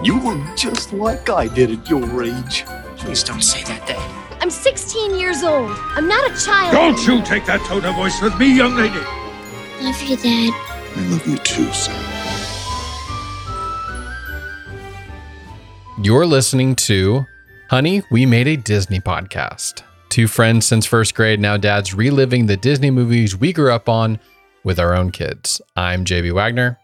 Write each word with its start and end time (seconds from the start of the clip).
You 0.00 0.20
look 0.20 0.56
just 0.56 0.92
like 0.92 1.28
I 1.28 1.48
did 1.48 1.72
at 1.72 1.90
your 1.90 2.22
age. 2.22 2.64
Please 2.98 3.24
don't 3.24 3.42
say 3.42 3.64
that, 3.64 3.84
Dad. 3.88 4.40
I'm 4.40 4.48
16 4.48 5.18
years 5.18 5.42
old. 5.42 5.72
I'm 5.76 6.06
not 6.06 6.30
a 6.30 6.36
child. 6.40 6.72
Don't 6.72 7.04
you 7.04 7.20
take 7.24 7.44
that 7.46 7.60
tone 7.62 7.84
of 7.84 7.96
voice 7.96 8.22
with 8.22 8.38
me, 8.38 8.56
young 8.56 8.76
lady. 8.76 9.00
Love 9.82 10.00
you, 10.02 10.16
Dad. 10.16 10.54
I 10.94 11.00
love 11.10 11.26
you 11.26 11.36
too, 11.38 11.72
son. 11.72 11.96
You're 16.00 16.26
listening 16.26 16.76
to 16.76 17.26
Honey, 17.68 18.02
We 18.12 18.24
Made 18.24 18.46
a 18.46 18.56
Disney 18.56 19.00
Podcast. 19.00 19.82
Two 20.10 20.28
friends 20.28 20.64
since 20.64 20.86
first 20.86 21.16
grade, 21.16 21.40
now 21.40 21.56
dads 21.56 21.92
reliving 21.92 22.46
the 22.46 22.56
Disney 22.56 22.92
movies 22.92 23.36
we 23.36 23.52
grew 23.52 23.72
up 23.72 23.88
on 23.88 24.20
with 24.62 24.78
our 24.78 24.94
own 24.94 25.10
kids. 25.10 25.60
I'm 25.74 26.04
JB 26.04 26.34
Wagner. 26.34 26.78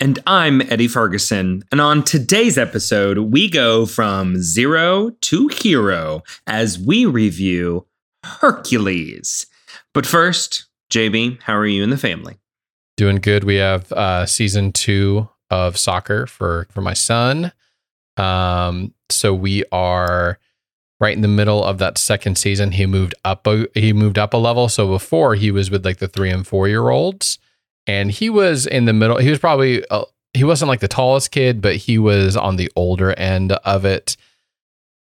And 0.00 0.18
I'm 0.26 0.60
Eddie 0.60 0.88
Ferguson. 0.88 1.62
And 1.70 1.80
on 1.80 2.02
today's 2.02 2.58
episode, 2.58 3.18
we 3.18 3.48
go 3.48 3.86
from 3.86 4.42
zero 4.42 5.10
to 5.10 5.48
hero 5.48 6.22
as 6.46 6.78
we 6.78 7.06
review 7.06 7.86
Hercules. 8.24 9.46
But 9.92 10.04
first, 10.04 10.66
JB, 10.90 11.42
how 11.42 11.54
are 11.56 11.66
you 11.66 11.82
and 11.84 11.92
the 11.92 11.96
family? 11.96 12.38
Doing 12.96 13.16
good. 13.16 13.44
We 13.44 13.56
have 13.56 13.92
uh, 13.92 14.26
season 14.26 14.72
two 14.72 15.28
of 15.50 15.76
soccer 15.76 16.26
for 16.26 16.66
for 16.70 16.80
my 16.80 16.94
son. 16.94 17.52
Um, 18.16 18.94
so 19.10 19.32
we 19.32 19.64
are 19.70 20.38
right 21.00 21.14
in 21.14 21.22
the 21.22 21.28
middle 21.28 21.64
of 21.64 21.78
that 21.78 21.98
second 21.98 22.36
season. 22.36 22.72
He 22.72 22.86
moved 22.86 23.14
up 23.24 23.46
a 23.46 23.66
he 23.74 23.92
moved 23.92 24.18
up 24.18 24.34
a 24.34 24.38
level. 24.38 24.68
So 24.68 24.88
before 24.88 25.36
he 25.36 25.52
was 25.52 25.70
with 25.70 25.84
like 25.84 25.98
the 25.98 26.08
three 26.08 26.30
and 26.30 26.46
four 26.46 26.66
year 26.66 26.88
olds, 26.88 27.38
and 27.86 28.10
he 28.10 28.30
was 28.30 28.66
in 28.66 28.84
the 28.86 28.92
middle. 28.92 29.18
He 29.18 29.30
was 29.30 29.38
probably 29.38 29.86
uh, 29.88 30.04
he 30.32 30.44
wasn't 30.44 30.68
like 30.68 30.80
the 30.80 30.88
tallest 30.88 31.30
kid, 31.30 31.60
but 31.60 31.76
he 31.76 31.98
was 31.98 32.36
on 32.36 32.56
the 32.56 32.70
older 32.76 33.12
end 33.12 33.52
of 33.52 33.84
it. 33.84 34.16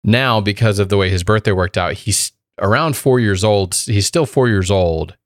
Now, 0.04 0.40
because 0.40 0.78
of 0.78 0.88
the 0.88 0.96
way 0.96 1.10
his 1.10 1.24
birthday 1.24 1.52
worked 1.52 1.76
out, 1.76 1.94
he's 1.94 2.32
around 2.60 2.96
four 2.96 3.18
years 3.20 3.42
old. 3.44 3.74
He's 3.74 4.06
still 4.06 4.26
four 4.26 4.48
years 4.48 4.70
old, 4.70 5.16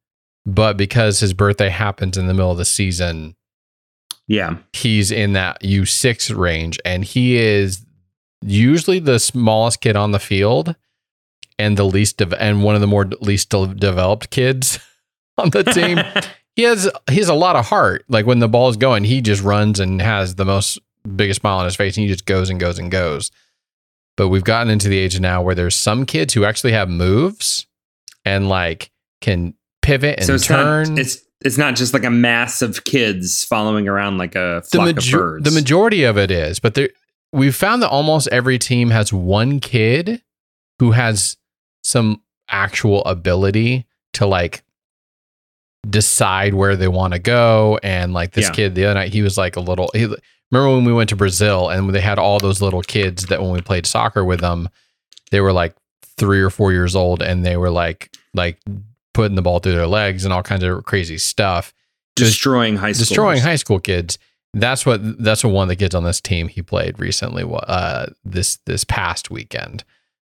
but 0.47 0.77
because 0.77 1.21
his 1.21 1.35
birthday 1.35 1.69
happens 1.69 2.17
in 2.17 2.27
the 2.27 2.35
middle 2.35 2.51
of 2.51 2.59
the 2.59 2.65
season, 2.65 3.37
Yeah. 4.27 4.57
he's 4.73 5.11
in 5.11 5.35
that 5.35 5.63
U6 5.63 6.35
range 6.37 6.79
and 6.85 7.05
he 7.05 7.37
is 7.37 7.85
usually 8.41 8.99
the 8.99 9.19
smallest 9.19 9.81
kid 9.83 9.95
on 9.95 10.13
the 10.13 10.19
field 10.19 10.75
and 11.59 11.77
the 11.77 11.85
least 11.85 12.17
de- 12.17 12.43
and 12.43 12.63
one 12.63 12.75
of 12.75 12.81
the 12.81 12.87
more 12.87 13.05
least 13.21 13.51
de- 13.51 13.75
developed 13.75 14.31
kids 14.31 14.79
on 15.39 15.51
the 15.51 15.63
team. 15.65 15.99
he 16.57 16.63
has 16.63 16.91
he 17.11 17.17
has 17.17 17.29
a 17.29 17.35
lot 17.35 17.57
of 17.57 17.67
heart. 17.67 18.05
Like 18.09 18.27
when 18.27 18.39
the 18.39 18.49
ball 18.49 18.69
is 18.69 18.77
going, 18.77 19.05
he 19.05 19.21
just 19.21 19.43
runs 19.43 19.81
and 19.81 20.01
has 20.01 20.35
the 20.35 20.45
most 20.45 20.79
biggest 21.17 21.41
smile 21.41 21.59
on 21.59 21.65
his 21.65 21.77
face 21.77 21.97
and 21.97 22.03
he 22.03 22.13
just 22.13 22.27
goes 22.27 22.51
and 22.51 22.61
goes 22.61 22.79
and 22.79 22.91
goes. 22.91 23.31
But 24.17 24.29
we've 24.29 24.45
gotten 24.45 24.71
into 24.71 24.89
the 24.89 24.99
age 24.99 25.19
now 25.19 25.43
where 25.43 25.55
there's 25.55 25.75
some 25.75 26.05
kids 26.05 26.35
who 26.35 26.45
actually 26.45 26.73
have 26.73 26.89
moves 26.89 27.67
and 28.25 28.49
like 28.49 28.91
can 29.21 29.55
pivot 29.81 30.19
and 30.19 30.27
so 30.27 30.35
it's 30.35 30.47
turn. 30.47 30.91
not 30.91 30.99
it's 30.99 31.19
it's 31.45 31.59
not 31.59 31.75
just 31.75 31.93
like 31.93 32.05
a 32.05 32.11
mass 32.11 32.63
of 32.63 32.85
kids 32.85 33.45
following 33.45 33.89
around 33.89 34.19
like 34.19 34.35
a 34.35 34.63
the, 34.71 34.79
flock 34.79 34.89
of 34.91 35.11
birds. 35.11 35.45
the 35.45 35.51
majority 35.51 36.05
of 36.05 36.17
it 36.17 36.31
is, 36.31 36.61
but 36.61 36.75
there, 36.75 36.91
we've 37.33 37.57
found 37.57 37.83
that 37.83 37.89
almost 37.89 38.29
every 38.29 38.59
team 38.59 38.91
has 38.91 39.13
one 39.13 39.59
kid 39.59 40.23
who 40.79 40.93
has 40.93 41.37
some 41.83 42.23
actual 42.49 43.05
ability 43.05 43.87
to 44.13 44.27
like 44.27 44.63
decide 45.89 46.55
where 46.55 46.77
they 46.77 46.89
want 46.89 47.13
to 47.13 47.19
go. 47.19 47.79
And 47.83 48.13
like 48.13 48.33
this 48.33 48.47
Yeah. 48.47 48.53
kid 48.53 48.75
the 48.75 48.85
other 48.87 48.95
night, 48.95 49.13
he 49.13 49.23
was 49.23 49.37
like 49.37 49.57
a 49.57 49.61
little. 49.61 49.91
He, 49.95 50.05
remember 50.51 50.75
when 50.77 50.85
we 50.85 50.93
went 50.93 51.09
to 51.11 51.17
Brazil 51.17 51.69
and 51.69 51.93
they 51.95 52.01
had 52.01 52.19
all 52.19 52.39
those 52.39 52.61
little 52.63 52.83
kids 52.83 53.27
that 53.27 53.41
when 53.43 53.51
we 53.51 53.61
played 53.61 53.87
soccer 53.87 54.25
with 54.25 54.41
them, 54.41 54.69
they 55.31 55.41
were 55.41 55.53
like 55.53 55.75
three 56.19 56.41
or 56.41 56.51
four 56.51 56.73
years 56.73 56.95
old 56.95 57.23
and 57.23 57.45
they 57.45 57.57
were 57.57 57.71
like 57.71 58.11
like 58.35 58.59
putting 59.15 59.35
the 59.35 59.43
ball 59.43 59.59
through 59.59 59.73
their 59.75 59.87
legs 59.87 60.25
and 60.25 60.33
all 60.33 60.43
kinds 60.43 60.63
of 60.63 60.85
crazy 60.85 61.19
stuff 61.19 61.73
destroying 62.17 62.77
high 62.77 62.93
school. 62.93 63.05
destroying 63.07 63.41
high 63.41 63.57
school 63.57 63.81
kids. 63.81 64.19
That's 64.55 64.85
what 64.85 65.01
that's 65.23 65.43
what 65.43 65.53
one 65.53 65.65
of 65.65 65.69
the 65.71 65.77
kids 65.77 65.95
on 65.95 66.05
this 66.05 66.21
team 66.21 66.49
he 66.49 66.61
played 66.63 66.99
recently. 67.01 67.43
Uh, 67.67 68.07
this 68.25 68.57
this 68.67 68.85
past 68.85 69.31
weekend, 69.31 69.83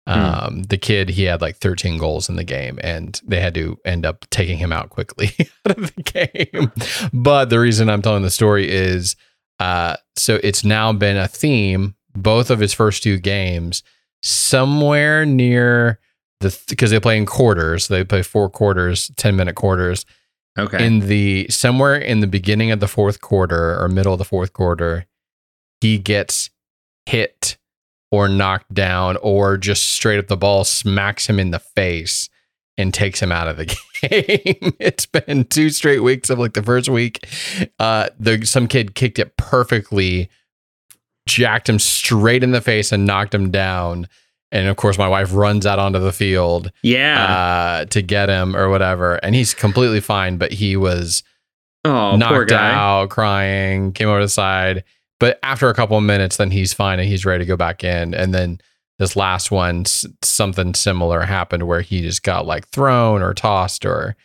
um, 0.07 0.65
the 0.65 0.79
kid 0.79 1.11
he 1.11 1.25
had 1.25 1.41
like 1.41 1.57
13 1.59 1.97
goals 1.99 2.29
in 2.29 2.37
the 2.37 2.45
game, 2.45 2.79
and 2.83 3.21
they 3.25 3.41
had 3.41 3.55
to 3.55 3.79
end 3.85 4.05
up 4.05 4.29
taking 4.31 4.59
him 4.59 4.73
out 4.73 4.91
quickly 4.91 5.31
out 5.69 5.79
of 5.79 5.95
the 5.95 6.03
game. 6.03 6.73
But 7.13 7.51
the 7.51 7.61
reason 7.61 7.89
I'm 7.89 8.03
telling 8.03 8.23
the 8.23 8.31
story 8.31 8.71
is, 8.71 9.15
uh, 9.61 9.97
so 10.17 10.41
it's 10.43 10.65
now 10.65 10.93
been 10.93 11.17
a 11.17 11.29
theme. 11.29 11.95
Both 12.15 12.51
of 12.51 12.59
his 12.59 12.75
first 12.75 13.03
two 13.03 13.19
games, 13.19 13.83
somewhere 14.23 15.25
near 15.25 15.99
the 16.41 16.59
because 16.69 16.91
they 16.91 17.01
play 17.01 17.17
in 17.17 17.27
quarters. 17.27 17.89
They 17.89 18.05
play 18.05 18.23
four 18.23 18.51
quarters, 18.51 19.11
10 19.17 19.37
minute 19.37 19.55
quarters 19.55 20.05
Okay. 20.59 20.85
in 20.85 21.01
the 21.09 21.47
somewhere 21.49 21.97
in 21.97 22.21
the 22.21 22.27
beginning 22.27 22.71
of 22.71 22.81
the 22.81 22.89
fourth 22.89 23.21
quarter 23.23 23.81
or 23.81 23.89
middle 23.89 24.13
of 24.13 24.19
the 24.19 24.25
fourth 24.25 24.53
quarter, 24.53 25.07
he 25.81 25.97
gets 25.99 26.51
hit 27.07 27.57
or 28.13 28.29
knocked 28.29 28.73
down 28.73 29.17
or 29.17 29.57
just 29.57 29.91
straight 29.91 30.19
up 30.19 30.29
the 30.29 30.37
ball 30.37 30.63
smacks 30.63 31.27
him 31.27 31.41
in 31.41 31.51
the 31.51 31.59
face 31.59 32.29
and 32.77 32.95
takes 32.95 33.21
him 33.21 33.33
out 33.33 33.49
of 33.49 33.57
the 33.57 33.65
game. 34.03 34.75
it's 34.79 35.07
been 35.07 35.45
two 35.47 35.71
straight 35.71 36.01
weeks 36.01 36.31
of 36.31 36.39
like 36.39 36.53
the 36.53 36.63
first 36.63 36.89
week. 36.89 37.27
Uh 37.81 38.09
the 38.21 38.45
some 38.45 38.69
kid 38.69 38.95
kicked 38.95 39.19
it 39.19 39.37
perfectly, 39.37 40.29
jacked 41.27 41.69
him 41.69 41.79
straight 41.79 42.45
in 42.45 42.53
the 42.53 42.61
face 42.61 42.93
and 42.93 43.07
knocked 43.07 43.35
him 43.35 43.51
down. 43.51 44.07
And 44.53 44.69
of 44.69 44.77
course, 44.77 44.99
my 44.99 45.09
wife 45.09 45.33
runs 45.33 45.65
out 45.65 45.79
onto 45.79 45.99
the 45.99 46.13
field 46.13 46.71
yeah. 46.83 47.25
uh, 47.25 47.85
to 47.87 48.03
get 48.03 48.29
him 48.29 48.55
or 48.55 48.69
whatever. 48.69 49.15
And 49.15 49.35
he's 49.35 49.55
completely 49.55 50.01
fine, 50.01 50.37
but 50.37 50.53
he 50.53 50.77
was 50.77 51.23
oh, 51.87 52.17
knocked 52.17 52.53
out, 52.53 53.09
crying, 53.09 53.93
came 53.93 54.09
over 54.09 54.19
to 54.19 54.27
the 54.27 54.29
side. 54.29 54.85
But 55.23 55.39
after 55.45 55.69
a 55.69 55.75
couple 55.75 55.97
of 55.97 56.03
minutes, 56.03 56.37
then 56.39 56.51
he's 56.51 56.73
fine 56.73 56.99
and 56.99 57.07
he's 57.09 57.25
ready 57.25 57.45
to 57.45 57.49
go 57.49 57.57
back 57.57 57.85
in. 57.85 58.13
And 58.13 58.35
then 58.35 58.61
this 58.99 59.15
last 59.15 59.53
one, 59.53 59.83
s- 59.83 60.05
something 60.23 60.75
similar 60.75 61.21
happened 61.21 61.63
where 61.69 61.81
he 61.81 62.01
just 62.03 62.25
got 62.25 62.45
like 62.45 62.67
thrown 62.67 63.23
or 63.23 63.33
tossed 63.33 63.87
or 63.87 64.17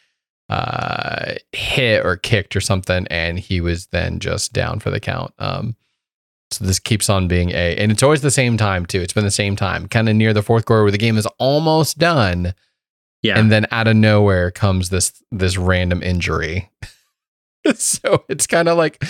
uh, 0.50 1.36
hit 1.52 2.04
or 2.04 2.16
kicked 2.16 2.56
or 2.56 2.62
something. 2.62 3.06
And 3.12 3.38
he 3.38 3.62
was 3.62 3.86
then 3.88 4.18
just 4.18 4.54
down 4.54 4.80
for 4.80 4.90
the 4.90 5.00
count. 5.00 5.34
Um, 5.38 5.76
so 6.50 6.66
this 6.66 6.80
keeps 6.80 7.10
on 7.12 7.28
being 7.28 7.52
a, 7.52 7.76
and 7.78 7.92
it's 7.92 8.02
always 8.02 8.22
the 8.22 8.32
same 8.32 8.58
time 8.58 8.86
too. 8.88 9.02
It's 9.02 9.14
been 9.14 9.24
the 9.24 9.30
same 9.30 9.56
time, 9.56 9.88
kind 9.88 10.10
of 10.10 10.16
near 10.16 10.34
the 10.34 10.42
fourth 10.42 10.66
quarter 10.66 10.82
where 10.82 10.92
the 10.92 10.98
game 10.98 11.18
is 11.18 11.28
almost 11.38 12.00
done 12.00 12.56
Yeah. 13.22 13.38
and 13.38 13.52
then 13.52 13.68
out 13.70 13.88
of 13.88 13.96
nowhere 13.98 14.50
comes 14.50 14.90
this 14.90 15.14
this 15.32 15.58
random 15.58 16.02
injury. 16.02 16.72
so 17.76 18.24
it's 18.30 18.48
kind 18.48 18.68
of 18.68 18.78
like 18.78 19.04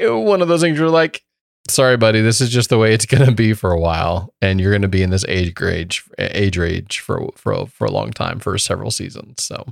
one 0.00 0.42
of 0.42 0.48
those 0.48 0.60
things 0.60 0.78
you're 0.78 0.88
like, 0.88 1.22
sorry, 1.68 1.96
buddy, 1.96 2.20
this 2.20 2.40
is 2.40 2.50
just 2.50 2.70
the 2.70 2.78
way 2.78 2.94
it's 2.94 3.06
gonna 3.06 3.32
be 3.32 3.52
for 3.52 3.70
a 3.70 3.80
while, 3.80 4.34
and 4.40 4.60
you're 4.60 4.72
gonna 4.72 4.88
be 4.88 5.02
in 5.02 5.10
this 5.10 5.24
age 5.28 5.58
range 5.60 6.04
age 6.18 6.56
range 6.56 7.00
for 7.00 7.30
for 7.36 7.66
for 7.66 7.84
a 7.84 7.90
long 7.90 8.10
time 8.10 8.38
for 8.38 8.56
several 8.58 8.90
seasons. 8.90 9.42
So 9.42 9.64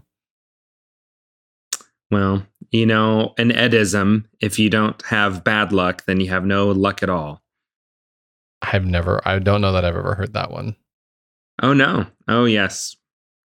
well, 2.12 2.46
you 2.70 2.84
know, 2.84 3.32
an 3.38 3.50
Edism, 3.52 4.26
if 4.38 4.58
you 4.58 4.68
don't 4.68 5.00
have 5.06 5.42
bad 5.42 5.72
luck, 5.72 6.04
then 6.04 6.20
you 6.20 6.28
have 6.28 6.44
no 6.44 6.70
luck 6.70 7.02
at 7.02 7.08
all. 7.08 7.42
I've 8.60 8.84
never, 8.84 9.26
I 9.26 9.38
don't 9.38 9.62
know 9.62 9.72
that 9.72 9.86
I've 9.86 9.96
ever 9.96 10.14
heard 10.14 10.34
that 10.34 10.50
one. 10.50 10.76
Oh 11.62 11.72
no. 11.72 12.06
Oh 12.28 12.44
yes. 12.44 12.96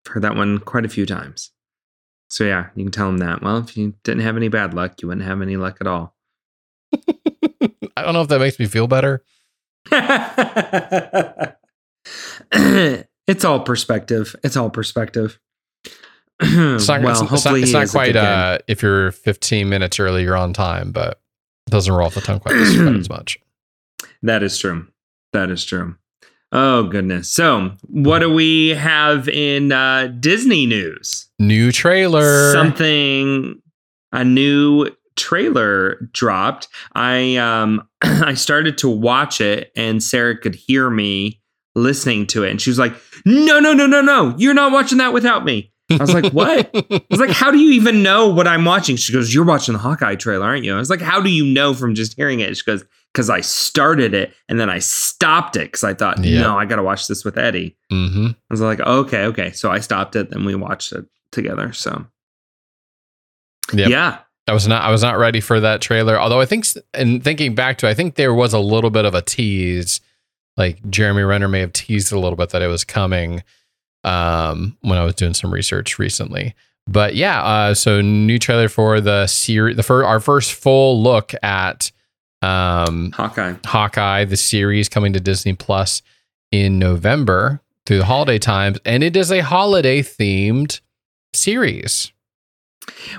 Heard 0.07 0.21
that 0.21 0.35
one 0.35 0.59
quite 0.59 0.85
a 0.85 0.89
few 0.89 1.07
times. 1.07 1.49
So 2.31 2.45
yeah, 2.45 2.67
you 2.75 2.85
can 2.85 2.93
tell 2.93 3.07
them 3.07 3.17
that. 3.17 3.41
Well, 3.41 3.57
if 3.57 3.75
you 3.75 3.93
didn't 4.05 4.21
have 4.21 4.37
any 4.37 4.47
bad 4.47 4.73
luck, 4.73 5.01
you 5.01 5.09
wouldn't 5.09 5.27
have 5.27 5.41
any 5.41 5.57
luck 5.57 5.79
at 5.81 5.87
all. 5.87 6.15
I 6.93 8.03
don't 8.03 8.13
know 8.13 8.21
if 8.21 8.29
that 8.29 8.39
makes 8.39 8.57
me 8.57 8.67
feel 8.67 8.87
better. 8.87 9.21
it's 13.27 13.43
all 13.43 13.59
perspective. 13.59 14.33
It's 14.45 14.55
all 14.55 14.69
perspective. 14.69 15.39
It's 16.43 16.87
not, 16.87 17.01
well, 17.01 17.11
it's, 17.11 17.21
it's 17.21 17.21
not, 17.21 17.29
hopefully 17.29 17.61
it's 17.61 17.73
not 17.73 17.89
quite 17.89 18.15
uh, 18.15 18.57
if 18.67 18.81
you're 18.81 19.11
15 19.11 19.69
minutes 19.69 19.99
early, 19.99 20.23
you're 20.23 20.35
on 20.37 20.53
time, 20.53 20.91
but 20.91 21.21
it 21.67 21.71
doesn't 21.71 21.93
roll 21.93 22.07
off 22.07 22.15
the 22.15 22.21
tongue 22.21 22.39
quite 22.39 22.55
as 22.55 23.09
much. 23.09 23.37
That 24.23 24.41
is 24.41 24.57
true. 24.57 24.87
That 25.33 25.51
is 25.51 25.63
true. 25.63 25.97
Oh 26.51 26.83
goodness. 26.83 27.31
So, 27.31 27.71
what 27.87 28.19
do 28.19 28.31
we 28.31 28.69
have 28.69 29.29
in 29.29 29.71
uh, 29.71 30.07
Disney 30.19 30.65
news? 30.65 31.29
New 31.39 31.71
trailer. 31.71 32.51
Something 32.51 33.61
a 34.11 34.23
new 34.25 34.89
trailer 35.15 36.09
dropped. 36.11 36.67
I 36.93 37.37
um 37.37 37.87
I 38.01 38.33
started 38.33 38.77
to 38.79 38.89
watch 38.89 39.39
it 39.41 39.71
and 39.75 40.03
Sarah 40.03 40.37
could 40.37 40.55
hear 40.55 40.89
me 40.89 41.41
listening 41.75 42.27
to 42.27 42.43
it 42.43 42.51
and 42.51 42.61
she 42.61 42.69
was 42.69 42.79
like, 42.79 42.93
"No, 43.25 43.59
no, 43.59 43.73
no, 43.73 43.85
no, 43.85 44.01
no. 44.01 44.35
You're 44.37 44.53
not 44.53 44.71
watching 44.71 44.97
that 44.97 45.13
without 45.13 45.45
me." 45.45 45.71
I 45.89 45.97
was 45.97 46.13
like, 46.13 46.31
"What?" 46.33 46.69
I 46.73 47.01
was 47.09 47.19
like, 47.19 47.31
"How 47.31 47.51
do 47.51 47.57
you 47.59 47.71
even 47.71 48.03
know 48.03 48.27
what 48.27 48.47
I'm 48.47 48.65
watching?" 48.65 48.95
She 48.97 49.13
goes, 49.13 49.33
"You're 49.33 49.45
watching 49.45 49.73
the 49.73 49.79
Hawkeye 49.79 50.15
trailer, 50.15 50.45
aren't 50.45 50.65
you?" 50.65 50.73
I 50.73 50.79
was 50.79 50.89
like, 50.89 51.01
"How 51.01 51.21
do 51.21 51.29
you 51.29 51.45
know 51.45 51.73
from 51.73 51.95
just 51.95 52.15
hearing 52.15 52.39
it?" 52.41 52.55
She 52.57 52.63
goes, 52.65 52.83
because 53.13 53.29
I 53.29 53.41
started 53.41 54.13
it 54.13 54.33
and 54.47 54.59
then 54.59 54.69
I 54.69 54.79
stopped 54.79 55.55
it 55.57 55.63
because 55.71 55.83
I 55.83 55.93
thought, 55.93 56.23
Yeah. 56.23 56.41
no, 56.41 56.57
I 56.57 56.65
got 56.65 56.77
to 56.77 56.83
watch 56.83 57.07
this 57.07 57.25
with 57.25 57.37
Eddie. 57.37 57.75
hmm 57.89 58.27
I 58.27 58.33
was 58.49 58.61
like, 58.61 58.79
okay, 58.79 59.25
okay. 59.25 59.51
So 59.51 59.69
I 59.71 59.79
stopped 59.79 60.15
it, 60.15 60.29
then 60.29 60.45
we 60.45 60.55
watched 60.55 60.91
it 60.93 61.05
together. 61.31 61.73
So 61.73 62.05
Yep. 63.73 63.89
yeah, 63.89 64.19
I 64.47 64.53
was 64.53 64.67
not 64.67 64.83
I 64.83 64.91
was 64.91 65.01
not 65.01 65.17
ready 65.17 65.39
for 65.39 65.59
that 65.61 65.81
trailer. 65.81 66.19
Although 66.19 66.41
I 66.41 66.45
think 66.45 66.65
and 66.93 67.23
thinking 67.23 67.55
back 67.55 67.77
to, 67.79 67.87
I 67.87 67.93
think 67.93 68.15
there 68.15 68.33
was 68.33 68.53
a 68.53 68.59
little 68.59 68.89
bit 68.89 69.05
of 69.05 69.13
a 69.15 69.21
tease, 69.21 70.01
like 70.57 70.81
Jeremy 70.89 71.21
Renner 71.23 71.47
may 71.47 71.59
have 71.61 71.71
teased 71.73 72.11
a 72.11 72.19
little 72.19 72.35
bit 72.35 72.49
that 72.49 72.61
it 72.61 72.67
was 72.67 72.83
coming 72.83 73.43
um, 74.03 74.77
when 74.81 74.97
I 74.97 75.03
was 75.05 75.15
doing 75.15 75.33
some 75.33 75.53
research 75.53 75.99
recently. 75.99 76.53
But 76.87 77.15
yeah, 77.15 77.41
uh, 77.43 77.73
so 77.75 78.01
new 78.01 78.39
trailer 78.39 78.67
for 78.67 78.99
the 78.99 79.27
series, 79.27 79.77
the 79.77 79.83
fir- 79.83 80.03
our 80.03 80.19
first 80.19 80.53
full 80.53 81.01
look 81.01 81.33
at 81.43 81.91
um, 82.41 83.11
Hawkeye. 83.11 83.55
Hawkeye, 83.65 84.25
the 84.25 84.37
series 84.37 84.89
coming 84.89 85.13
to 85.13 85.19
Disney 85.19 85.53
Plus 85.53 86.01
in 86.51 86.79
November 86.79 87.61
through 87.85 87.99
the 87.99 88.05
holiday 88.05 88.39
times, 88.39 88.77
and 88.85 89.03
it 89.03 89.15
is 89.15 89.31
a 89.31 89.39
holiday 89.41 90.01
themed 90.01 90.79
series. 91.33 92.11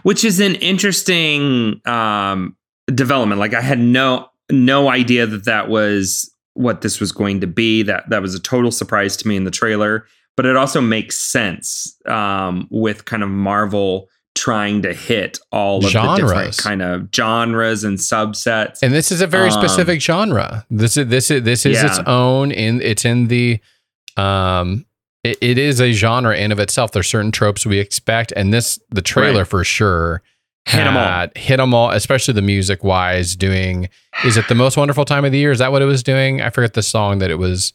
which 0.02 0.24
is 0.24 0.40
an 0.40 0.54
interesting 0.56 1.80
um, 1.86 2.56
development. 2.86 3.40
Like 3.40 3.54
I 3.54 3.60
had 3.60 3.78
no 3.78 4.28
no 4.50 4.88
idea 4.90 5.26
that 5.26 5.44
that 5.44 5.68
was 5.68 6.30
what 6.54 6.82
this 6.82 7.00
was 7.00 7.12
going 7.12 7.40
to 7.40 7.46
be. 7.46 7.82
That 7.82 8.08
that 8.10 8.22
was 8.22 8.34
a 8.34 8.40
total 8.40 8.70
surprise 8.70 9.16
to 9.18 9.28
me 9.28 9.36
in 9.36 9.44
the 9.44 9.50
trailer. 9.50 10.06
But 10.36 10.46
it 10.46 10.56
also 10.56 10.80
makes 10.80 11.16
sense 11.18 11.94
um, 12.06 12.66
with 12.70 13.04
kind 13.04 13.22
of 13.22 13.28
Marvel 13.28 14.08
trying 14.34 14.82
to 14.82 14.92
hit 14.94 15.38
all 15.52 15.78
of 15.78 15.92
the 15.92 16.16
different 16.16 16.56
kind 16.56 16.80
of 16.82 17.08
genres 17.14 17.84
and 17.84 17.98
subsets. 17.98 18.82
And 18.82 18.92
this 18.94 19.12
is 19.12 19.20
a 19.20 19.26
very 19.26 19.50
Um, 19.50 19.60
specific 19.60 20.00
genre. 20.00 20.64
This 20.70 20.96
is 20.96 21.06
this 21.08 21.30
is 21.30 21.42
this 21.42 21.66
is 21.66 21.82
its 21.82 21.98
own 22.06 22.50
in 22.50 22.80
it's 22.80 23.04
in 23.04 23.28
the 23.28 23.60
um 24.16 24.84
it, 25.24 25.38
it 25.40 25.58
is 25.58 25.80
a 25.80 25.92
genre 25.92 26.36
in 26.36 26.50
of 26.50 26.58
itself. 26.58 26.92
There's 26.92 27.06
certain 27.08 27.30
tropes 27.30 27.64
we 27.66 27.78
expect, 27.78 28.32
and 28.36 28.52
this 28.52 28.78
the 28.90 29.02
trailer 29.02 29.38
Right. 29.40 29.46
for 29.48 29.64
sure 29.64 30.22
hit 30.66 30.84
them 30.84 30.96
all. 30.96 31.26
Hit 31.36 31.56
them 31.58 31.74
all, 31.74 31.90
especially 31.90 32.34
the 32.34 32.42
music 32.42 32.82
wise. 32.84 33.36
Doing 33.36 33.88
is 34.24 34.36
it 34.36 34.48
the 34.48 34.54
most 34.54 34.76
wonderful 34.76 35.04
time 35.04 35.24
of 35.24 35.32
the 35.32 35.38
year? 35.38 35.50
Is 35.52 35.58
that 35.58 35.72
what 35.72 35.82
it 35.82 35.86
was 35.86 36.02
doing? 36.02 36.40
I 36.40 36.50
forget 36.50 36.72
the 36.74 36.82
song 36.82 37.18
that 37.18 37.30
it 37.30 37.38
was. 37.38 37.72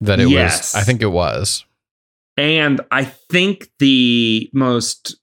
That 0.00 0.20
it 0.20 0.28
Yes. 0.28 0.74
was. 0.74 0.82
I 0.82 0.84
think 0.84 1.00
it 1.02 1.06
was. 1.12 1.64
And 2.36 2.80
I 2.90 3.04
think 3.04 3.68
the 3.78 4.50
most 4.52 5.16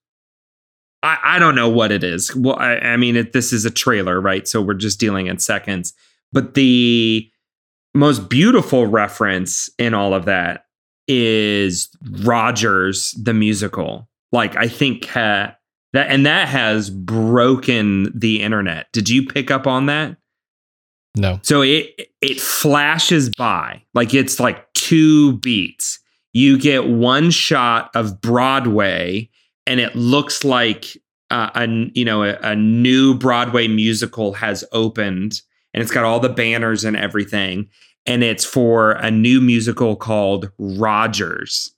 I, 1.04 1.18
I 1.24 1.40
don't 1.40 1.56
know 1.56 1.70
what 1.70 1.92
it 1.92 2.04
is. 2.04 2.36
Well, 2.36 2.58
I, 2.58 2.78
I 2.78 2.98
mean, 2.98 3.16
it, 3.16 3.34
this 3.34 3.54
is 3.54 3.66
a 3.66 3.72
trailer, 3.72 4.20
right? 4.20 4.48
So 4.48 4.62
we're 4.62 4.74
just 4.74 5.00
dealing 5.00 5.28
in 5.28 5.38
seconds. 5.38 5.94
But 6.32 6.56
the 6.56 7.30
most 7.94 8.30
beautiful 8.30 8.88
reference 8.88 9.70
in 9.78 9.94
all 9.94 10.14
of 10.14 10.26
that 10.26 10.66
is 11.08 11.90
Rogers 12.24 13.12
the 13.22 13.34
musical. 13.34 14.08
Like 14.32 14.56
I 14.56 14.68
think 14.68 15.06
ha, 15.06 15.56
that, 15.92 16.10
and 16.10 16.26
that 16.26 16.48
has 16.48 16.90
broken 16.90 18.18
the 18.18 18.42
internet. 18.42 18.88
Did 18.94 19.10
you 19.10 19.28
pick 19.28 19.52
up 19.52 19.68
on 19.68 19.86
that? 19.88 20.18
No. 21.16 21.40
So 21.44 21.62
it 21.62 22.10
it 22.22 22.40
flashes 22.40 23.30
by 23.30 23.84
like 23.94 24.14
it's 24.14 24.40
like 24.40 24.72
two 24.74 25.38
beats. 25.40 26.00
You 26.32 26.58
get 26.58 26.88
one 26.88 27.30
shot 27.30 27.92
of 27.94 28.20
Broadway, 28.20 29.30
and 29.68 29.80
it 29.80 29.96
looks 29.96 30.44
like 30.44 30.98
uh, 31.30 31.50
a 31.56 31.68
you 31.94 32.06
know 32.06 32.24
a, 32.24 32.38
a 32.42 32.56
new 32.56 33.16
Broadway 33.16 33.68
musical 33.68 34.34
has 34.34 34.64
opened, 34.72 35.42
and 35.74 35.82
it's 35.82 35.92
got 35.92 36.04
all 36.04 36.20
the 36.20 36.30
banners 36.30 36.84
and 36.84 36.96
everything, 36.96 37.70
and 38.06 38.24
it's 38.24 38.46
for 38.46 38.92
a 38.92 39.10
new 39.10 39.42
musical 39.42 39.96
called 39.96 40.52
Rogers, 40.58 41.72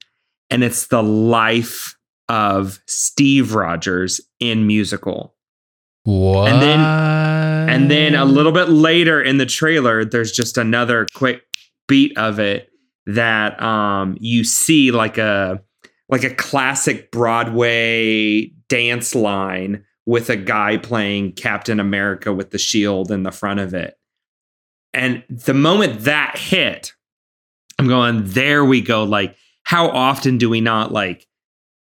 and 0.50 0.64
it's 0.64 0.88
the 0.88 1.04
life 1.04 1.96
of 2.28 2.80
Steve 2.88 3.54
Rogers 3.54 4.20
in 4.40 4.68
musical. 4.68 5.36
What? 6.04 6.52
And 6.52 6.62
And 7.70 7.90
then 7.92 8.16
a 8.16 8.26
little 8.26 8.52
bit 8.52 8.70
later 8.70 9.22
in 9.22 9.38
the 9.38 9.46
trailer, 9.46 10.06
there's 10.06 10.32
just 10.32 10.58
another 10.58 11.08
quick 11.14 11.44
beat 11.88 12.18
of 12.18 12.40
it 12.40 12.70
that 13.08 13.62
um, 13.62 14.18
you 14.20 14.44
see 14.44 14.92
like 14.92 15.18
a 15.18 15.62
like 16.10 16.24
a 16.24 16.34
classic 16.34 17.12
Broadway 17.12 18.48
dance 18.70 19.16
line 19.16 19.84
with 20.06 20.30
a 20.30 20.36
guy 20.36 20.78
playing 20.78 21.34
Captain 21.34 21.80
America 21.80 22.32
with 22.34 22.52
the 22.52 22.58
shield 22.60 23.12
in 23.12 23.24
the 23.24 23.32
front 23.32 23.60
of 23.60 23.74
it. 23.74 23.96
And 24.94 25.24
the 25.30 25.54
moment 25.54 26.02
that 26.02 26.38
hit, 26.38 26.94
I'm 27.80 27.88
going, 27.88 28.24
there 28.24 28.64
we 28.64 28.82
go. 28.82 29.04
Like, 29.04 29.36
how 29.64 29.90
often 29.90 30.38
do 30.38 30.50
we 30.50 30.62
not 30.62 30.92
like 30.92 31.26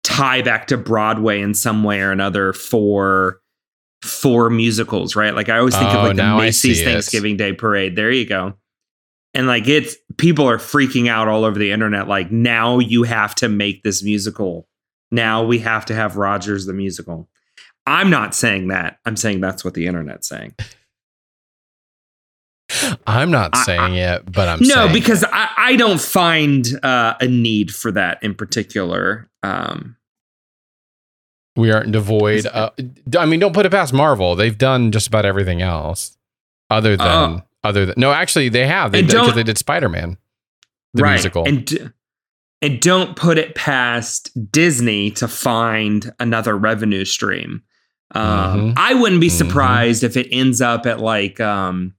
tie 0.04 0.42
back 0.42 0.68
to 0.68 0.78
Broadway 0.78 1.42
in 1.42 1.54
some 1.54 1.84
way 1.84 2.02
or 2.02 2.12
another 2.12 2.54
for 2.54 3.40
for 4.02 4.50
musicals, 4.50 5.16
right? 5.16 5.34
Like 5.36 5.50
I 5.50 5.58
always 5.60 5.76
think 5.76 5.90
Oh, 5.92 6.00
of 6.00 6.08
like 6.08 6.16
the 6.18 6.36
Macy's. 6.38 6.84
Thanksgiving 6.84 7.38
Day 7.38 7.54
Parade. 7.54 7.96
There 7.96 8.12
you 8.12 8.26
go. 8.26 8.56
And 9.34 9.48
like 9.48 9.68
it's 9.68 9.96
people 10.18 10.48
are 10.50 10.58
freaking 10.58 11.10
out 11.10 11.28
all 11.28 11.44
over 11.44 11.58
the 11.58 11.72
internet. 11.72 12.08
Like 12.08 12.32
now 12.32 12.80
you 12.80 13.04
have 13.04 13.34
to 13.36 13.50
make 13.50 13.84
this 13.84 14.04
musical. 14.04 14.68
Now 15.12 15.44
we 15.44 15.60
have 15.60 15.86
to 15.88 15.96
have 15.96 16.18
Rogers 16.18 16.66
the 16.66 16.74
musical. 16.74 17.30
I'm 17.86 18.10
not 18.10 18.34
saying 18.36 18.70
that. 18.70 19.00
I'm 19.06 19.16
saying 19.18 19.42
that's 19.42 19.66
what 19.66 19.74
the 19.74 19.88
internet's 19.88 20.28
saying. 20.30 20.54
I'm 23.06 23.30
not 23.30 23.52
I- 23.56 23.64
saying 23.64 23.96
it, 23.96 24.32
but 24.32 24.48
I'm 24.48 24.60
saying 24.60 24.70
no, 24.70 24.84
saying 24.86 24.94
because 24.94 25.24
I, 25.32 25.50
I 25.58 25.76
don't 25.76 26.02
find 26.02 26.66
uh, 26.84 27.16
a 27.20 27.28
need 27.28 27.74
for 27.74 27.92
that 27.92 28.24
in 28.24 28.34
particular. 28.36 29.30
Um, 29.44 29.98
we 31.56 31.72
aren't 31.72 31.92
devoid. 31.92 32.48
Uh, 32.48 32.72
I 33.18 33.26
mean, 33.28 33.40
don't 33.40 33.54
put 33.54 33.66
it 33.66 33.72
past 33.72 33.94
Marvel. 33.94 34.36
They've 34.36 34.58
done 34.58 34.92
just 34.92 35.08
about 35.08 35.26
everything 35.26 35.62
else, 35.62 36.18
other 36.70 36.98
than 36.98 37.08
Oh. 37.08 37.42
Other 37.64 37.86
than 37.86 37.96
no. 37.98 38.12
Actually, 38.12 38.50
they 38.50 38.68
have. 38.68 38.92
They 38.92 39.00
And 39.00 39.08
did, 39.08 39.18
'cause 39.18 39.28
don't- 39.28 39.36
they 39.36 39.44
did 39.44 39.58
Spider 39.58 39.90
Man, 39.90 40.18
the 40.94 41.04
right. 41.04 41.12
musical. 41.14 41.46
And 41.48 41.66
d- 41.66 41.80
and 42.62 42.80
don't 42.80 43.16
put 43.18 43.38
it 43.38 43.56
past 43.56 44.30
Disney 44.52 45.12
to 45.12 45.28
find 45.28 46.12
another 46.20 46.58
revenue 46.58 47.04
stream. 47.06 47.62
Um, 48.16 48.72
Mhm. 48.72 48.74
I 48.78 48.94
wouldn't 48.94 49.20
be 49.22 49.28
Mhm. 49.28 49.32
surprised 49.32 50.04
if 50.04 50.16
it 50.16 50.28
ends 50.32 50.62
up 50.62 50.86
at 50.86 51.00
like 51.00 51.40
um, 51.42 51.94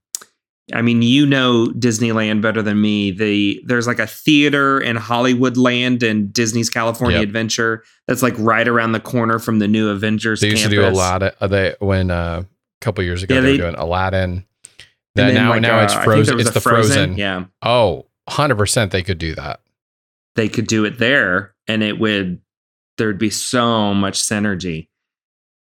I 0.73 0.81
mean, 0.81 1.03
you 1.03 1.27
know 1.27 1.67
Disneyland 1.77 2.41
better 2.41 2.63
than 2.63 2.81
me. 2.81 3.11
The 3.11 3.61
there's 3.67 3.85
like 3.85 3.99
a 3.99 4.07
theater 4.07 4.79
in 4.79 4.95
Hollywood 4.95 5.57
Land 5.57 6.01
and 6.01 6.33
Disney's 6.33 6.71
California 6.71 7.19
Yep. 7.19 7.27
Adventure 7.27 7.83
that's 8.07 8.23
like 8.23 8.33
right 8.39 8.67
around 8.67 8.93
the 8.93 8.99
corner 8.99 9.37
from 9.37 9.59
the 9.59 9.67
new 9.67 9.89
Avengers. 9.89 10.41
they 10.41 10.49
used 10.49 10.63
to 10.63 10.69
do 10.69 10.83
a 10.83 10.89
lot 10.89 11.21
of 11.21 11.33
uh, 11.39 11.45
they 11.47 11.75
when 11.79 12.09
uh, 12.09 12.41
a 12.43 12.45
couple 12.83 13.03
years 13.03 13.21
ago 13.21 13.35
Yeah, 13.35 13.41
they, 13.41 13.45
they- 13.57 13.63
were 13.63 13.69
doing 13.71 13.75
Aladdin. 13.75 14.45
That 15.15 15.33
now 15.33 15.49
like, 15.51 15.61
now 15.61 15.79
uh, 15.79 15.83
it's 15.83 15.93
I 15.93 15.97
think 15.97 16.05
there 16.07 16.15
frozen. 16.15 16.39
It's 16.39 16.51
the 16.51 16.61
frozen. 16.61 17.17
Yeah, 17.17 17.45
Oh, 17.61 18.07
100 18.25 18.55
percent 18.57 18.91
they 18.91 19.03
could 19.03 19.17
do 19.17 19.35
that. 19.35 19.61
they 20.35 20.49
could 20.49 20.67
do 20.67 20.83
it 20.85 20.97
there 20.99 21.53
and 21.67 21.81
it 21.83 21.99
would 21.99 22.41
there'd 22.97 23.17
be 23.19 23.29
so 23.29 23.93
much 23.93 24.19
synergy 24.19 24.87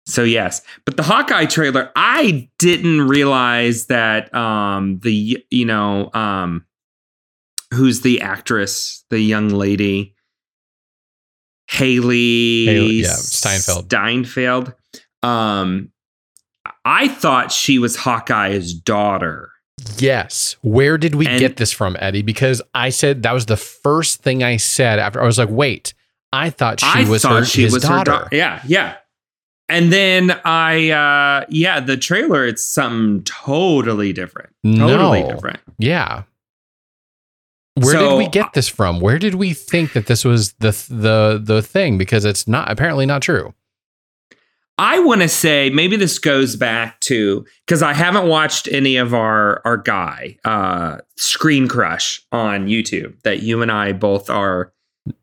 so 0.07 0.23
yes 0.23 0.61
but 0.85 0.97
the 0.97 1.03
hawkeye 1.03 1.47
trailer 1.47 1.91
i 1.97 2.49
didn't 2.59 3.03
realize 3.09 3.87
that 3.87 4.33
um 4.35 4.99
the 5.03 5.43
you 5.51 5.65
know 5.65 6.11
um 6.15 6.65
who's 7.73 8.03
the 8.03 8.21
actress 8.21 9.05
the 9.11 9.19
young 9.21 9.49
lady 9.49 10.15
hailee, 11.71 12.67
Hailee, 12.67 13.03
yeah, 13.03 13.09
Steinfeld. 13.09 13.89
steinfeld 13.89 14.75
um 15.23 15.91
i 16.85 17.09
thought 17.09 17.50
she 17.53 17.79
was 17.79 17.97
hawkeye's 17.97 18.73
daughter 18.75 19.50
Yes. 19.99 20.55
Where 20.62 20.97
did 20.97 21.17
we 21.17 21.26
And- 21.26 21.41
get 21.41 21.57
this 21.57 21.73
from, 21.73 21.97
Eddie? 21.99 22.23
Because 22.23 22.62
I 22.75 22.91
said 22.91 23.25
that 23.25 23.33
was 23.33 23.47
the 23.47 23.57
first 23.57 24.23
thing 24.23 24.45
I 24.45 24.57
said 24.57 25.00
after 25.00 25.21
I 25.21 25.26
was 25.26 25.37
like, 25.37 25.49
wait, 25.50 25.95
I 26.33 26.50
thought 26.50 26.79
she 26.79 26.87
I 26.87 27.09
was 27.09 27.23
thought 27.23 27.41
her, 27.41 27.45
she 27.45 27.62
his 27.62 27.75
was 27.75 27.83
daughter. 27.83 28.12
her. 28.12 28.29
Yeah, 28.31 28.62
yeah. 28.69 28.95
And 29.69 29.93
then 29.93 30.31
I, 30.45 30.91
uh 30.91 31.47
yeah, 31.49 31.81
the 31.81 31.97
trailer 31.97 32.47
it's 32.47 32.64
something 32.64 33.25
totally 33.25 34.12
different. 34.12 34.50
Totally 34.64 35.23
No. 35.23 35.29
different. 35.33 35.59
Yeah. 35.79 36.23
Where 37.75 37.93
So, 37.95 38.11
did 38.11 38.17
we 38.19 38.29
get 38.29 38.53
this 38.53 38.69
from? 38.69 39.00
Where 39.00 39.19
did 39.19 39.35
we 39.35 39.53
think 39.55 39.93
that 39.95 40.07
this 40.07 40.25
was 40.25 40.53
the 40.61 40.71
the 40.88 41.41
the 41.43 41.62
thing? 41.62 41.99
Because 41.99 42.25
it's 42.25 42.47
not 42.47 42.71
apparently 42.71 43.07
not 43.07 43.23
true. 43.23 43.55
I 44.76 44.99
want 44.99 45.23
to 45.23 45.28
say 45.28 45.71
maybe 45.71 45.97
this 45.97 46.19
goes 46.19 46.57
back 46.57 46.99
to 47.00 47.45
because 47.66 47.83
I 47.83 47.93
haven't 47.93 48.26
watched 48.28 48.69
any 48.73 48.97
of 48.97 49.14
our 49.14 49.62
our 49.64 49.76
guy 49.76 50.37
uh 50.45 50.99
Screen 51.16 51.69
Crush 51.69 52.21
on 52.33 52.66
YouTube 52.66 53.21
that 53.23 53.43
you 53.43 53.62
and 53.62 53.71
I 53.71 53.93
both 53.93 54.31
are. 54.31 54.73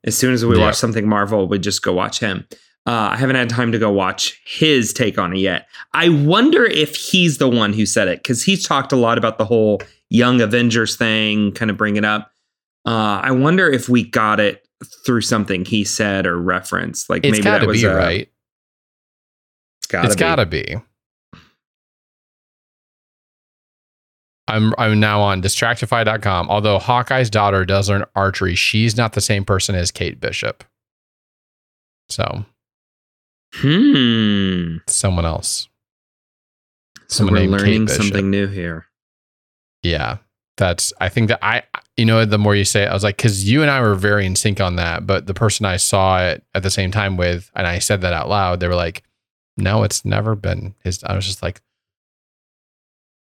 As 0.03 0.15
soon 0.15 0.33
as 0.33 0.45
we 0.45 0.57
Yeah. 0.57 0.65
watch 0.65 0.75
something 0.75 1.07
Marvel, 1.09 1.47
we 1.47 1.57
just 1.57 1.81
go 1.81 1.91
watch 1.91 2.19
him. 2.19 2.45
Uh, 2.87 3.09
I 3.13 3.15
haven't 3.17 3.35
had 3.35 3.49
time 3.49 3.71
to 3.71 3.79
go 3.79 3.91
watch 3.91 4.39
his 4.45 4.93
take 4.93 5.17
on 5.17 5.33
it 5.35 5.39
yet. 5.39 5.67
I 5.93 6.09
wonder 6.09 6.65
if 6.65 6.95
he's 6.95 7.37
the 7.39 7.47
one 7.49 7.73
who 7.73 7.85
said 7.85 8.07
it 8.07 8.19
because 8.19 8.43
he's 8.43 8.65
talked 8.65 8.91
a 8.91 8.95
lot 8.95 9.17
about 9.17 9.37
the 9.37 9.45
whole 9.45 9.81
Young 10.09 10.39
Avengers 10.41 10.95
thing, 10.95 11.51
kind 11.53 11.69
of 11.71 11.77
bring 11.77 11.95
it 11.95 12.05
up. 12.05 12.31
Uh, 12.85 13.21
I 13.23 13.31
wonder 13.31 13.69
if 13.69 13.87
we 13.89 14.03
got 14.03 14.39
it 14.39 14.67
through 15.05 15.21
something 15.21 15.63
he 15.65 15.83
said 15.83 16.25
or 16.25 16.39
referenced. 16.39 17.09
Like 17.09 17.23
It's 17.25 17.31
maybe 17.31 17.43
that 17.43 17.65
was 17.67 17.81
be 17.81 17.87
a, 17.87 17.95
right. 17.95 18.29
It's 19.93 19.93
gotta 19.93 20.05
it's 20.07 20.15
be. 20.15 20.19
got 20.19 20.35
to 20.37 20.45
be. 20.45 20.75
I'm 24.47 24.73
I'm 24.77 24.99
now 24.99 25.21
on 25.21 25.41
distractify.com. 25.41 26.49
Although 26.49 26.79
Hawkeye's 26.79 27.29
daughter 27.29 27.63
does 27.65 27.89
learn 27.89 28.05
archery, 28.15 28.55
she's 28.55 28.97
not 28.97 29.13
the 29.13 29.21
same 29.21 29.45
person 29.45 29.75
as 29.75 29.91
Kate 29.91 30.19
Bishop. 30.19 30.63
So 32.09 32.45
Hmm. 33.55 34.77
someone 34.87 35.25
else. 35.25 35.67
So 37.07 37.25
Someone 37.25 37.35
we're 37.35 37.57
learning 37.57 37.87
something 37.87 38.29
new 38.29 38.47
here. 38.47 38.85
Yeah. 39.83 40.17
That's 40.57 40.93
I 40.99 41.09
think 41.09 41.29
that 41.29 41.39
I 41.43 41.63
you 41.97 42.05
know, 42.05 42.23
the 42.25 42.37
more 42.37 42.55
you 42.55 42.65
say 42.65 42.83
it, 42.83 42.87
I 42.89 42.93
was 42.93 43.03
like, 43.03 43.17
because 43.17 43.49
you 43.49 43.61
and 43.61 43.69
I 43.69 43.79
were 43.81 43.95
very 43.95 44.25
in 44.25 44.35
sync 44.35 44.59
on 44.61 44.75
that. 44.77 45.05
But 45.05 45.27
the 45.27 45.33
person 45.33 45.65
I 45.65 45.77
saw 45.77 46.21
it 46.25 46.43
at 46.55 46.63
the 46.63 46.71
same 46.71 46.89
time 46.91 47.15
with, 47.17 47.51
and 47.55 47.67
I 47.67 47.79
said 47.79 48.01
that 48.01 48.13
out 48.13 48.29
loud, 48.29 48.59
they 48.59 48.67
were 48.67 48.75
like, 48.75 49.03
No, 49.57 49.83
it's 49.83 50.03
never 50.05 50.35
been 50.35 50.75
his 50.83 51.03
I 51.03 51.15
was 51.15 51.25
just 51.25 51.41
like, 51.43 51.61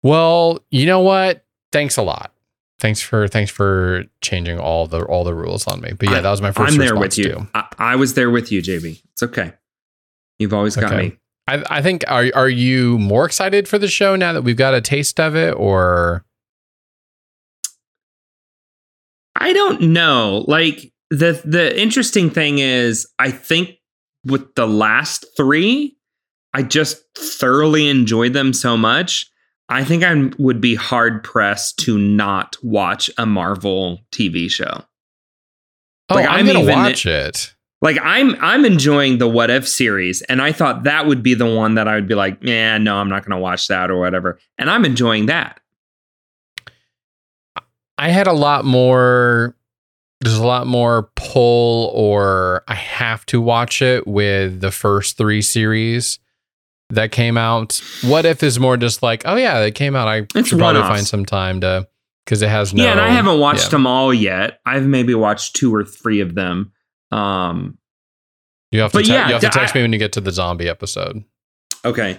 Well, 0.03 0.65
you 0.71 0.87
know 0.87 1.01
what? 1.01 1.45
Thanks 1.73 1.97
a 1.97 2.03
lot. 2.03 2.33
Thanks 2.79 3.01
for 3.01 3.27
thanks 3.29 3.51
for 3.51 4.05
changing 4.21 4.59
all 4.59 4.87
the 4.87 5.03
all 5.05 5.25
the 5.25 5.35
rules 5.35 5.67
on 5.67 5.81
me. 5.81 5.93
But 5.93 6.11
yeah, 6.11 6.19
I- 6.19 6.21
that 6.21 6.31
was 6.31 6.43
my 6.43 6.51
1st 6.53 6.69
I'm 6.73 6.77
there 6.77 6.97
with 6.97 7.17
you. 7.19 7.49
I, 7.55 7.65
I 7.79 7.97
was 7.97 8.15
there 8.15 8.31
with 8.31 8.53
you, 8.53 8.61
JB. 8.63 9.03
It's 9.13 9.23
okay. 9.23 9.53
You've 10.39 10.53
always 10.53 10.77
got 10.77 10.93
Okay. 10.93 11.09
me. 11.09 11.19
I, 11.49 11.63
I 11.79 11.83
think 11.83 12.05
are 12.09 12.27
are 12.35 12.49
you 12.49 12.99
more 12.99 13.25
excited 13.25 13.69
for 13.69 13.79
the 13.79 13.89
show 13.89 14.17
now 14.17 14.33
that 14.33 14.43
we've 14.43 14.57
got 14.57 14.75
a 14.75 14.81
taste 14.81 15.19
of 15.21 15.35
it, 15.37 15.55
or 15.55 16.25
I 19.35 19.53
don't 19.53 19.81
know. 19.93 20.45
Like 20.49 20.93
the 21.11 21.41
the 21.45 21.79
interesting 21.81 22.31
thing 22.31 22.59
is, 22.59 23.07
I 23.19 23.31
think 23.31 23.77
with 24.25 24.55
the 24.55 24.67
last 24.67 25.25
three, 25.37 25.97
I 26.57 26.63
just 26.63 27.05
thoroughly 27.15 27.87
enjoyed 27.89 28.33
them 28.33 28.55
so 28.55 28.79
much. 28.79 29.27
I 29.69 29.85
think 29.85 30.03
I 30.03 30.31
would 30.39 30.59
be 30.59 30.75
hard 30.75 31.23
pressed 31.23 31.79
to 31.81 31.99
not 31.99 32.57
watch 32.63 33.11
a 33.19 33.27
Marvel 33.27 33.99
TV 34.11 34.51
show. 34.51 34.85
oh, 36.09 36.15
Like, 36.15 36.25
I'm, 36.27 36.33
I'm 36.41 36.47
gonna 36.47 36.61
even- 36.63 36.75
watch 36.75 37.05
it. 37.05 37.53
Like 37.83 37.99
I'm 38.03 38.37
I'm 38.41 38.65
enjoying 38.65 39.19
the 39.19 39.29
What 39.29 39.51
If 39.51 39.69
series, 39.69 40.23
and 40.23 40.41
I 40.41 40.51
thought 40.51 40.85
that 40.85 41.07
would 41.07 41.23
be 41.23 41.35
the 41.35 41.45
one 41.55 41.75
that 41.75 41.87
I 41.87 41.95
would 41.95 42.09
be 42.09 42.15
like, 42.15 42.39
yeah, 42.41 42.79
no, 42.79 42.97
I'm 42.97 43.11
not 43.11 43.23
to 43.37 43.37
watch 43.37 43.69
that 43.69 43.91
or 43.91 43.99
whatever. 44.01 44.39
And 44.57 44.71
I'm 44.71 44.87
enjoying 44.87 45.27
that. 45.27 45.61
I 47.99 48.09
had 48.09 48.27
a 48.27 48.33
lot 48.33 48.65
more. 48.65 49.55
There's 50.23 50.39
a 50.39 50.47
lot 50.47 50.67
more 50.67 51.11
pull, 51.17 51.91
or 51.95 52.65
I 52.67 52.75
have 52.75 53.27
to 53.27 53.43
watch 53.43 53.83
it 53.83 54.07
with 54.07 54.63
the 54.63 54.71
first 54.71 55.19
three 55.19 55.43
series 55.43 56.19
that 56.91 57.11
came 57.13 57.37
out. 57.37 57.81
What 58.05 58.25
if 58.25 58.43
is 58.43 58.59
more 58.61 58.77
just 58.77 59.03
like, 59.03 59.23
oh 59.27 59.37
yeah, 59.37 59.61
it 59.61 59.75
came 59.75 59.97
out. 59.97 60.09
I 60.09 60.27
It's 60.35 60.49
should 60.49 60.59
probably 60.59 60.81
one-offs. 60.81 60.89
find 60.97 61.07
some 61.07 61.25
time 61.27 61.61
to 61.63 61.89
because 62.25 62.43
it 62.43 62.49
has 62.49 62.73
no. 62.75 62.85
yeah, 62.85 62.93
and 62.93 63.01
I 63.01 63.09
haven't 63.09 63.39
watched 63.41 63.65
yeah. 63.65 63.69
them 63.71 63.87
all 63.87 64.13
yet. 64.15 64.61
I've 64.67 64.87
maybe 64.87 65.15
watched 65.15 65.57
two 65.57 65.75
or 65.75 65.85
three 65.85 66.21
of 66.21 66.35
them. 66.35 66.73
Um, 67.13 67.79
You 68.73 68.81
have 68.81 68.93
to. 68.93 69.03
te- 69.03 69.13
yeah, 69.13 69.27
you 69.29 69.33
have 69.35 69.43
to 69.43 69.49
text 69.49 69.75
I- 69.75 69.79
me 69.79 69.83
when 69.83 69.93
you 69.93 69.99
get 69.99 70.13
to 70.13 70.21
the 70.21 70.33
zombie 70.33 70.69
episode. 70.69 71.23
Okay. 71.85 72.19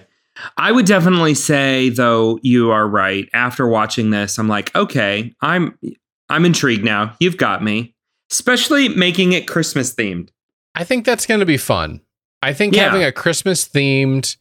I 0.56 0.70
would 0.70 0.86
definitely 0.86 1.34
say 1.34 1.88
though 1.88 2.38
you 2.42 2.70
are 2.70 2.86
right. 2.86 3.28
After 3.34 3.66
watching 3.66 4.10
this, 4.10 4.38
I'm 4.38 4.48
like, 4.48 4.74
okay, 4.76 5.34
I'm 5.40 5.76
I'm 6.30 6.44
intrigued 6.44 6.84
now. 6.84 7.16
You've 7.20 7.36
got 7.38 7.62
me. 7.64 7.94
Especially 8.30 8.88
making 8.88 9.32
it 9.32 9.48
Christmas 9.48 9.94
themed. 9.94 10.28
I 10.74 10.84
think 10.84 11.04
that's 11.04 11.26
going 11.26 11.40
to 11.40 11.46
be 11.46 11.56
fun. 11.56 12.02
I 12.40 12.52
think 12.52 12.74
Yeah. 12.76 12.84
having 12.84 13.02
a 13.02 13.10
Christmas 13.10 13.66
themed 13.68 14.36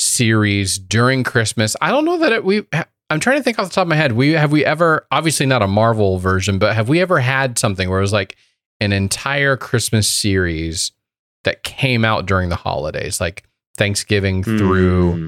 series 0.00 0.78
during 0.78 1.22
Christmas. 1.24 1.76
I 1.80 1.90
don't 1.90 2.04
know 2.04 2.18
that 2.18 2.32
it, 2.32 2.44
we. 2.44 2.64
I'm 3.10 3.20
trying 3.20 3.38
to 3.38 3.42
think 3.42 3.58
off 3.58 3.68
the 3.68 3.74
top 3.74 3.82
of 3.82 3.88
my 3.88 3.96
head. 3.96 4.12
We 4.12 4.32
have 4.32 4.52
we 4.52 4.64
ever 4.64 5.06
obviously 5.10 5.46
not 5.46 5.62
a 5.62 5.66
Marvel 5.66 6.18
version, 6.18 6.58
but 6.58 6.74
have 6.74 6.88
we 6.88 7.00
ever 7.00 7.18
had 7.20 7.58
something 7.58 7.88
where 7.90 7.98
it 7.98 8.02
was 8.02 8.12
like 8.12 8.36
an 8.80 8.92
entire 8.92 9.56
Christmas 9.56 10.08
series 10.08 10.92
that 11.44 11.62
came 11.62 12.04
out 12.04 12.26
during 12.26 12.48
the 12.50 12.56
holidays, 12.56 13.20
like 13.20 13.44
Thanksgiving 13.76 14.42
through 14.44 15.12
Hmm. 15.12 15.26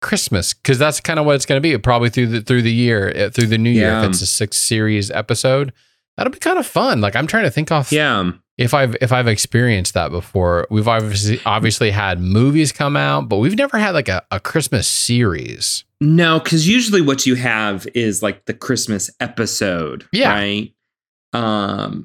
Christmas? 0.00 0.54
Because 0.54 0.78
that's 0.78 1.00
kind 1.00 1.18
of 1.18 1.26
what 1.26 1.34
it's 1.36 1.46
going 1.46 1.58
to 1.58 1.62
be. 1.62 1.76
Probably 1.78 2.08
through 2.10 2.28
the 2.28 2.40
through 2.40 2.62
the 2.62 2.72
year, 2.72 3.12
uh, 3.16 3.30
through 3.30 3.46
the 3.48 3.58
new 3.58 3.70
year. 3.70 3.98
If 3.98 4.10
it's 4.10 4.22
a 4.22 4.26
six 4.26 4.56
series 4.56 5.10
episode, 5.10 5.72
that'll 6.16 6.32
be 6.32 6.38
kind 6.38 6.58
of 6.58 6.66
fun. 6.66 7.00
Like 7.00 7.14
I'm 7.16 7.26
trying 7.26 7.44
to 7.44 7.50
think 7.50 7.70
off 7.70 7.92
Yeah. 7.92 8.30
If 8.60 8.74
I've 8.74 8.94
if 9.00 9.10
I've 9.10 9.26
experienced 9.26 9.94
that 9.94 10.10
before. 10.10 10.66
We've 10.70 10.86
obviously 10.86 11.40
obviously 11.46 11.90
had 11.90 12.20
movies 12.20 12.72
come 12.72 12.94
out, 12.94 13.28
but 13.28 13.38
we've 13.38 13.56
never 13.56 13.78
had 13.78 13.94
like 13.94 14.08
a, 14.08 14.22
a 14.30 14.38
Christmas 14.38 14.86
series. 14.86 15.84
No, 16.02 16.38
because 16.38 16.68
usually 16.68 17.00
what 17.00 17.24
you 17.24 17.36
have 17.36 17.88
is 17.94 18.22
like 18.22 18.44
the 18.44 18.52
Christmas 18.52 19.10
episode. 19.18 20.06
Yeah. 20.12 20.30
Right. 20.30 20.74
Um 21.32 22.04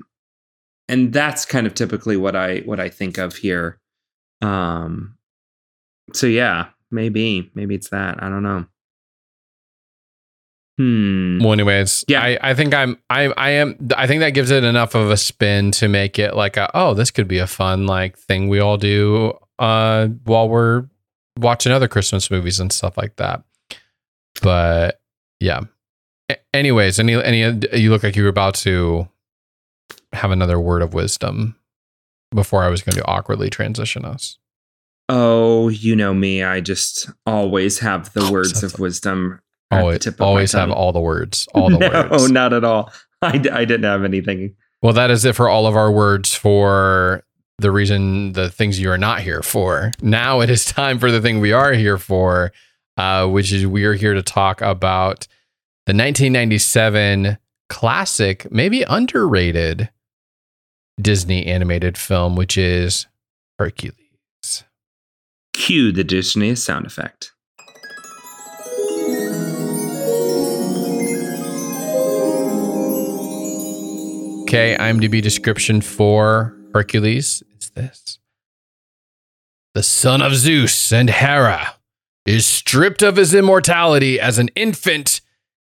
and 0.88 1.12
that's 1.12 1.46
kind 1.46 1.68
of 1.68 1.74
typically 1.74 2.16
what 2.16 2.38
I 2.38 2.60
what 2.60 2.80
I 2.80 2.88
think 2.88 3.18
of 3.18 3.36
here. 3.36 3.78
Um 4.42 5.18
so 6.14 6.26
yeah, 6.26 6.68
maybe. 6.90 7.52
Maybe 7.54 7.76
it's 7.76 7.90
that. 7.90 8.24
I 8.24 8.30
don't 8.30 8.44
know. 8.44 8.66
Hmm. 10.78 11.40
Well, 11.40 11.54
anyways, 11.54 12.04
Yeah. 12.08 12.22
I, 12.22 12.38
I 12.42 12.54
think 12.54 12.74
I'm 12.74 12.98
I 13.10 13.26
I 13.38 13.52
am 13.52 13.78
I 13.96 14.08
think 14.08 14.20
that 14.20 14.32
gives 14.32 14.52
it 14.52 14.64
enough 14.66 14.94
of 14.94 15.10
a 15.10 15.16
spin 15.18 15.72
to 15.72 15.88
make 15.88 16.20
it 16.20 16.36
like 16.36 16.58
a 16.58 16.70
oh 16.74 16.94
this 16.94 17.12
could 17.12 17.28
be 17.30 17.38
a 17.38 17.48
fun 17.48 17.86
like 17.88 18.18
thing 18.18 18.50
we 18.50 18.60
all 18.60 18.78
do 18.78 19.34
uh 19.58 20.08
while 20.26 20.50
we're 20.50 20.86
watching 21.40 21.72
other 21.72 21.88
Christmas 21.88 22.30
movies 22.30 22.60
and 22.60 22.74
stuff 22.74 22.98
like 22.98 23.16
that. 23.18 23.44
But 24.42 25.00
yeah. 25.40 25.62
A- 26.30 26.38
anyways, 26.54 27.00
any 27.00 27.14
any 27.24 27.40
you 27.74 27.90
look 27.90 28.04
like 28.04 28.16
you 28.16 28.24
were 28.24 28.30
about 28.30 28.56
to 28.56 29.08
have 30.14 30.32
another 30.32 30.60
word 30.60 30.82
of 30.82 30.94
wisdom 30.94 31.56
before 32.34 32.64
I 32.64 32.70
was 32.70 32.82
going 32.82 32.96
to 32.98 33.06
awkwardly 33.06 33.50
transition 33.50 34.04
us. 34.04 34.38
Oh, 35.08 35.70
you 35.70 35.96
know 35.96 36.14
me. 36.14 36.44
I 36.44 36.60
just 36.62 37.10
always 37.26 37.80
have 37.80 38.12
the 38.14 38.22
Oh, 38.22 38.32
words 38.32 38.60
that's 38.60 38.74
of 38.74 38.80
wisdom. 38.80 39.40
Always, 39.80 40.00
tip 40.00 40.14
of 40.16 40.20
my 40.20 40.26
always 40.26 40.52
have 40.54 40.72
all 40.72 40.92
the 40.92 41.00
words. 41.00 41.48
All 41.54 41.70
the 41.70 41.78
no, 41.80 42.08
words. 42.10 42.32
not 42.32 42.54
at 42.54 42.64
all. 42.64 42.92
I, 43.22 43.38
d- 43.38 43.50
I 43.50 43.66
didn't 43.66 43.84
have 43.84 44.04
anything. 44.04 44.56
Well, 44.82 44.94
that 44.94 45.10
is 45.12 45.26
it 45.26 45.36
for 45.36 45.50
all 45.50 45.66
of 45.68 45.76
our 45.76 45.92
words 45.92 46.36
for 46.36 47.24
the 47.58 47.72
reason 47.72 48.34
the 48.34 48.50
things 48.50 48.80
you 48.80 48.92
are 48.92 48.98
not 48.98 49.22
here 49.22 49.42
for. 49.42 49.92
Now 50.02 50.42
it 50.42 50.50
is 50.50 50.66
time 50.74 51.00
for 51.00 51.12
the 51.12 51.22
thing 51.22 51.40
we 51.40 51.52
are 51.54 51.74
here 51.74 51.98
for, 51.98 52.52
uh, 52.98 53.28
which 53.28 53.52
is 53.52 53.66
we 53.66 53.86
are 53.86 53.94
here 53.94 54.14
to 54.14 54.22
talk 54.22 54.62
about 54.62 55.28
the 55.86 55.92
1997 55.94 57.38
classic, 57.70 58.52
maybe 58.52 58.84
underrated 58.84 59.90
Disney 61.02 61.46
animated 61.46 61.98
film, 61.98 62.36
which 62.36 62.58
is 62.58 63.08
Hercules. 63.60 64.64
Cue 65.54 65.92
the 65.92 66.04
Disney 66.04 66.56
sound 66.56 66.86
effect. 66.86 67.32
Okay, 74.48 74.78
IMDb 74.80 75.24
description 75.24 75.82
for 75.82 76.56
Hercules 76.72 77.42
is 77.60 77.72
this 77.72 78.20
The 79.74 79.82
son 79.82 80.22
of 80.22 80.36
Zeus 80.36 80.94
and 80.94 81.10
Hera 81.10 81.78
is 82.28 82.46
stripped 82.46 83.02
of 83.02 83.16
his 83.16 83.34
immortality 83.34 84.20
as 84.20 84.38
an 84.38 84.50
infant 84.50 85.22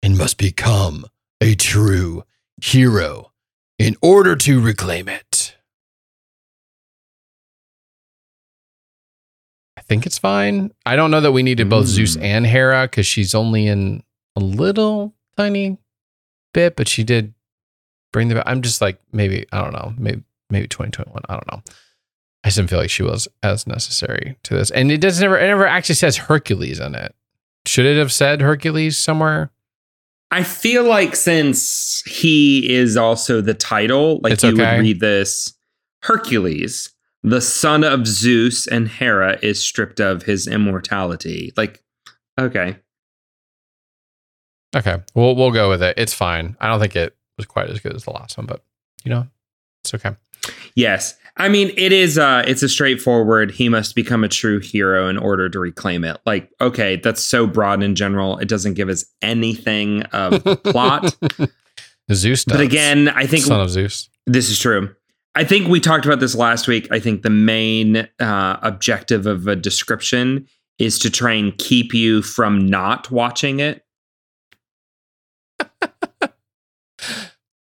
and 0.02 0.16
must 0.16 0.38
become 0.38 1.04
a 1.42 1.54
true 1.54 2.24
hero 2.62 3.32
in 3.78 3.94
order 4.00 4.36
to 4.36 4.58
reclaim 4.58 5.06
it. 5.06 5.54
I 9.76 9.82
think 9.82 10.06
it's 10.06 10.18
fine. 10.18 10.72
I 10.86 10.96
don't 10.96 11.10
know 11.10 11.20
that 11.20 11.32
we 11.32 11.42
needed 11.42 11.68
both 11.68 11.84
Mm. 11.84 11.88
Zeus 11.88 12.16
and 12.16 12.46
Hera 12.46 12.84
because 12.84 13.06
she's 13.06 13.34
only 13.34 13.66
in 13.66 14.02
a 14.34 14.40
little 14.40 15.12
tiny 15.36 15.76
bit, 16.54 16.74
but 16.74 16.88
she 16.88 17.04
did 17.04 17.34
bring 18.12 18.28
the. 18.28 18.48
I'm 18.48 18.62
just 18.62 18.80
like 18.80 19.00
maybe 19.12 19.46
I 19.52 19.62
don't 19.62 19.72
know, 19.72 19.94
maybe 19.98 20.22
maybe 20.50 20.68
2021. 20.68 21.22
I 21.28 21.32
don't 21.34 21.50
know. 21.52 21.62
I 22.44 22.48
just 22.48 22.56
didn't 22.56 22.70
feel 22.70 22.78
like 22.80 22.90
she 22.90 23.02
was 23.02 23.28
as 23.42 23.66
necessary 23.66 24.36
to 24.44 24.54
this, 24.54 24.70
and 24.70 24.90
it 24.92 25.00
does 25.00 25.20
never. 25.20 25.38
It 25.38 25.46
never 25.48 25.66
actually 25.66 25.94
says 25.96 26.16
Hercules 26.16 26.80
in 26.80 26.94
it. 26.94 27.14
Should 27.66 27.86
it 27.86 27.96
have 27.98 28.12
said 28.12 28.40
Hercules 28.40 28.98
somewhere? 28.98 29.50
I 30.30 30.42
feel 30.42 30.84
like 30.84 31.14
since 31.14 32.02
he 32.06 32.72
is 32.74 32.96
also 32.96 33.40
the 33.42 33.54
title, 33.54 34.18
like 34.22 34.32
It's 34.32 34.42
you 34.42 34.52
okay. 34.54 34.76
would 34.76 34.80
read 34.82 35.00
this 35.00 35.52
Hercules. 36.02 36.90
the 37.22 37.40
son 37.40 37.84
of 37.84 38.06
Zeus 38.06 38.66
and 38.66 38.88
Hera 38.88 39.38
is 39.42 39.62
stripped 39.62 40.00
of 40.00 40.22
his 40.24 40.48
immortality. 40.48 41.52
Like, 41.56 41.84
okay. 42.40 42.76
Okay, 44.74 44.96
we'll 45.14 45.36
we'll 45.36 45.50
go 45.50 45.68
with 45.68 45.82
it. 45.82 45.94
It's 45.98 46.14
fine. 46.14 46.56
I 46.60 46.66
don't 46.68 46.80
think 46.80 46.96
it 46.96 47.14
was 47.42 47.46
quite 47.46 47.70
as 47.70 47.80
good 47.80 47.94
as 47.94 48.04
the 48.04 48.10
last 48.10 48.38
one, 48.38 48.46
but 48.46 48.64
you 49.04 49.10
know, 49.10 49.26
it's 49.82 49.94
okay. 49.94 50.14
Yes. 50.74 51.16
I 51.36 51.48
mean, 51.48 51.72
it 51.76 51.92
is 51.92 52.18
uh 52.18 52.44
it's 52.46 52.62
a 52.62 52.68
straightforward 52.68 53.50
he 53.50 53.68
must 53.68 53.94
become 53.94 54.22
a 54.22 54.28
true 54.28 54.60
hero 54.60 55.08
in 55.08 55.18
order 55.18 55.48
to 55.48 55.58
reclaim 55.58 56.04
it. 56.04 56.18
Like, 56.26 56.50
okay, 56.60 56.96
that's 56.96 57.22
so 57.22 57.46
broad 57.46 57.82
in 57.82 57.94
general. 57.94 58.38
It 58.38 58.48
doesn't 58.48 58.74
give 58.74 58.88
us 58.88 59.04
anything 59.22 60.02
of 60.12 60.44
plot. 60.64 61.16
Zeus, 62.12 62.44
does. 62.44 62.56
but 62.56 62.60
again, 62.60 63.08
I 63.08 63.26
think 63.26 63.44
son 63.44 63.60
of 63.60 63.70
Zeus. 63.70 64.08
This 64.26 64.50
is 64.50 64.58
true. 64.58 64.94
I 65.34 65.44
think 65.44 65.68
we 65.68 65.80
talked 65.80 66.04
about 66.04 66.20
this 66.20 66.34
last 66.34 66.68
week. 66.68 66.86
I 66.90 67.00
think 67.00 67.22
the 67.22 67.30
main 67.30 68.08
uh, 68.20 68.58
objective 68.62 69.26
of 69.26 69.46
a 69.46 69.56
description 69.56 70.46
is 70.78 70.98
to 70.98 71.10
try 71.10 71.32
and 71.32 71.56
keep 71.56 71.94
you 71.94 72.20
from 72.20 72.66
not 72.66 73.10
watching 73.10 73.60
it. 73.60 73.84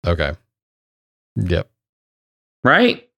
Okay. 0.06 0.32
Yep. 1.36 1.70
Right? 2.62 3.08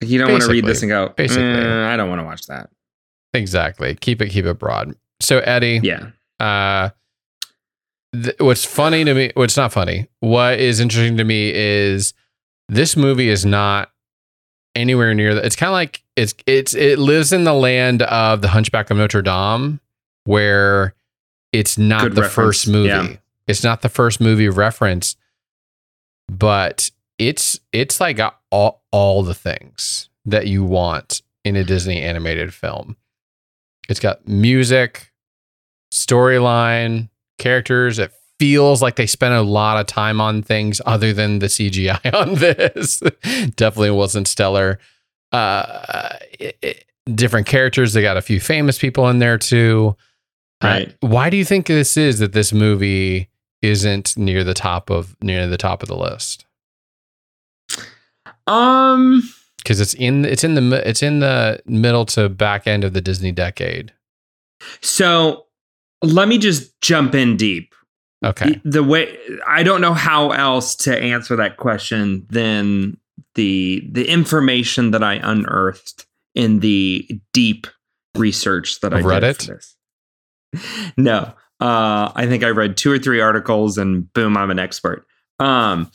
Like, 0.00 0.10
You 0.10 0.18
don't 0.18 0.30
want 0.30 0.42
to 0.44 0.50
read 0.50 0.64
this 0.64 0.82
and 0.82 0.88
go, 0.90 1.08
Basically. 1.16 1.42
"Eh, 1.44 1.86
I 1.92 1.96
don't 1.96 2.08
want 2.08 2.20
to 2.20 2.24
watch 2.24 2.46
that. 2.46 2.70
Exactly. 3.34 3.94
Keep 3.96 4.22
it 4.22 4.28
keep 4.30 4.44
it 4.46 4.58
broad. 4.58 4.94
So 5.20 5.38
Eddie, 5.40 5.80
Yeah. 5.82 6.10
uh 6.40 6.90
th- 8.14 8.36
what's 8.38 8.64
funny 8.64 9.04
to 9.04 9.12
me 9.14 9.30
what's 9.34 9.56
not 9.56 9.72
funny 9.72 10.08
what 10.20 10.58
is 10.58 10.80
interesting 10.80 11.16
to 11.18 11.24
me 11.24 11.52
is 11.54 12.14
this 12.68 12.96
movie 12.96 13.28
is 13.28 13.44
not 13.44 13.90
anywhere 14.74 15.12
near 15.14 15.34
that 15.34 15.44
it's 15.44 15.56
kind 15.56 15.68
of 15.68 15.74
like 15.74 16.02
it's 16.16 16.32
it's 16.46 16.74
it 16.74 16.98
lives 16.98 17.32
in 17.32 17.44
the 17.44 17.52
land 17.52 18.02
of 18.02 18.40
the 18.40 18.48
hunchback 18.48 18.90
of 18.90 18.96
notre 18.96 19.20
dame 19.20 19.80
where 20.24 20.94
it's 21.52 21.76
not 21.76 22.02
Good 22.02 22.14
the 22.14 22.22
reference, 22.22 22.34
first 22.62 22.68
movie 22.68 22.88
yeah. 22.88 23.16
it's 23.46 23.64
not 23.64 23.82
the 23.82 23.88
first 23.88 24.20
movie 24.20 24.48
reference 24.48 25.16
but 26.28 26.90
it's 27.18 27.58
it's 27.72 28.00
like 28.00 28.16
got 28.16 28.38
all, 28.50 28.82
all 28.92 29.22
the 29.22 29.34
things 29.34 30.08
that 30.24 30.46
you 30.46 30.62
want 30.64 31.22
in 31.44 31.56
a 31.56 31.64
disney 31.64 32.00
animated 32.02 32.52
film 32.54 32.96
it's 33.88 34.00
got 34.00 34.26
music 34.28 35.10
storyline, 35.92 37.08
characters. 37.38 37.98
It 37.98 38.12
feels 38.38 38.82
like 38.82 38.96
they 38.96 39.06
spent 39.06 39.34
a 39.34 39.40
lot 39.42 39.78
of 39.80 39.86
time 39.86 40.20
on 40.20 40.42
things 40.42 40.80
other 40.86 41.12
than 41.12 41.38
the 41.38 41.46
CGI 41.46 42.12
on 42.14 42.34
this. 42.34 43.00
Definitely 43.56 43.90
wasn't 43.92 44.28
stellar. 44.28 44.78
Uh, 45.32 46.16
it- 46.38 46.58
it- 46.62 46.84
different 47.14 47.46
characters. 47.46 47.94
They 47.94 48.02
got 48.02 48.18
a 48.18 48.22
few 48.22 48.38
famous 48.40 48.78
people 48.78 49.08
in 49.08 49.18
there 49.18 49.38
too. 49.38 49.96
Uh, 50.60 50.66
Right. 50.66 50.96
why 51.00 51.30
do 51.30 51.36
you 51.38 51.44
think 51.46 51.66
this 51.66 51.96
is 51.96 52.18
that 52.18 52.32
this 52.34 52.52
movie 52.52 53.30
isn't 53.62 54.16
near 54.16 54.44
the 54.44 54.54
top 54.54 54.90
of 54.90 55.16
near 55.22 55.46
the 55.46 55.58
top 55.58 55.82
of 55.82 55.88
the 55.88 55.96
list? 55.96 56.44
Um, 58.46 59.22
Because 59.58 59.80
it's 59.80 59.94
in 59.94 60.24
it's 60.24 60.44
in 60.44 60.54
the 60.54 60.88
it's 60.88 61.02
in 61.02 61.20
the 61.20 61.60
middle 61.66 62.06
to 62.06 62.28
back 62.28 62.66
end 62.66 62.84
of 62.84 62.92
the 62.92 63.00
Disney 63.00 63.32
decade. 63.32 63.92
so 64.80 65.46
let 66.02 66.28
me 66.28 66.38
just 66.38 66.80
jump 66.80 67.14
in 67.14 67.36
deep. 67.36 67.74
Okay. 68.24 68.60
The 68.64 68.82
way 68.82 69.16
I 69.46 69.62
don't 69.62 69.80
know 69.80 69.94
how 69.94 70.30
else 70.30 70.74
to 70.76 70.96
answer 70.96 71.36
that 71.36 71.56
question 71.56 72.26
than 72.30 72.96
the 73.34 73.86
the 73.90 74.08
information 74.08 74.92
that 74.92 75.02
I 75.02 75.14
unearthed 75.14 76.06
in 76.34 76.60
the 76.60 77.08
deep 77.32 77.66
research 78.16 78.80
that 78.80 78.92
I 78.94 79.02
did 79.02 79.36
for 79.36 79.52
this. 79.54 79.76
No, 80.96 81.32
uh, 81.60 82.12
I 82.14 82.26
think 82.26 82.44
I 82.44 82.50
read 82.50 82.76
two 82.76 82.92
or 82.92 82.98
three 82.98 83.20
articles, 83.20 83.78
and 83.78 84.12
boom, 84.12 84.36
I'm 84.36 84.50
an 84.50 84.58
expert. 84.58 85.06
Um, 85.40 85.90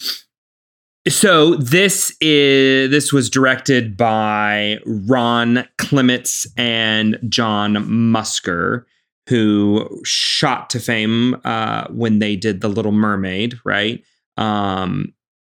so 1.07 1.55
this 1.55 2.15
is 2.21 2.89
this 2.89 3.11
was 3.11 3.29
directed 3.29 3.97
by 3.97 4.79
Ron 4.85 5.65
Clements 5.77 6.47
and 6.57 7.17
John 7.27 7.75
Musker, 7.75 8.85
who 9.27 10.01
shot 10.03 10.69
to 10.71 10.79
fame 10.79 11.35
uh, 11.43 11.87
when 11.89 12.19
they 12.19 12.35
did 12.35 12.61
The 12.61 12.69
Little 12.69 12.91
Mermaid, 12.91 13.59
right? 13.65 14.03
Um, 14.37 15.13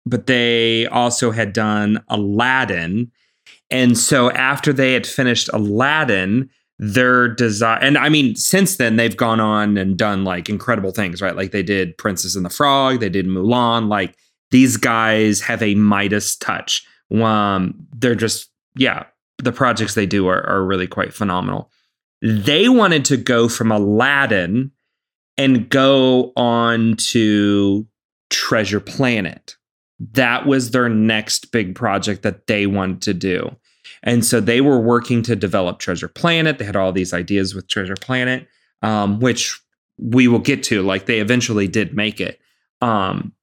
but 0.05 0.27
they 0.27 0.85
also 0.87 1.31
had 1.31 1.53
done 1.53 2.03
Aladdin, 2.09 3.11
and 3.71 3.97
so 3.97 4.31
after 4.31 4.71
they 4.71 4.93
had 4.93 5.07
finished 5.07 5.49
Aladdin, 5.53 6.49
their 6.77 7.27
desire 7.27 7.79
and 7.81 7.97
I 7.97 8.09
mean, 8.09 8.35
since 8.35 8.75
then 8.75 8.97
they've 8.97 9.15
gone 9.15 9.39
on 9.39 9.77
and 9.77 9.97
done 9.97 10.23
like 10.23 10.49
incredible 10.49 10.91
things, 10.91 11.21
right? 11.21 11.35
Like 11.35 11.51
they 11.51 11.63
did 11.63 11.97
Princess 11.97 12.35
and 12.35 12.45
the 12.45 12.49
Frog, 12.49 12.99
they 12.99 13.09
did 13.09 13.27
Mulan, 13.27 13.87
like 13.87 14.17
these 14.51 14.77
guys 14.77 15.41
have 15.41 15.61
a 15.61 15.75
Midas 15.75 16.35
touch. 16.35 16.85
Um, 17.13 17.75
they're 17.93 18.15
just, 18.15 18.49
yeah, 18.75 19.05
the 19.37 19.51
projects 19.51 19.95
they 19.95 20.05
do 20.05 20.27
are, 20.27 20.45
are 20.47 20.63
really 20.63 20.87
quite 20.87 21.13
phenomenal. 21.13 21.71
They 22.21 22.69
wanted 22.69 23.05
to 23.05 23.17
go 23.17 23.47
from 23.47 23.71
Aladdin 23.71 24.71
and 25.37 25.69
go 25.69 26.31
on 26.35 26.95
to 26.97 27.85
Treasure 28.29 28.79
Planet. 28.79 29.55
That 30.13 30.45
was 30.45 30.71
their 30.71 30.89
next 30.89 31.51
big 31.51 31.75
project 31.75 32.23
that 32.23 32.47
they 32.47 32.65
wanted 32.67 33.01
to 33.03 33.13
do. 33.13 33.55
And 34.05 34.23
so 34.23 34.39
they 34.39 34.61
were 34.61 34.79
working 34.79 35.23
to 35.23 35.35
develop 35.35 35.79
Treasure 35.79 36.07
Planet. 36.07 36.59
They 36.59 36.65
had 36.65 36.75
all 36.75 36.93
these 36.93 37.13
ideas 37.13 37.53
with 37.53 37.67
Treasure 37.67 37.95
Planet, 37.99 38.47
um, 38.81 39.19
which 39.19 39.59
we 39.97 40.27
will 40.27 40.39
get 40.39 40.63
to. 40.63 40.83
Like 40.83 41.07
they 41.07 41.19
eventually 41.19 41.67
did 41.67 41.95
make 41.95 42.21
it. 42.21 42.39
Um, 42.81 43.33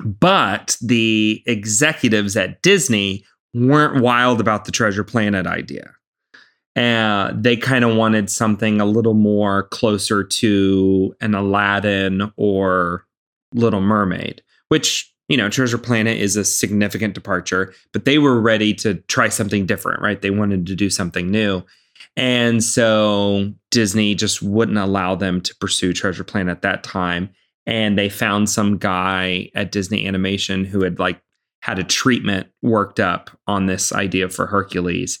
but 0.00 0.76
the 0.82 1.42
executives 1.46 2.36
at 2.36 2.62
Disney 2.62 3.24
weren't 3.54 4.02
wild 4.02 4.40
about 4.40 4.64
the 4.64 4.72
Treasure 4.72 5.04
Planet 5.04 5.46
idea. 5.46 5.92
And 6.74 7.44
they 7.44 7.56
kind 7.56 7.84
of 7.84 7.94
wanted 7.94 8.30
something 8.30 8.80
a 8.80 8.86
little 8.86 9.14
more 9.14 9.64
closer 9.64 10.24
to 10.24 11.14
an 11.20 11.34
Aladdin 11.34 12.32
or 12.36 13.06
Little 13.54 13.82
Mermaid, 13.82 14.42
which, 14.68 15.11
you 15.28 15.36
know, 15.36 15.48
Treasure 15.48 15.78
Planet 15.78 16.18
is 16.18 16.36
a 16.36 16.44
significant 16.44 17.14
departure, 17.14 17.72
but 17.92 18.04
they 18.04 18.18
were 18.18 18.40
ready 18.40 18.74
to 18.74 18.94
try 19.08 19.28
something 19.28 19.66
different, 19.66 20.02
right? 20.02 20.20
They 20.20 20.30
wanted 20.30 20.66
to 20.66 20.74
do 20.74 20.90
something 20.90 21.30
new. 21.30 21.62
And 22.16 22.62
so 22.62 23.52
Disney 23.70 24.14
just 24.14 24.42
wouldn't 24.42 24.78
allow 24.78 25.14
them 25.14 25.40
to 25.40 25.54
pursue 25.56 25.92
Treasure 25.92 26.24
Planet 26.24 26.56
at 26.56 26.62
that 26.62 26.82
time 26.82 27.30
and 27.66 27.98
they 27.98 28.08
found 28.08 28.50
some 28.50 28.78
guy 28.78 29.50
at 29.54 29.72
Disney 29.72 30.06
Animation 30.06 30.64
who 30.64 30.82
had 30.82 30.98
like 30.98 31.20
had 31.60 31.78
a 31.78 31.84
treatment 31.84 32.48
worked 32.60 32.98
up 32.98 33.30
on 33.46 33.66
this 33.66 33.92
idea 33.92 34.28
for 34.28 34.46
Hercules, 34.46 35.20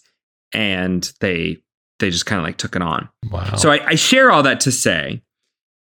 and 0.52 1.12
they 1.20 1.58
they 2.00 2.10
just 2.10 2.26
kind 2.26 2.40
of 2.40 2.44
like 2.44 2.56
took 2.56 2.74
it 2.74 2.82
on. 2.82 3.08
Wow. 3.30 3.54
So 3.56 3.70
I, 3.70 3.90
I 3.90 3.94
share 3.94 4.32
all 4.32 4.42
that 4.42 4.60
to 4.60 4.72
say, 4.72 5.22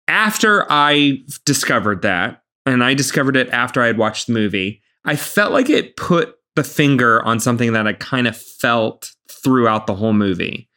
after 0.07 0.65
I 0.69 1.23
discovered 1.45 2.01
that, 2.01 2.41
and 2.67 2.83
I 2.83 2.93
discovered 2.93 3.35
it 3.35 3.49
after 3.49 3.81
I 3.81 3.87
had 3.87 3.97
watched 3.97 4.27
the 4.27 4.33
movie, 4.33 4.81
I 5.05 5.15
felt 5.15 5.53
like 5.53 5.69
it 5.69 5.95
put 5.95 6.35
the 6.55 6.63
finger 6.63 7.23
on 7.23 7.39
something 7.39 7.73
that 7.73 7.87
I 7.87 7.93
kind 7.93 8.27
of 8.27 8.35
felt 8.35 9.11
throughout 9.29 9.87
the 9.87 9.95
whole 9.95 10.13
movie. 10.13 10.67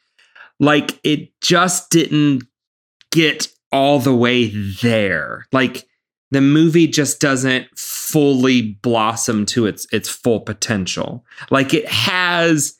Like 0.61 1.01
it 1.03 1.31
just 1.41 1.91
didn't 1.91 2.45
get 3.11 3.49
all 3.73 3.99
the 3.99 4.15
way 4.15 4.49
there. 4.83 5.47
Like 5.53 5.87
the 6.31 6.41
movie 6.41 6.87
just 6.87 7.21
doesn't 7.21 7.67
fully 7.77 8.75
blossom 8.83 9.47
to 9.47 9.67
its 9.67 9.87
its 9.91 10.09
full 10.09 10.41
potential. 10.41 11.25
Like 11.51 11.75
it 11.75 11.89
has 11.89 12.77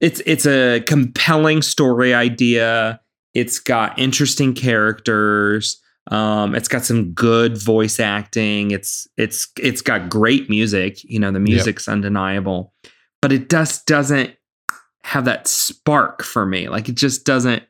it's 0.00 0.22
it's 0.24 0.46
a 0.46 0.80
compelling 0.86 1.62
story 1.62 2.14
idea. 2.14 3.00
It's 3.34 3.58
got 3.58 3.98
interesting 3.98 4.54
characters. 4.54 5.81
Um, 6.10 6.54
it's 6.54 6.68
got 6.68 6.84
some 6.84 7.12
good 7.12 7.56
voice 7.56 8.00
acting. 8.00 8.72
It's 8.72 9.06
it's 9.16 9.48
it's 9.58 9.82
got 9.82 10.08
great 10.08 10.50
music. 10.50 11.02
You 11.04 11.20
know, 11.20 11.30
the 11.30 11.40
music's 11.40 11.88
undeniable, 11.88 12.74
but 13.20 13.32
it 13.32 13.48
just 13.48 13.86
doesn't 13.86 14.34
have 15.04 15.24
that 15.26 15.46
spark 15.46 16.22
for 16.22 16.44
me. 16.44 16.68
Like 16.68 16.88
it 16.88 16.96
just 16.96 17.24
doesn't 17.24 17.62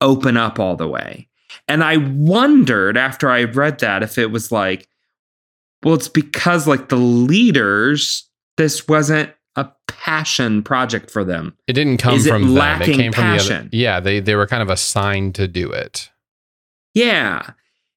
open 0.00 0.36
up 0.36 0.58
all 0.58 0.76
the 0.76 0.88
way. 0.88 1.28
And 1.68 1.84
I 1.84 1.98
wondered 1.98 2.96
after 2.96 3.30
I 3.30 3.44
read 3.44 3.78
that 3.80 4.02
if 4.02 4.18
it 4.18 4.30
was 4.30 4.50
like, 4.50 4.88
well, 5.82 5.94
it's 5.94 6.08
because 6.08 6.66
like 6.66 6.88
the 6.88 6.96
leaders, 6.96 8.28
this 8.56 8.88
wasn't 8.88 9.30
a 9.56 9.70
passion 9.86 10.62
project 10.62 11.10
for 11.10 11.24
them. 11.24 11.56
It 11.66 11.74
didn't 11.74 11.98
come 11.98 12.14
Is 12.14 12.26
it 12.26 12.30
from 12.30 12.42
them. 12.42 12.50
It 12.52 12.58
lacking 12.58 12.96
came 12.96 13.12
from 13.12 13.24
the 13.24 13.36
passion? 13.36 13.56
other. 13.56 13.68
Yeah, 13.72 14.00
they 14.00 14.20
they 14.20 14.34
were 14.34 14.46
kind 14.46 14.62
of 14.62 14.70
assigned 14.70 15.34
to 15.36 15.46
do 15.46 15.70
it. 15.70 16.10
Yeah. 16.94 17.50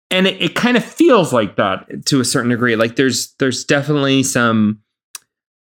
And 0.10 0.28
it, 0.28 0.42
it 0.42 0.56
kind 0.56 0.78
of 0.78 0.84
feels 0.84 1.32
like 1.32 1.56
that 1.58 2.06
to 2.06 2.20
a 2.20 2.26
certain 2.26 2.50
degree. 2.50 2.76
Like 2.76 2.96
there's 2.96 3.34
there's 3.40 3.64
definitely 3.64 4.24
some 4.24 4.82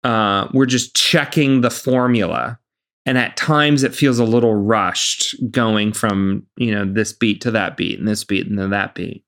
uh, 0.04 0.48
we're 0.54 0.68
just 0.68 0.96
checking 0.96 1.62
the 1.62 1.72
formula. 1.72 2.60
And 3.08 3.18
at 3.18 3.38
times 3.38 3.84
it 3.84 3.94
feels 3.94 4.18
a 4.18 4.24
little 4.24 4.56
rushed 4.56 5.36
going 5.52 5.94
from, 5.94 6.46
you 6.58 6.74
know, 6.74 6.92
this 6.92 7.14
beat 7.14 7.42
to 7.42 7.52
that 7.52 7.78
beat 7.78 8.00
and 8.00 8.08
this 8.08 8.24
beat 8.24 8.48
and 8.48 8.58
then 8.58 8.72
that 8.72 8.96
beat. 8.96 9.24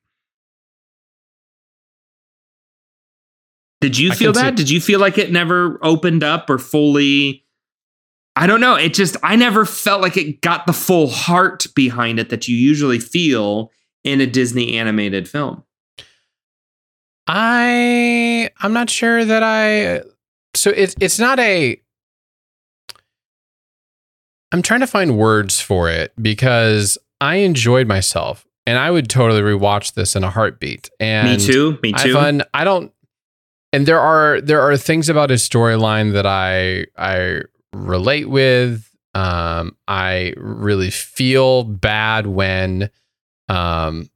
Did 3.82 3.98
you 3.98 4.12
feel 4.14 4.34
can 4.34 4.42
see- 4.42 4.46
that? 4.46 4.56
Did 4.56 4.70
you 4.70 4.82
feel 4.82 5.00
like 5.00 5.18
it 5.18 5.32
never 5.32 5.80
opened 5.84 6.24
up 6.24 6.50
or 6.50 6.58
fully? 6.58 7.44
I 8.36 8.46
don't 8.48 8.62
know. 8.62 8.76
It 8.76 8.94
just, 8.94 9.18
I 9.24 9.36
never 9.36 9.66
felt 9.66 10.02
like 10.02 10.18
it 10.18 10.42
got 10.42 10.68
the 10.68 10.74
full 10.74 11.08
heart 11.10 11.66
behind 11.76 12.20
it 12.20 12.30
that 12.30 12.48
you 12.48 12.56
usually 12.56 13.00
feel 13.00 13.72
in 14.04 14.22
a 14.22 14.28
Disney 14.28 14.78
animated 14.78 15.28
film. 15.28 15.64
I 17.28 18.50
I'm 18.62 18.74
not 18.74 18.90
sure 18.90 19.26
that 19.26 19.44
I 19.44 20.02
so 20.56 20.72
it's 20.72 20.96
it's 21.00 21.20
not 21.20 21.40
a 21.40 21.80
I'm 24.52 24.62
trying 24.62 24.80
to 24.80 24.88
find 24.88 25.18
words 25.18 25.60
for 25.60 25.90
it 25.90 26.14
because 26.22 26.98
I 27.20 27.38
enjoyed 27.38 27.88
myself 27.88 28.46
and 28.66 28.78
I 28.78 28.92
would 28.92 29.10
totally 29.10 29.42
rewatch 29.42 29.94
this 29.94 30.16
in 30.16 30.24
a 30.24 30.30
heartbeat. 30.30 30.90
And 31.00 31.42
me 31.42 31.46
too. 31.46 31.78
Me 31.84 31.94
I 31.94 32.04
too. 32.04 32.14
find 32.14 32.44
I 32.54 32.64
don't 32.64 32.94
and 33.74 33.86
there 33.86 34.00
are 34.00 34.40
there 34.40 34.62
are 34.62 34.78
things 34.78 35.10
about 35.10 35.30
his 35.30 35.48
storyline 35.48 36.14
that 36.14 36.26
I 36.26 36.86
I 36.98 37.42
relate 37.74 38.30
with. 38.30 38.90
Um 39.14 39.76
I 39.88 40.34
really 40.38 40.92
feel 40.92 41.66
bad 41.66 42.28
when 42.28 42.90
um 43.50 44.10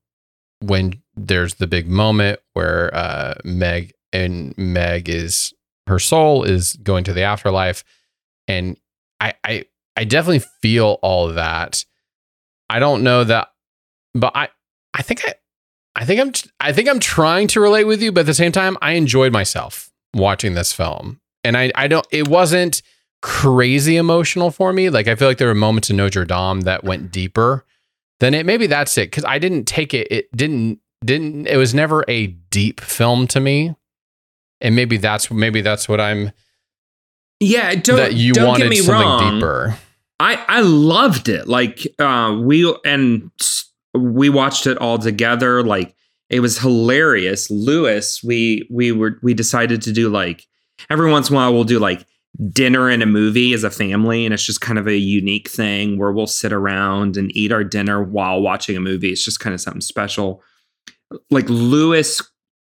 when 0.60 1.02
there's 1.16 1.56
the 1.56 1.68
big 1.68 1.88
moment 1.88 2.40
where 2.54 2.94
uh 2.94 3.34
Meg 3.44 3.94
and 4.14 4.54
Meg 4.58 5.10
is 5.10 5.54
her 5.88 6.00
soul 6.00 6.44
is 6.44 6.74
going 6.74 7.04
to 7.06 7.14
the 7.14 7.24
afterlife 7.24 7.84
and 8.48 8.78
I 9.20 9.34
I 9.44 9.66
I 9.98 10.04
definitely 10.06 10.48
feel 10.62 11.00
all 11.02 11.28
of 11.30 11.36
that. 11.36 11.86
I 12.70 12.80
don't 12.80 13.04
know 13.04 13.24
that 13.24 13.50
but 14.14 14.36
I 14.36 14.50
I 14.94 15.02
think 15.02 15.26
I 15.26 15.34
I 15.96 16.06
think 16.06 16.22
I'm 16.22 16.32
I 16.60 16.74
think 16.74 16.90
I'm 16.90 17.00
trying 17.00 17.48
to 17.50 17.62
relate 17.62 17.86
with 17.86 18.02
you, 18.02 18.12
but 18.12 18.22
at 18.22 18.26
the 18.28 18.34
same 18.34 18.52
time, 18.52 18.78
I 18.82 18.94
enjoyed 18.94 19.34
myself 19.34 19.92
watching 20.14 20.54
this 20.54 20.74
film. 20.74 21.20
And 21.44 21.58
I 21.58 21.72
I 21.76 21.88
don't 21.88 22.06
it 22.12 22.28
wasn't 22.28 22.82
crazy 23.22 23.98
emotional 23.98 24.52
for 24.52 24.74
me. 24.74 24.90
Like 24.90 25.08
I 25.08 25.16
feel 25.16 25.28
like 25.28 25.38
there 25.38 25.48
were 25.48 25.56
moments 25.56 25.90
in 25.90 25.98
Notre 25.98 26.26
Dame 26.26 26.62
that 26.62 26.84
went 26.84 27.12
deeper 27.12 27.66
than 28.22 28.34
it. 28.36 28.46
Maybe 28.46 28.68
that's 28.68 28.98
it. 28.98 29.12
Cause 29.12 29.26
I 29.26 29.40
didn't 29.40 29.66
take 29.66 29.94
it, 29.94 30.08
it 30.10 30.32
didn't 30.36 30.80
didn't 31.04 31.48
it 31.48 31.58
was 31.58 31.74
never 31.74 32.06
a 32.08 32.28
deep 32.28 32.80
film 32.80 33.28
to 33.28 33.40
me. 33.42 33.76
And 34.62 34.76
maybe 34.76 34.98
that's 34.98 35.30
maybe 35.30 35.62
that's 35.62 35.90
what 35.90 36.00
I'm 36.00 36.32
yeah, 37.40 37.74
don't, 37.74 37.98
that 37.98 38.14
you 38.14 38.34
don't 38.34 38.48
wanted 38.48 38.66
get 38.66 38.70
me 38.70 38.76
something 38.78 39.08
wrong. 39.08 39.36
deeper. 39.36 39.78
I 40.20 40.36
I 40.48 40.62
loved 40.62 41.28
it. 41.28 41.48
Like 41.48 41.86
uh 42.00 42.40
we 42.40 42.74
and 42.86 43.32
we 43.96 44.30
watched 44.30 44.68
it 44.68 44.78
all 44.78 45.00
together. 45.00 45.64
Like 45.64 45.96
it 46.30 46.42
was 46.42 46.60
hilarious. 46.60 47.50
Lewis, 47.50 48.24
we 48.24 48.68
we 48.70 48.92
were 48.92 49.18
we 49.24 49.34
decided 49.34 49.82
to 49.82 49.92
do 49.92 50.10
like 50.10 50.46
every 50.92 51.10
once 51.10 51.30
in 51.30 51.36
a 51.36 51.40
while 51.40 51.54
we'll 51.54 51.64
do 51.64 51.80
like 51.80 52.06
dinner 52.50 52.90
and 52.90 53.04
a 53.04 53.06
movie 53.06 53.54
as 53.54 53.64
a 53.64 53.70
family 53.70 54.26
and 54.26 54.34
it's 54.34 54.46
just 54.46 54.62
kind 54.62 54.80
of 54.80 54.88
a 54.88 54.96
unique 54.96 55.50
thing 55.50 55.98
where 55.98 56.12
we'll 56.12 56.28
sit 56.28 56.54
around 56.54 57.18
and 57.18 57.36
eat 57.36 57.52
our 57.52 57.64
dinner 57.64 58.02
while 58.02 58.42
watching 58.42 58.78
a 58.78 58.80
movie. 58.80 59.12
It's 59.12 59.24
just 59.24 59.40
kind 59.40 59.54
of 59.54 59.62
something 59.62 59.82
special. 59.82 60.42
Like 61.30 61.48
Lewis 61.50 62.22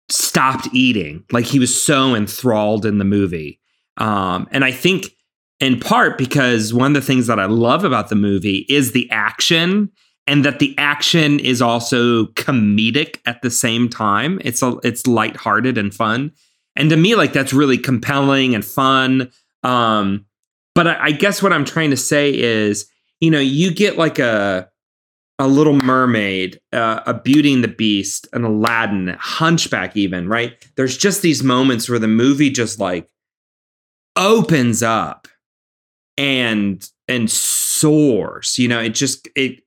stopped 0.09 0.69
eating. 0.73 1.23
Like 1.31 1.45
he 1.45 1.59
was 1.59 1.81
so 1.81 2.15
enthralled 2.15 2.87
in 2.87 2.99
the 2.99 3.05
movie. 3.05 3.61
Um 3.99 4.49
and 4.51 4.65
I 4.65 4.73
think 4.73 5.15
in 5.61 5.79
part 5.79 6.17
because 6.17 6.73
one 6.73 6.97
of 6.97 7.01
the 7.01 7.07
things 7.07 7.27
that 7.27 7.39
I 7.39 7.47
love 7.47 7.85
about 7.85 8.09
the 8.09 8.17
movie 8.17 8.65
is 8.69 8.93
the 8.93 9.09
action 9.11 9.91
and 10.27 10.45
that 10.45 10.61
the 10.61 10.75
action 10.79 11.41
is 11.41 11.61
also 11.61 12.27
comedic 12.27 13.19
at 13.27 13.43
the 13.43 13.51
same 13.51 13.89
time. 13.89 14.41
It's 14.45 14.63
a, 14.63 14.77
it's 14.83 15.07
lighthearted 15.07 15.77
and 15.79 15.93
fun. 15.93 16.33
And 16.75 16.91
to 16.91 16.97
me 16.97 17.15
like 17.15 17.33
that's 17.33 17.53
really 17.53 17.79
compelling 17.79 18.55
and 18.55 18.65
fun. 18.65 19.31
Um 19.63 20.27
but 20.75 20.87
I, 20.87 21.07
I 21.07 21.11
guess 21.11 21.43
what 21.43 21.53
I'm 21.53 21.65
trying 21.65 21.91
to 21.91 21.97
say 21.97 22.33
is, 22.33 22.89
you 23.21 23.31
know, 23.31 23.41
you 23.41 23.73
get 23.73 23.99
like 23.99 24.19
a 24.19 24.69
a 25.41 25.47
Little 25.47 25.75
Mermaid, 25.75 26.61
uh, 26.73 27.01
a 27.07 27.15
Beauty 27.15 27.55
and 27.55 27.63
the 27.63 27.69
Beast, 27.69 28.27
an 28.33 28.43
Aladdin, 28.43 29.17
Hunchback, 29.21 29.97
even 29.97 30.29
right. 30.29 30.57
There's 30.77 30.97
just 30.97 31.23
these 31.23 31.45
moments 31.45 31.89
where 31.89 32.01
the 32.01 32.09
movie 32.09 32.51
just 32.51 32.81
like 32.81 33.09
opens 34.19 34.83
up 34.83 35.29
and 36.19 36.91
and 37.07 37.31
soars 37.31 38.59
you 38.59 38.67
know 38.67 38.81
it 38.81 38.91
just 38.91 39.29
it 39.37 39.63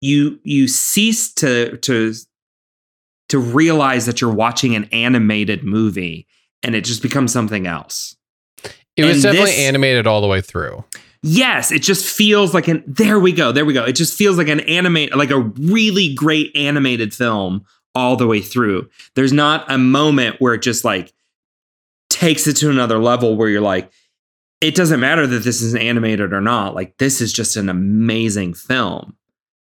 you 0.00 0.38
you 0.42 0.66
cease 0.66 1.32
to 1.32 1.76
to 1.78 2.12
to 3.28 3.38
realize 3.38 4.04
that 4.06 4.20
you're 4.20 4.32
watching 4.32 4.74
an 4.74 4.84
animated 4.92 5.62
movie 5.62 6.26
and 6.62 6.74
it 6.74 6.84
just 6.84 7.00
becomes 7.02 7.32
something 7.32 7.66
else 7.66 8.16
It 8.96 9.04
was 9.04 9.16
And 9.16 9.22
definitely 9.24 9.50
this- 9.52 9.60
animated 9.60 10.06
all 10.06 10.20
the 10.20 10.26
way 10.26 10.40
through. 10.40 10.84
yes 11.22 11.72
it 11.72 11.82
just 11.82 12.06
feels 12.06 12.54
like 12.54 12.68
an 12.68 12.84
there 12.86 13.18
we 13.18 13.32
go 13.32 13.50
there 13.52 13.64
we 13.64 13.72
go. 13.72 13.84
It 13.84 13.92
just 13.96 14.16
feels 14.16 14.36
like 14.38 14.48
an 14.48 14.60
animate 14.60 15.14
like 15.16 15.30
a 15.30 15.38
really 15.40 16.14
great 16.14 16.54
animated 16.54 17.12
film 17.14 17.64
all 17.94 18.16
the 18.16 18.26
way 18.26 18.40
through. 18.42 18.88
There's 19.14 19.32
not 19.32 19.70
a 19.70 19.78
moment 19.78 20.36
where 20.38 20.54
it 20.54 20.62
just 20.62 20.84
like 20.84 21.12
takes 22.10 22.46
it 22.46 22.54
to 22.58 22.70
another 22.70 22.98
level 22.98 23.36
where 23.36 23.48
you're 23.48 23.60
like 23.60 23.90
it 24.60 24.74
doesn't 24.74 25.00
matter 25.00 25.26
that 25.26 25.40
this 25.44 25.60
is 25.60 25.74
animated 25.74 26.32
or 26.32 26.40
not. 26.40 26.74
Like 26.74 26.96
this 26.98 27.20
is 27.20 27.32
just 27.32 27.56
an 27.56 27.68
amazing 27.68 28.54
film. 28.54 29.16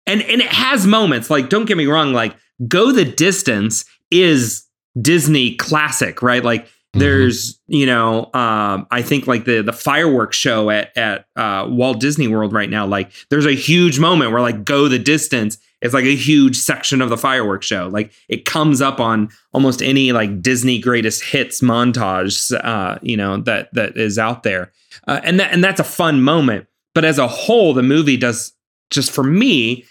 And 0.06 0.22
and 0.22 0.40
it 0.40 0.48
has 0.48 0.86
moments 0.86 1.30
like 1.30 1.48
don't 1.48 1.66
get 1.66 1.76
me 1.76 1.86
wrong 1.86 2.12
like 2.12 2.34
go 2.68 2.92
the 2.92 3.04
distance 3.04 3.84
is 4.10 4.64
disney 5.00 5.54
classic 5.56 6.22
right? 6.22 6.42
Like 6.44 6.66
there's 6.92 7.60
you 7.68 7.86
know 7.86 8.24
um 8.34 8.84
i 8.90 9.00
think 9.00 9.28
like 9.28 9.44
the 9.44 9.62
the 9.62 9.72
fireworks 9.72 10.36
show 10.36 10.70
at 10.70 10.96
at 10.96 11.24
uh 11.36 11.64
walt 11.68 12.00
disney 12.00 12.26
world 12.26 12.52
right 12.52 12.68
now 12.68 12.84
like 12.84 13.12
there's 13.30 13.46
a 13.46 13.52
huge 13.52 14.00
moment 14.00 14.32
where 14.32 14.40
like 14.40 14.64
go 14.64 14.88
the 14.88 14.98
distance 14.98 15.56
is 15.82 15.94
like 15.94 16.04
a 16.04 16.16
huge 16.16 16.56
section 16.56 17.00
of 17.00 17.08
the 17.08 17.16
fireworks 17.16 17.66
show. 17.66 17.88
Like 17.88 18.12
it 18.28 18.44
comes 18.44 18.80
up 18.80 19.00
on 19.00 19.30
almost 19.52 19.82
any 19.82 20.12
like 20.12 20.42
disney 20.42 20.78
greatest 20.78 21.24
hits 21.24 21.60
montage 21.60 22.52
uh 22.64 22.98
you 23.02 23.16
know 23.16 23.38
that 23.38 23.72
that 23.74 23.96
is 23.96 24.18
out 24.18 24.42
there. 24.42 24.72
Uh, 25.06 25.20
and 25.24 25.40
that 25.40 25.52
and 25.52 25.62
that's 25.62 25.80
a 25.80 25.84
fun 25.84 26.22
moment. 26.22 26.66
But 26.94 27.04
as 27.04 27.18
a 27.18 27.28
whole 27.28 27.72
the 27.72 27.82
movie 27.82 28.16
does 28.16 28.52
just 28.90 29.10
for 29.10 29.22
me 29.22 29.84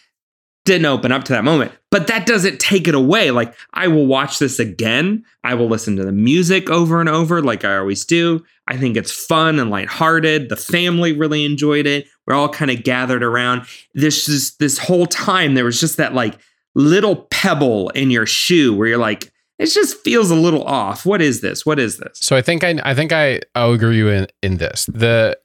didn't 0.70 0.86
open 0.86 1.12
up 1.12 1.24
to 1.24 1.34
that 1.34 1.44
moment. 1.44 1.72
But 1.90 2.06
that 2.08 2.28
doesn't 2.28 2.60
take 2.60 2.88
it 2.88 2.94
away. 2.94 3.32
Like 3.32 3.56
i 3.74 3.88
will 3.88 4.06
watch 4.06 4.38
this 4.38 4.60
again. 4.60 5.26
I 5.44 5.56
will 5.56 5.68
listen 5.68 5.96
to 5.96 6.06
the 6.06 6.12
music 6.12 6.70
over 6.70 7.00
and 7.00 7.10
over 7.10 7.42
like 7.42 7.66
i 7.66 7.76
always 7.76 8.06
do. 8.06 8.46
I 8.68 8.78
think 8.78 8.96
it's 8.96 9.12
fun 9.12 9.58
and 9.58 9.72
lighthearted. 9.72 10.50
The 10.50 10.56
family 10.56 11.14
really 11.14 11.44
enjoyed 11.44 11.88
it. 11.88 12.08
We're 12.28 12.36
all 12.36 12.50
kind 12.50 12.70
of 12.70 12.84
gathered 12.84 13.24
around. 13.24 13.66
This 13.96 14.30
is 14.30 14.56
this 14.58 14.78
whole 14.78 15.08
time 15.08 15.56
there 15.56 15.66
was 15.66 15.80
just 15.80 15.98
that 15.98 16.14
like 16.14 16.38
little 16.76 17.28
pebble 17.32 17.90
in 17.90 18.12
your 18.12 18.28
shoe 18.28 18.76
where 18.76 18.88
you're 18.88 19.00
like 19.00 19.32
it 19.58 19.66
just 19.66 19.98
feels 20.04 20.30
a 20.30 20.36
little 20.36 20.64
off. 20.64 21.04
What 21.04 21.20
is 21.20 21.42
this? 21.42 21.66
What 21.66 21.80
is 21.80 21.98
this? 21.98 22.20
So 22.22 22.36
I 22.36 22.44
think 22.44 22.64
I 22.64 22.80
I 22.84 22.94
think 22.94 23.12
I 23.12 23.42
I'll 23.56 23.74
agree 23.74 23.88
with 23.88 23.98
you 23.98 24.10
in 24.10 24.28
in 24.44 24.58
this. 24.58 24.86
The 24.86 25.36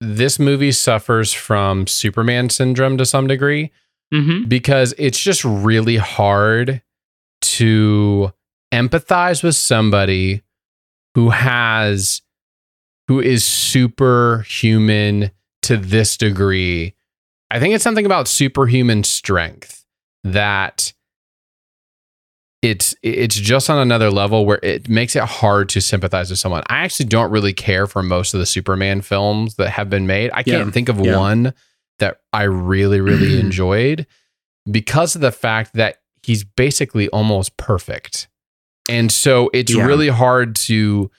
this 0.00 0.38
movie 0.38 0.72
suffers 0.72 1.34
from 1.34 1.86
Superman 1.86 2.48
syndrome 2.48 2.96
to 2.96 3.04
some 3.04 3.26
degree 3.26 3.70
mm-hmm. 4.12 4.48
because 4.48 4.94
it's 4.98 5.18
just 5.18 5.44
really 5.44 5.96
hard 5.96 6.82
to 7.42 8.32
empathize 8.72 9.42
with 9.42 9.56
somebody 9.56 10.42
who 11.14 11.30
has 11.30 12.22
who 13.08 13.20
is 13.20 13.44
superhuman 13.44 15.30
to 15.62 15.76
this 15.76 16.16
degree. 16.16 16.94
I 17.50 17.58
think 17.58 17.74
it's 17.74 17.82
something 17.82 18.06
about 18.06 18.28
superhuman 18.28 19.02
strength 19.02 19.84
that 20.22 20.92
it's 22.62 22.94
it's 23.02 23.34
just 23.34 23.70
on 23.70 23.78
another 23.78 24.10
level 24.10 24.44
where 24.44 24.60
it 24.62 24.88
makes 24.88 25.16
it 25.16 25.22
hard 25.24 25.68
to 25.70 25.80
sympathize 25.80 26.30
with 26.30 26.38
someone. 26.38 26.62
I 26.68 26.78
actually 26.84 27.06
don't 27.06 27.30
really 27.30 27.54
care 27.54 27.86
for 27.86 28.02
most 28.02 28.34
of 28.34 28.40
the 28.40 28.46
Superman 28.46 29.00
films 29.00 29.54
that 29.56 29.70
have 29.70 29.88
been 29.88 30.06
made. 30.06 30.30
I 30.32 30.42
can't 30.42 30.66
Yeah. 30.66 30.70
think 30.70 30.88
of 30.88 31.00
Yeah. 31.00 31.16
one 31.16 31.54
that 32.00 32.20
I 32.32 32.42
really 32.42 33.00
really 33.00 33.38
enjoyed 33.38 34.06
because 34.70 35.14
of 35.14 35.20
the 35.22 35.32
fact 35.32 35.72
that 35.74 35.96
he's 36.22 36.44
basically 36.44 37.08
almost 37.08 37.56
perfect. 37.56 38.28
And 38.90 39.10
so 39.10 39.50
it's 39.54 39.72
Yeah. 39.74 39.86
really 39.86 40.08
hard 40.08 40.54
to 40.66 41.10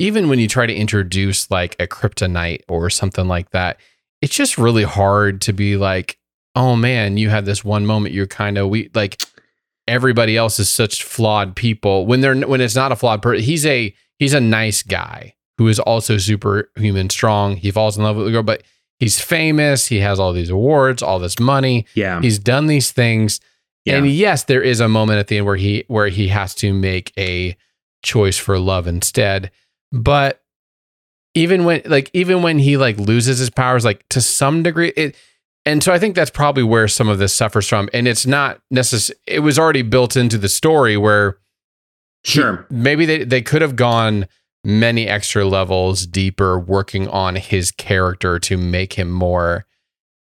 even 0.00 0.28
when 0.28 0.38
you 0.38 0.48
try 0.48 0.64
to 0.66 0.74
introduce 0.74 1.50
like 1.50 1.76
a 1.80 1.86
kryptonite 1.86 2.62
or 2.68 2.88
something 2.90 3.28
like 3.28 3.50
that, 3.50 3.78
it's 4.22 4.34
just 4.34 4.56
really 4.58 4.84
hard 4.84 5.40
to 5.42 5.52
be 5.52 5.76
like, 5.76 6.18
"Oh 6.56 6.74
man, 6.76 7.16
you 7.18 7.30
had 7.30 7.44
this 7.46 7.64
one 7.64 7.84
moment 7.86 8.14
you're 8.14 8.26
kind 8.26 8.58
of 8.58 8.68
we 8.68 8.90
like 8.94 9.22
everybody 9.86 10.36
else 10.36 10.58
is 10.58 10.68
such 10.70 11.02
flawed 11.02 11.56
people 11.56 12.06
when 12.06 12.20
they're 12.20 12.36
when 12.36 12.60
it's 12.60 12.74
not 12.76 12.92
a 12.92 12.96
flawed 12.96 13.22
person 13.22 13.42
he's 13.42 13.64
a 13.64 13.94
he's 14.18 14.34
a 14.34 14.40
nice 14.40 14.82
guy 14.82 15.34
who 15.56 15.66
is 15.68 15.80
also 15.80 16.18
superhuman 16.18 17.10
strong. 17.10 17.56
He 17.56 17.70
falls 17.70 17.96
in 17.98 18.04
love 18.04 18.16
with 18.16 18.26
the 18.26 18.32
girl, 18.32 18.42
but 18.44 18.62
he's 18.98 19.20
famous. 19.20 19.86
He 19.86 20.00
has 20.00 20.18
all 20.20 20.32
these 20.32 20.50
awards, 20.50 21.02
all 21.02 21.18
this 21.18 21.38
money. 21.38 21.86
Yeah. 21.94 22.20
He's 22.20 22.38
done 22.38 22.66
these 22.66 22.90
things. 22.92 23.40
Yeah. 23.84 23.96
And 23.96 24.10
yes, 24.10 24.44
there 24.44 24.62
is 24.62 24.80
a 24.80 24.88
moment 24.88 25.18
at 25.18 25.28
the 25.28 25.38
end 25.38 25.46
where 25.46 25.56
he 25.56 25.84
where 25.88 26.08
he 26.08 26.28
has 26.28 26.54
to 26.56 26.72
make 26.74 27.12
a 27.18 27.56
choice 28.02 28.36
for 28.36 28.58
love 28.58 28.86
instead. 28.86 29.50
But 29.92 30.42
even 31.34 31.64
when 31.64 31.82
like 31.86 32.10
even 32.12 32.42
when 32.42 32.58
he 32.58 32.76
like 32.76 32.98
loses 32.98 33.38
his 33.38 33.50
powers, 33.50 33.84
like 33.84 34.06
to 34.10 34.20
some 34.20 34.62
degree, 34.62 34.92
it 34.96 35.16
and 35.64 35.82
so 35.82 35.92
I 35.92 35.98
think 35.98 36.14
that's 36.14 36.30
probably 36.30 36.62
where 36.62 36.88
some 36.88 37.08
of 37.08 37.18
this 37.18 37.34
suffers 37.34 37.68
from. 37.68 37.88
And 37.92 38.06
it's 38.08 38.26
not 38.26 38.60
necessary 38.70 39.18
it 39.26 39.40
was 39.40 39.58
already 39.58 39.82
built 39.82 40.16
into 40.16 40.38
the 40.38 40.48
story 40.48 40.96
where 40.96 41.38
Sure. 42.24 42.66
maybe 42.68 43.06
they, 43.06 43.24
they 43.24 43.40
could 43.42 43.62
have 43.62 43.76
gone 43.76 44.26
many 44.64 45.06
extra 45.06 45.44
levels 45.44 46.06
deeper 46.06 46.58
working 46.58 47.08
on 47.08 47.36
his 47.36 47.70
character 47.70 48.38
to 48.40 48.56
make 48.56 48.94
him 48.94 49.10
more 49.10 49.66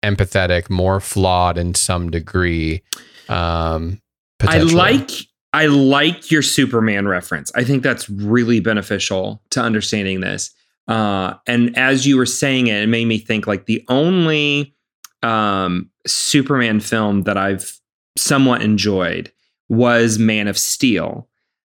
empathetic, 0.03 0.69
more 0.71 1.01
flawed 1.01 1.59
in 1.59 1.75
some 1.75 2.11
degree. 2.11 2.83
Um, 3.29 4.01
I 4.43 4.59
like 4.59 5.11
I 5.53 5.67
like 5.67 6.31
your 6.31 6.43
Superman 6.43 7.07
reference. 7.07 7.53
I 7.55 7.65
think 7.65 7.83
that's 7.83 8.11
really 8.11 8.61
beneficial 8.61 9.41
to 9.51 9.61
understanding 9.61 10.21
this. 10.21 10.51
Uh, 10.89 11.35
and 11.47 11.77
as 11.79 12.07
you 12.07 12.17
were 12.17 12.27
saying 12.27 12.67
it, 12.67 12.83
it 12.83 12.89
made 12.89 13.07
me 13.07 13.19
think 13.19 13.47
like 13.47 13.67
the 13.67 13.85
only 13.89 14.75
um, 15.23 15.91
Superman 16.07 16.81
film 16.81 17.23
that 17.23 17.39
I've 17.39 17.79
somewhat 18.17 18.63
enjoyed 18.63 19.33
was 19.69 20.19
Man 20.19 20.49
of 20.49 20.59
Steel. 20.59 21.29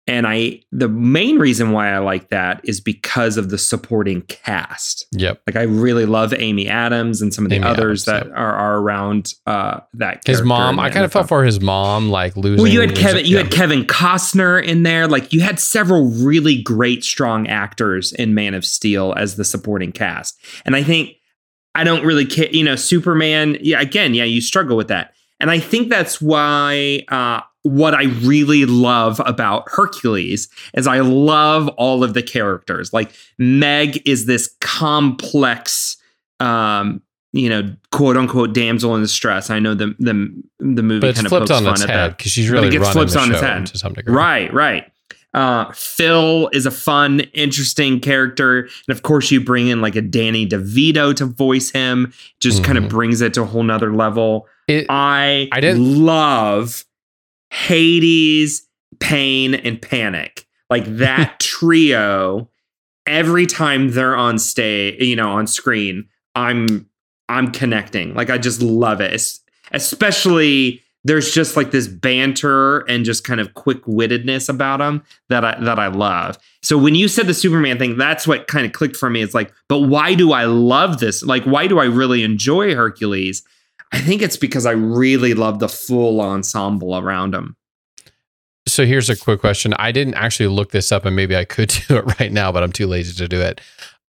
And 0.07 0.27
I 0.27 0.61
the 0.71 0.89
main 0.89 1.39
reason 1.39 1.73
why 1.73 1.91
I 1.91 1.99
like 1.99 2.29
that 2.29 2.61
is 2.65 2.79
because 2.79 3.39
of 3.39 3.49
the 3.49 3.57
supporting 3.57 4.21
cast. 4.23 5.07
Yep. 5.13 5.41
Like 5.47 5.57
I 5.57 5.63
really 5.63 6.05
love 6.05 6.35
Amy 6.35 6.69
Adams 6.69 7.23
and 7.23 7.33
some 7.33 7.45
of 7.45 7.51
the 7.51 7.57
Amy 7.57 7.65
others 7.65 8.07
Adams, 8.07 8.29
that 8.29 8.37
are, 8.37 8.55
are 8.55 8.79
around 8.81 9.33
uh, 9.47 9.81
that. 9.95 10.27
His 10.27 10.43
mom, 10.43 10.79
I 10.79 10.91
kind 10.91 11.07
of 11.07 11.13
felt 11.13 11.29
for 11.29 11.43
his 11.43 11.61
mom, 11.61 12.11
like 12.11 12.37
losing. 12.37 12.63
Well, 12.63 12.71
you 12.71 12.83
had 12.83 12.95
Kevin, 12.95 13.25
you 13.25 13.37
yeah. 13.37 13.45
had 13.45 13.53
Kevin 13.53 13.87
Costner 13.87 14.63
in 14.63 14.83
there. 14.83 15.09
Like 15.09 15.33
you 15.33 15.41
had 15.41 15.59
several 15.59 16.11
really 16.11 16.63
great, 16.63 17.03
strong 17.03 17.47
actors 17.47 18.13
in 18.13 18.35
Man 18.35 18.53
of 18.53 18.67
Steel 18.67 19.15
as 19.17 19.37
the 19.37 19.45
supporting 19.45 19.91
cast. 19.91 20.39
And 20.67 20.77
I 20.77 20.83
think 20.83 21.17
I 21.75 21.83
don't 21.83 22.05
really 22.05 22.27
care. 22.27 22.51
You 22.51 22.65
know, 22.65 22.77
Superman. 22.77 23.57
Yeah, 23.63 23.81
again, 23.81 24.13
yeah, 24.13 24.25
you 24.25 24.43
struggle 24.43 24.77
with 24.77 24.89
that. 24.89 25.15
And 25.41 25.51
I 25.51 25.59
think 25.59 25.91
that's 25.91 26.21
why 26.21 27.05
uh, 27.09 27.41
what 27.63 27.95
I 27.95 28.05
really 28.05 28.67
love 28.67 29.21
about 29.25 29.65
Hercules 29.69 30.49
is 30.75 30.87
I 30.87 31.01
love 31.01 31.69
all 31.71 32.05
of 32.05 32.15
the 32.15 32.23
characters. 32.23 32.93
Like 32.93 33.13
Meg 33.39 34.07
is 34.07 34.27
this 34.27 34.55
complex. 34.61 35.97
Um, 36.41 37.03
you 37.33 37.49
know, 37.49 37.75
quote 37.91 38.17
unquote 38.17 38.55
damsel 38.55 38.95
in 38.95 39.03
distress. 39.03 39.51
I 39.51 39.59
know 39.59 39.75
the 39.75 39.95
the 39.99 40.43
the 40.61 40.83
movie 40.83 41.13
kind 41.13 41.27
of 41.27 41.31
flipped 41.31 41.51
on 41.51 41.65
fun 41.65 41.73
its 41.75 41.85
head 41.85 42.17
because 42.17 42.31
she's 42.31 42.49
But 42.49 42.59
it 42.59 42.61
really 42.61 42.79
gets 42.79 42.91
flipped 42.91 43.13
the 43.13 43.19
on 43.19 43.33
its 43.33 43.41
head. 43.41 43.67
to 43.67 43.79
some 43.79 43.93
degree. 43.93 44.15
Right, 44.15 44.53
right. 44.53 44.91
Uh, 45.35 45.71
Phil 45.73 46.49
is 46.53 46.65
a 46.65 46.71
fun, 46.71 47.21
interesting 47.35 47.99
character, 48.01 48.61
and 48.61 48.97
of 48.97 49.03
course, 49.03 49.31
you 49.33 49.43
bring 49.43 49.67
in 49.69 49.81
like 49.81 49.97
a 49.97 50.01
Danny 50.03 50.47
DeVito 50.47 51.15
to 51.17 51.27
voice 51.27 51.71
him. 51.71 52.13
Just 52.41 52.63
kind 52.63 52.79
of 52.79 52.89
brings 52.89 53.21
it 53.21 53.35
to 53.35 53.43
a 53.43 53.45
whole 53.45 53.65
nother 53.65 53.93
level. 53.93 54.47
It, 54.69 54.87
I 54.89 55.49
I 55.53 55.61
didn't- 55.61 56.05
love 56.05 56.85
Hades, 57.51 58.67
Pain, 59.01 59.55
and 59.55 59.81
Panic. 59.81 60.47
Like 60.71 60.85
that 60.97 61.41
trio. 61.41 62.49
Every 63.07 63.45
time 63.45 63.91
they're 63.91 64.17
on 64.17 64.39
stage, 64.39 64.99
you 65.03 65.15
know, 65.17 65.33
on 65.33 65.47
screen, 65.47 66.09
I'm 66.35 66.89
I'm 67.29 67.51
connecting. 67.53 68.15
Like 68.15 68.31
I 68.31 68.39
just 68.39 68.63
love 68.63 69.01
it. 69.03 69.13
Es- 69.13 69.41
especially 69.73 70.81
there's 71.05 71.33
just 71.33 71.57
like 71.57 71.71
this 71.71 71.87
banter 71.87 72.81
and 72.81 73.05
just 73.05 73.25
kind 73.25 73.41
of 73.41 73.55
quick 73.55 73.85
wittedness 73.85 74.49
about 74.49 74.81
him 74.81 75.03
that 75.29 75.45
I 75.45 75.59
that 75.61 75.79
I 75.79 75.89
love. 75.89 76.39
So 76.63 76.79
when 76.79 76.95
you 76.95 77.09
said 77.09 77.27
the 77.27 77.35
Superman 77.35 77.79
thing, 77.79 77.99
that's 77.99 78.27
what 78.27 78.47
kind 78.49 78.65
of 78.65 78.73
clicked 78.73 78.97
for 78.97 79.11
me. 79.11 79.23
It's 79.23 79.35
like, 79.35 79.53
but 79.69 79.81
why 79.81 80.15
do 80.15 80.33
I 80.33 80.45
love 80.45 80.99
this? 80.99 81.23
Like, 81.23 81.45
why 81.45 81.67
do 81.67 81.79
I 81.79 81.85
really 81.85 82.23
enjoy 82.23 82.75
Hercules? 82.75 83.43
I 83.93 84.01
think 84.01 84.23
it's 84.23 84.39
because 84.39 84.67
I 84.67 84.73
really 84.73 85.35
love 85.35 85.61
the 85.61 85.69
full 85.69 86.21
ensemble 86.21 86.97
around 86.97 87.35
him. 87.35 87.55
so 88.67 88.87
here's 88.87 89.11
a 89.11 89.17
quick 89.17 89.41
question. 89.41 89.75
I 89.75 89.93
didn't 89.93 90.15
actually 90.15 90.49
look 90.49 90.73
this 90.73 90.91
up, 90.91 91.05
and 91.05 91.15
maybe 91.15 91.37
I 91.37 91.45
could 91.45 91.69
do 91.89 91.99
it 91.99 92.19
right 92.19 92.33
now, 92.33 92.51
but 92.51 92.63
I'm 92.63 92.73
too 92.73 92.87
lazy 92.87 93.15
to 93.15 93.29
do 93.29 93.41
it. 93.41 93.61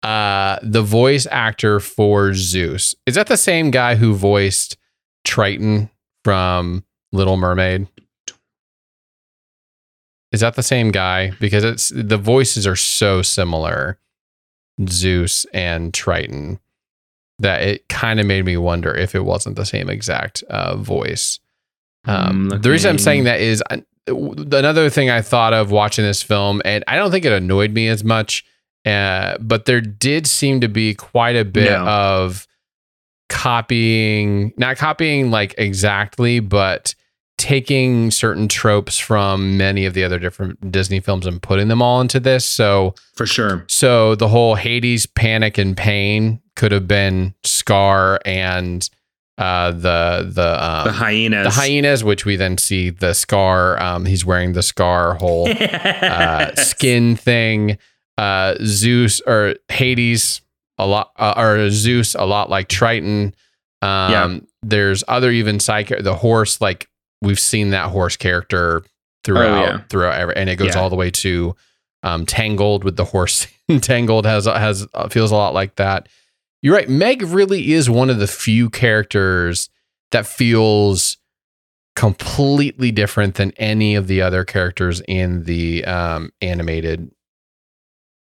Uh, 0.02 0.58
the 0.62 0.82
voice 0.82 1.26
actor 1.30 1.78
for 1.78 2.32
Zeus 2.32 2.94
is 3.06 3.16
that 3.16 3.26
the 3.26 3.36
same 3.36 3.70
guy 3.70 3.96
who 3.96 4.14
voiced 4.14 4.76
Triton 5.24 5.90
from 6.24 6.84
Little 7.12 7.36
Mermaid? 7.36 7.88
Is 10.32 10.40
that 10.40 10.54
the 10.54 10.62
same 10.62 10.90
guy? 10.90 11.30
Because 11.40 11.64
it's 11.64 11.88
the 11.94 12.16
voices 12.18 12.66
are 12.66 12.76
so 12.76 13.22
similar, 13.22 13.98
Zeus 14.88 15.46
and 15.54 15.94
Triton, 15.94 16.58
that 17.38 17.62
it 17.62 17.88
kind 17.88 18.20
of 18.20 18.26
made 18.26 18.44
me 18.44 18.56
wonder 18.56 18.92
if 18.94 19.14
it 19.14 19.24
wasn't 19.24 19.56
the 19.56 19.64
same 19.64 19.88
exact 19.88 20.42
uh, 20.50 20.76
voice. 20.76 21.38
Um, 22.06 22.50
I'm 22.52 22.60
the 22.60 22.70
reason 22.70 22.90
I'm 22.90 22.98
saying 22.98 23.24
that 23.24 23.40
is 23.40 23.62
I- 23.70 23.82
another 24.08 24.90
thing 24.90 25.10
I 25.10 25.22
thought 25.22 25.52
of 25.54 25.70
watching 25.70 26.04
this 26.04 26.22
film, 26.22 26.60
and 26.64 26.84
I 26.86 26.96
don't 26.96 27.10
think 27.10 27.24
it 27.24 27.32
annoyed 27.32 27.72
me 27.72 27.88
as 27.88 28.04
much, 28.04 28.44
uh, 28.84 29.38
but 29.40 29.64
there 29.64 29.80
did 29.80 30.26
seem 30.26 30.60
to 30.60 30.68
be 30.68 30.94
quite 30.94 31.36
a 31.36 31.44
bit 31.44 31.70
No. 31.70 31.86
of 31.86 32.46
copying, 33.28 34.52
not 34.56 34.76
copying 34.76 35.30
like 35.30 35.54
exactly, 35.58 36.40
but 36.40 36.94
taking 37.38 38.10
certain 38.10 38.48
tropes 38.48 38.96
from 38.98 39.56
many 39.58 39.84
of 39.84 39.92
the 39.94 40.02
other 40.02 40.18
different 40.18 40.72
Disney 40.72 41.00
films 41.00 41.26
and 41.26 41.40
putting 41.42 41.68
them 41.68 41.82
all 41.82 42.00
into 42.00 42.18
this. 42.18 42.44
So, 42.46 42.94
For 43.14 43.26
sure. 43.26 43.64
so 43.68 44.14
the 44.14 44.28
whole 44.28 44.54
Hades 44.54 45.04
panic 45.06 45.58
and 45.58 45.76
pain 45.76 46.40
could 46.56 46.72
have 46.72 46.88
been 46.88 47.34
Scar 47.44 48.18
and 48.24 48.88
uh, 49.38 49.70
the 49.72 50.30
the 50.32 50.64
um, 50.64 50.84
The 50.86 50.92
hyenas. 50.92 51.44
the 51.44 51.60
hyenas, 51.60 52.02
which 52.02 52.24
we 52.24 52.36
then 52.36 52.56
see 52.56 52.88
the 52.88 53.12
scar. 53.12 53.78
Um, 53.82 54.06
he's 54.06 54.24
wearing 54.24 54.54
the 54.54 54.62
scar 54.62 55.14
whole 55.16 55.46
uh, 55.60 56.54
skin 56.54 57.16
thing. 57.16 57.76
Uh, 58.16 58.54
Zeus 58.64 59.20
or 59.26 59.56
Hades, 59.68 60.40
a 60.78 60.86
lot, 60.86 61.10
uh, 61.16 61.34
or 61.36 61.70
Zeus, 61.70 62.14
a 62.14 62.24
lot 62.24 62.50
like 62.50 62.68
Triton. 62.68 63.34
Um, 63.82 64.10
Yeah. 64.12 64.38
There's 64.62 65.04
other 65.08 65.30
even 65.30 65.60
side 65.60 65.86
the 66.00 66.14
horse. 66.16 66.60
Like 66.60 66.88
we've 67.22 67.38
seen 67.40 67.70
that 67.70 67.90
horse 67.90 68.16
character 68.16 68.82
throughout, 69.24 69.58
Oh, 69.58 69.60
yeah. 69.76 69.80
throughout, 69.88 70.18
every, 70.20 70.36
and 70.36 70.48
it 70.50 70.56
goes 70.56 70.74
Yeah. 70.74 70.80
all 70.80 70.90
the 70.90 70.96
way 70.96 71.10
to 71.10 71.54
um, 72.02 72.26
Tangled 72.26 72.84
with 72.84 72.96
the 72.96 73.04
horse. 73.04 73.46
Tangled 73.80 74.26
has 74.26 74.44
has 74.46 74.86
uh, 74.94 75.08
feels 75.08 75.30
a 75.32 75.36
lot 75.36 75.54
like 75.54 75.76
that. 75.76 76.08
You're 76.62 76.74
right. 76.74 76.88
Meg 76.88 77.22
really 77.22 77.72
is 77.72 77.88
one 77.90 78.10
of 78.10 78.18
the 78.18 78.26
few 78.26 78.70
characters 78.70 79.68
that 80.12 80.26
feels 80.26 81.16
completely 81.96 82.90
different 82.92 83.36
than 83.36 83.52
any 83.56 83.94
of 83.94 84.06
the 84.06 84.20
other 84.22 84.44
characters 84.44 85.00
in 85.08 85.44
the 85.44 85.84
um, 85.84 86.30
animated 86.40 87.10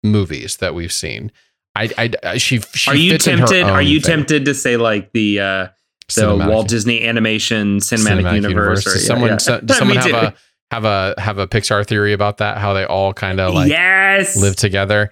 movies 0.04 0.58
that 0.58 0.74
we've 0.76 0.92
seen. 0.94 1.32
I, 1.76 1.90
I, 1.98 2.12
I- 2.24 2.38
she, 2.38 2.60
she 2.60 2.92
are 2.92 2.96
you 2.96 3.12
fits 3.12 3.28
in 3.28 3.40
her 3.40 3.46
tempted? 3.48 3.64
Are 3.64 3.82
you 3.82 4.00
thing. 4.02 4.18
tempted 4.18 4.46
to 4.46 4.54
say 4.54 4.78
like 4.78 5.12
the 5.14 5.40
uh 5.40 5.68
the 6.14 6.22
Cinematic- 6.24 6.50
Walt 6.50 6.68
Disney 6.68 7.06
animation 7.08 7.78
cinematic, 7.78 8.34
universe? 8.34 8.86
Or, 8.86 8.92
Does 8.94 9.04
yeah, 9.04 9.08
someone, 9.08 9.30
yeah. 9.32 9.38
so- 9.38 9.62
does 9.62 9.78
someone 9.80 9.98
have 9.98 10.06
too. 10.06 10.16
a 10.16 10.34
have 10.72 10.86
a 10.86 11.16
have 11.18 11.38
a 11.38 11.48
Pixar 11.48 11.86
theory 11.88 12.14
about 12.14 12.38
that? 12.38 12.58
How 12.58 12.74
they 12.74 12.84
all 12.86 13.14
kind 13.14 13.40
of 13.40 13.54
like 13.54 13.70
yes 13.70 14.36
live 14.38 14.56
together. 14.56 15.12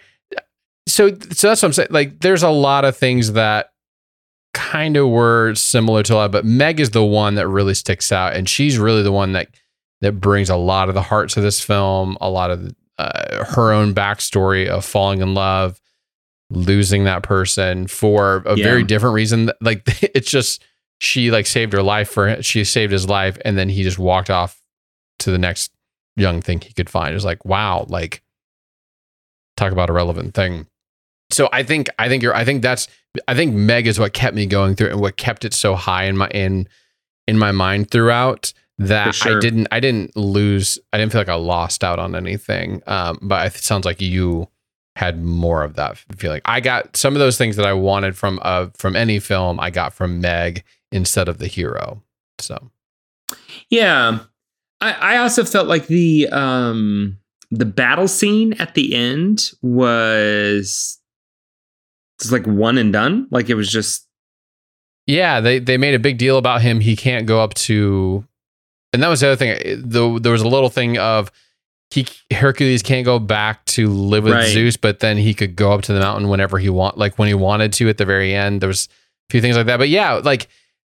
So, 0.88 1.10
so 1.10 1.48
that's 1.50 1.62
what 1.62 1.66
I'm 1.66 1.74
saying. 1.74 1.90
Like, 1.92 2.20
there's 2.22 2.42
a 2.42 2.50
lot 2.50 2.84
of 2.84 2.98
things 2.98 3.34
that 3.34 3.70
kind 4.56 4.98
of 4.98 5.08
were 5.10 5.54
similar 5.54 6.02
to 6.04 6.16
a 6.16 6.16
lot, 6.16 6.32
but 6.32 6.46
Meg 6.46 6.80
is 6.80 6.90
the 6.90 7.04
one 7.04 7.36
that 7.36 7.48
really 7.48 7.76
sticks 7.76 8.12
out, 8.12 8.34
and 8.36 8.50
she's 8.50 8.78
really 8.80 9.04
the 9.04 9.12
one 9.12 9.34
that 9.34 9.50
that 10.02 10.14
brings 10.14 10.50
a 10.50 10.56
lot 10.56 10.90
of 10.90 10.96
the 10.96 11.02
heart 11.04 11.30
to 11.32 11.42
this 11.42 11.62
film. 11.62 12.18
A 12.22 12.30
lot 12.30 12.50
of 12.52 12.74
uh, 12.98 13.44
her 13.46 13.72
own 13.72 13.94
backstory 13.94 14.68
of 14.68 14.84
falling 14.84 15.22
in 15.22 15.34
love, 15.36 15.80
losing 16.50 17.04
that 17.04 17.24
person 17.24 17.88
for 17.88 18.44
a 18.46 18.56
Yeah. 18.58 18.64
very 18.64 18.84
different 18.84 19.14
reason. 19.16 19.52
Like, 19.62 19.84
it's 20.16 20.30
just 20.32 20.64
she 21.00 21.32
like 21.32 21.46
saved 21.48 21.74
her 21.74 21.84
life 21.84 22.10
for 22.10 22.42
she 22.42 22.64
saved 22.64 22.92
his 22.92 23.08
life, 23.08 23.38
and 23.46 23.58
then 23.58 23.70
he 23.70 23.84
just 23.84 24.00
walked 24.00 24.30
off 24.30 24.62
to 25.20 25.32
the 25.32 25.38
next 25.38 25.72
young 26.16 26.42
thing 26.42 26.60
he 26.62 26.74
could 26.74 26.90
find. 26.90 27.12
It 27.12 27.14
was 27.16 27.26
like, 27.26 27.46
wow, 27.46 27.86
like 27.90 28.22
talk 29.58 29.72
about 29.72 29.90
a 29.90 29.94
relevant 29.94 30.34
thing. 30.34 30.68
So 31.32 31.48
I 31.54 31.64
think 31.64 31.88
I 32.00 32.08
think 32.10 32.24
you're 32.24 32.36
I 32.36 32.44
think 32.44 32.62
that's 32.62 32.88
I 33.28 33.36
think 33.36 33.54
Meg 33.54 33.88
is 33.88 34.00
what 34.00 34.14
kept 34.14 34.36
me 34.36 34.46
going 34.46 34.76
through 34.76 34.90
and 34.90 35.00
what 35.00 35.18
kept 35.18 35.46
it 35.46 35.54
so 35.54 35.76
high 35.76 36.06
in 36.06 36.18
my 36.18 36.28
in 36.30 36.68
in 37.28 37.38
my 37.38 37.52
mind 37.52 37.92
throughout 37.92 38.52
that 38.80 39.14
sure. 39.14 39.38
I 39.38 39.40
didn't 39.40 39.68
I 39.72 39.80
didn't 39.80 40.16
lose 40.18 40.80
I 40.92 40.98
didn't 40.98 41.12
feel 41.12 41.22
like 41.22 41.30
I 41.30 41.36
lost 41.36 41.84
out 41.84 42.00
on 42.00 42.16
anything. 42.16 42.82
Um, 42.88 43.20
but 43.22 43.46
it 43.46 43.54
sounds 43.60 43.86
like 43.86 44.02
you 44.02 44.48
had 45.00 45.24
more 45.24 45.64
of 45.64 45.76
that 45.76 45.98
feeling. 46.18 46.42
I 46.44 46.60
got 46.60 46.98
some 46.98 47.16
of 47.16 47.20
those 47.20 47.38
things 47.38 47.56
that 47.56 47.66
I 47.66 47.72
wanted 47.72 48.18
from 48.18 48.38
uh 48.42 48.68
from 48.76 48.98
any 48.98 49.20
film. 49.20 49.58
I 49.58 49.70
got 49.70 49.94
from 49.94 50.20
Meg 50.20 50.66
instead 50.92 51.30
of 51.30 51.38
the 51.38 51.48
hero. 51.48 52.04
So 52.40 52.70
Yeah. 53.70 54.20
I, 54.82 54.92
I 54.92 55.18
also 55.18 55.46
felt 55.46 55.70
like 55.70 55.88
the 55.88 56.28
um 56.28 57.18
the 57.50 57.66
battle 57.66 58.10
scene 58.10 58.54
at 58.60 58.74
the 58.76 58.94
end 58.94 59.52
was 59.62 61.00
it's 62.20 62.32
like 62.32 62.46
one 62.46 62.78
and 62.78 62.92
done. 62.92 63.28
Like 63.32 63.50
it 63.50 63.56
was 63.56 63.72
just 63.72 64.06
yeah, 65.08 65.40
they 65.40 65.60
they 65.60 65.78
made 65.78 65.96
a 65.96 66.00
big 66.00 66.18
deal 66.18 66.38
about 66.38 66.62
him. 66.62 66.82
He 66.82 66.98
can't 66.98 67.26
go 67.26 67.42
up 67.42 67.54
to, 67.56 68.26
and 68.92 69.02
that 69.02 69.08
was 69.08 69.22
the 69.22 69.28
other 69.28 69.38
thing. 69.38 69.82
Though 69.82 70.20
there 70.20 70.34
was 70.34 70.42
a 70.42 70.48
little 70.48 70.70
thing 70.70 70.98
of 70.98 71.32
he 71.92 72.06
Hercules 72.32 72.84
can't 72.84 73.04
go 73.06 73.18
back 73.20 73.66
to 73.66 73.88
live 73.90 74.24
with 74.24 74.34
Right. 74.34 74.48
Zeus, 74.48 74.78
but 74.78 75.00
then 75.00 75.18
he 75.18 75.34
could 75.34 75.56
go 75.56 75.72
up 75.72 75.82
to 75.84 75.94
the 75.94 76.00
mountain 76.00 76.30
whenever 76.30 76.58
he 76.60 76.70
want, 76.70 76.98
like 76.98 77.18
when 77.18 77.28
he 77.28 77.34
wanted 77.34 77.74
to. 77.74 77.90
At 77.90 77.98
the 77.98 78.06
very 78.06 78.34
end, 78.36 78.62
there 78.62 78.68
was 78.68 78.88
a 79.30 79.32
few 79.32 79.42
things 79.42 79.58
like 79.58 79.66
that. 79.66 79.78
But 79.78 79.90
yeah, 79.90 80.14
like 80.14 80.48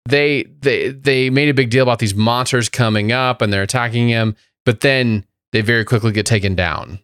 they 0.10 0.44
they 0.62 0.90
they 0.90 1.30
made 1.30 1.50
a 1.50 1.54
big 1.54 1.70
deal 1.70 1.84
about 1.84 2.00
these 2.00 2.16
monsters 2.16 2.68
coming 2.70 3.12
up 3.12 3.42
and 3.42 3.54
they're 3.54 3.62
attacking 3.64 4.08
him, 4.10 4.36
but 4.66 4.82
then 4.82 5.24
they 5.52 5.62
very 5.62 5.86
quickly 5.86 6.12
get 6.12 6.26
taken 6.26 6.56
down, 6.56 7.00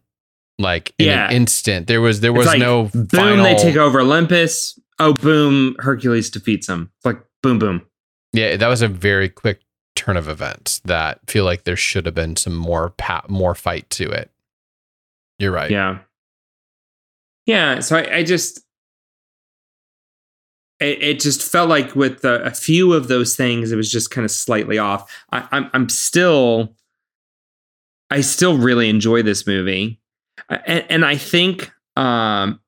like 0.57 0.93
in 0.97 1.05
Yeah. 1.07 1.27
an 1.29 1.35
instant. 1.35 1.87
There 1.87 2.01
was 2.01 2.21
there 2.21 2.33
was 2.33 2.47
like, 2.47 2.59
no 2.59 2.85
boom, 2.93 3.07
final. 3.07 3.43
they 3.43 3.55
take 3.55 3.75
over 3.75 3.99
Olympus. 4.01 4.79
Oh 4.99 5.13
boom, 5.13 5.75
Hercules 5.79 6.29
defeats 6.29 6.67
him. 6.67 6.91
It's 6.97 7.05
like 7.05 7.19
boom 7.43 7.59
boom. 7.59 7.85
Yeah, 8.31 8.57
that 8.57 8.67
was 8.67 8.81
a 8.81 8.87
very 8.87 9.29
quick 9.29 9.59
turn 10.03 10.17
of 10.17 10.27
events 10.27 10.79
that 10.79 11.19
feel 11.27 11.45
like 11.45 11.63
there 11.63 11.77
should 11.77 12.05
have 12.05 12.13
been 12.13 12.35
some 12.35 12.55
more 12.55 12.89
pa- 12.97 13.23
more 13.29 13.55
fight 13.55 13.89
to 13.89 14.09
it. 14.09 14.29
You're 15.39 15.53
right. 15.53 15.71
Yeah. 15.71 15.99
Yeah. 17.45 17.79
So 17.79 17.97
I, 17.97 18.17
I 18.17 18.23
just, 18.23 18.59
it, 20.81 21.01
it 21.01 21.19
just 21.21 21.41
felt 21.41 21.69
like 21.69 21.95
with 21.95 22.25
a, 22.25 22.43
a 22.43 22.51
few 22.51 22.91
of 22.91 23.07
those 23.07 23.37
things, 23.37 23.71
it 23.71 23.77
was 23.77 23.89
just 23.89 24.11
kind 24.11 24.25
of 24.25 24.31
slightly 24.31 24.77
off. 24.77 25.09
I, 25.31 25.47
I'm, 25.51 25.69
I'm 25.73 25.87
still, 25.87 26.75
I 28.09 28.19
still 28.21 28.57
really 28.57 28.89
enjoy 28.89 29.23
this 29.23 29.47
movie. 29.47 30.01
And, 30.49 30.85
and 30.89 31.05
I 31.05 31.15
think 31.15 31.71
um, 31.95 32.59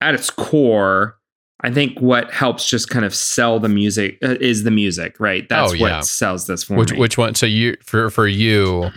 at 0.00 0.14
its 0.14 0.30
core, 0.30 1.17
I 1.60 1.72
think 1.72 1.98
what 2.00 2.30
helps 2.32 2.68
just 2.68 2.88
kind 2.88 3.04
of 3.04 3.12
sell 3.14 3.58
the 3.58 3.68
music 3.68 4.18
uh, 4.22 4.36
is 4.40 4.62
the 4.62 4.70
music, 4.70 5.18
right? 5.18 5.48
That's 5.48 5.72
Oh, 5.72 5.74
yeah. 5.74 5.96
what 5.98 6.06
sells 6.06 6.46
this 6.46 6.62
for 6.64 6.74
Which 6.76 6.92
me. 6.92 6.98
which 6.98 7.18
one? 7.18 7.34
So 7.34 7.46
you 7.46 7.76
for 7.82 8.10
for 8.10 8.28
you, 8.28 8.90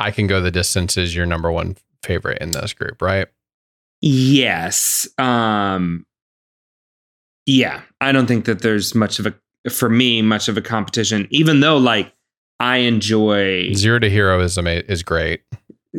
I 0.00 0.10
can 0.10 0.26
go 0.26 0.40
the 0.40 0.50
distance 0.50 0.96
is 0.98 1.14
your 1.16 1.24
number 1.26 1.50
one 1.50 1.76
favorite 2.02 2.38
in 2.42 2.50
this 2.50 2.72
group, 2.74 3.00
right? 3.00 3.26
Yes. 4.02 5.08
Um 5.18 6.04
yeah, 7.46 7.82
I 8.00 8.12
don't 8.12 8.26
think 8.26 8.44
that 8.46 8.60
there's 8.62 8.94
much 8.94 9.18
of 9.18 9.26
a 9.26 9.70
for 9.70 9.88
me 9.88 10.20
much 10.22 10.48
of 10.48 10.56
a 10.58 10.60
competition 10.62 11.26
even 11.30 11.60
though 11.60 11.78
like 11.78 12.12
I 12.60 12.78
enjoy 12.78 13.72
Zero 13.72 13.98
to 13.98 14.10
Hero 14.10 14.40
is 14.40 14.58
ama- 14.58 14.82
is 14.88 15.02
great. 15.02 15.40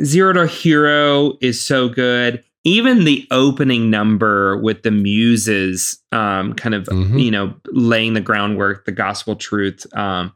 Zero 0.03 0.33
to 0.33 0.45
Hero 0.47 1.33
is 1.41 1.63
so 1.63 1.89
good. 1.89 2.43
Even 2.65 3.05
the 3.05 3.25
opening 3.31 3.89
number 3.89 4.57
with 4.57 4.83
the 4.83 4.91
muses 4.91 5.99
um 6.11 6.53
kind 6.53 6.75
of 6.75 6.83
Mhm. 6.87 7.21
you 7.23 7.31
know 7.31 7.53
laying 7.71 8.13
the 8.13 8.21
groundwork, 8.21 8.85
the 8.85 8.91
gospel 8.91 9.35
truth 9.35 9.85
um 9.95 10.33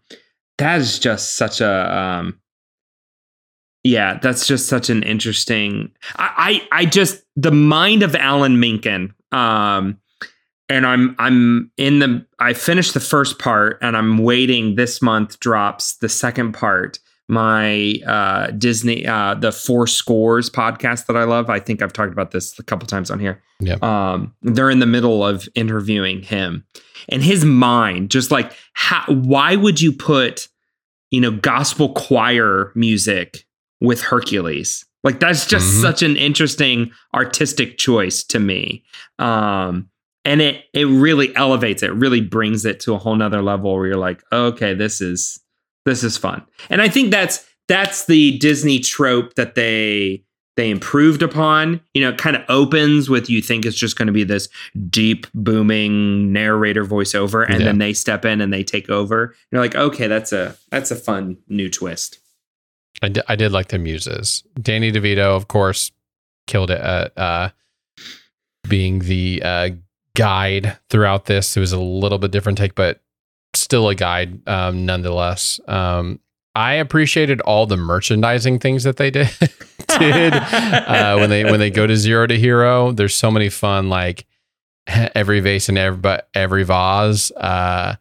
that 0.58 0.80
is 0.80 1.00
just 1.00 1.36
such 1.36 1.60
a 1.62 1.98
um 1.98 2.40
yeah, 3.86 4.20
that's 4.22 4.46
just 4.46 4.68
such 4.68 4.90
an 4.90 5.04
interesting. 5.04 5.92
I, 6.18 6.62
I, 6.72 6.82
I 6.82 6.86
just 6.86 7.24
the 7.38 7.52
mind 7.52 8.04
of 8.04 8.14
Alan 8.14 8.60
Menken. 8.60 9.14
Um, 9.32 9.98
and 10.68 10.86
I'm, 10.86 11.16
I'm 11.18 11.72
in 11.78 12.00
the. 12.00 12.26
I 12.40 12.54
finished 12.54 12.94
the 12.94 13.00
first 13.00 13.40
part, 13.40 13.80
and 13.82 13.96
I'm 13.96 14.18
waiting. 14.18 14.76
This 14.76 15.02
month 15.02 15.40
drops 15.40 15.96
the 15.96 16.10
second 16.10 16.52
part. 16.52 17.00
My 17.30 18.02
uh, 18.06 18.48
Disney, 18.52 19.06
uh, 19.06 19.36
the 19.36 19.52
Four 19.52 19.86
Scores 19.88 20.50
podcast 20.50 21.06
that 21.06 21.16
I 21.16 21.24
love. 21.24 21.50
I 21.50 21.60
think 21.60 21.82
I've 21.82 21.94
talked 21.94 22.12
about 22.12 22.32
this 22.32 22.58
a 22.60 22.64
couple 22.64 22.88
times 22.88 23.10
on 23.12 23.20
here. 23.20 23.42
Yeah. 23.60 23.76
Um, 23.82 24.34
they're 24.42 24.70
in 24.72 24.80
the 24.80 24.86
middle 24.86 25.24
of 25.26 25.48
interviewing 25.56 26.22
him, 26.24 26.66
and 27.08 27.24
his 27.24 27.46
mind, 27.46 28.10
just 28.12 28.32
like 28.32 28.52
how. 28.74 29.04
Why 29.08 29.56
would 29.56 29.80
you 29.80 29.92
put, 29.94 30.48
you 31.12 31.22
know, 31.22 31.32
gospel 31.32 31.94
choir 31.94 32.72
music 32.76 33.46
with 33.82 34.02
Hercules. 34.02 34.84
Like 35.06 35.22
that's 35.22 35.46
just 35.46 35.66
Mhm. 35.78 35.82
such 35.82 36.04
an 36.04 36.18
interesting 36.18 36.92
artistic 37.16 37.78
choice 37.78 38.24
to 38.26 38.40
me. 38.40 38.84
Um 39.20 39.88
and 40.26 40.42
it 40.42 40.66
it 40.74 40.86
really 40.86 41.34
elevates 41.38 41.82
it, 41.82 41.94
really 41.94 42.20
brings 42.20 42.66
it 42.66 42.82
to 42.82 42.94
a 42.94 42.98
whole 42.98 43.16
nother 43.16 43.42
level 43.42 43.74
where 43.74 43.88
you're 43.88 43.96
like, 43.96 44.22
okay, 44.34 44.74
this 44.74 45.00
is 45.00 45.40
this 45.86 46.04
is 46.04 46.18
fun. 46.18 46.44
And 46.70 46.82
I 46.82 46.90
think 46.90 47.12
that's 47.12 47.46
that's 47.68 48.06
the 48.06 48.38
Disney 48.40 48.80
trope 48.80 49.36
that 49.36 49.56
they 49.56 50.24
they 50.58 50.70
improved 50.70 51.22
upon. 51.22 51.80
You 51.94 52.02
know, 52.02 52.10
it 52.10 52.18
kind 52.18 52.36
of 52.36 52.44
opens 52.50 53.10
with 53.10 53.30
you 53.30 53.42
think 53.42 53.66
it's 53.66 53.78
just 53.78 53.98
going 53.98 54.08
to 54.08 54.12
be 54.14 54.24
this 54.26 54.50
deep 54.90 55.26
booming 55.34 56.34
narrator 56.34 56.84
voiceover 56.84 57.46
and 57.48 57.60
Yeah. 57.60 57.66
then 57.68 57.78
they 57.78 57.94
step 57.94 58.26
in 58.26 58.42
and 58.42 58.52
they 58.52 58.64
take 58.64 58.90
over. 58.90 59.34
You're 59.52 59.62
like, 59.62 59.76
okay, 59.76 60.08
that's 60.08 60.34
a 60.34 60.56
that's 60.70 60.92
a 60.92 60.96
fun 60.98 61.38
new 61.48 61.70
twist. 61.70 62.20
I 63.02 63.14
I 63.28 63.36
did 63.36 63.52
like 63.54 63.70
the 63.70 63.78
muses. 63.78 64.44
Danny 64.62 64.92
DeVito, 64.92 65.36
of 65.36 65.48
course, 65.48 65.92
killed 66.48 66.72
it 66.72 66.82
at 66.82 67.18
uh, 67.18 67.50
being 68.68 69.00
the 69.00 69.42
uh, 69.44 69.70
guide 70.16 70.78
throughout 70.90 71.26
this. 71.26 71.56
It 71.56 71.60
was 71.62 71.72
a 71.72 71.80
little 71.80 72.18
bit 72.18 72.32
different 72.32 72.58
take, 72.58 72.76
but 72.76 73.00
still 73.54 73.90
a 73.90 73.96
guide 73.96 74.48
um, 74.48 74.86
nonetheless. 74.86 75.60
Um, 75.68 76.20
I 76.56 76.74
appreciated 76.74 77.42
all 77.42 77.66
the 77.66 77.78
merchandising 77.78 78.60
things 78.60 78.84
that 78.84 78.98
they 78.98 79.12
did 79.12 79.30
did 80.00 80.34
uh, 80.34 81.16
when 81.18 81.30
they 81.30 81.44
when 81.46 81.60
they 81.60 81.70
go 81.72 81.88
to 81.88 81.96
zero 81.96 82.28
to 82.28 82.38
hero. 82.38 82.92
There's 82.92 83.16
so 83.16 83.32
many 83.32 83.50
fun 83.50 83.90
like 83.90 84.26
every 84.88 85.40
vase 85.40 85.70
and 85.70 85.78
every 85.78 86.00
but 86.00 86.30
every 86.34 86.64
vase. 86.64 87.32
Uh, 87.32 87.96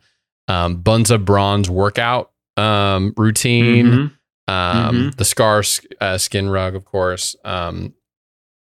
um, 0.49 0.77
Buns 0.77 1.11
of 1.11 1.25
bronze 1.25 1.69
workout 1.69 2.31
um, 2.57 3.13
routine 3.17 3.87
Mhm. 3.87 4.13
um, 4.53 5.11
the 5.19 5.25
scar 5.25 5.63
uh, 6.01 6.17
skin 6.19 6.49
rug, 6.49 6.75
of 6.75 6.85
course. 6.87 7.37
Um, 7.45 7.93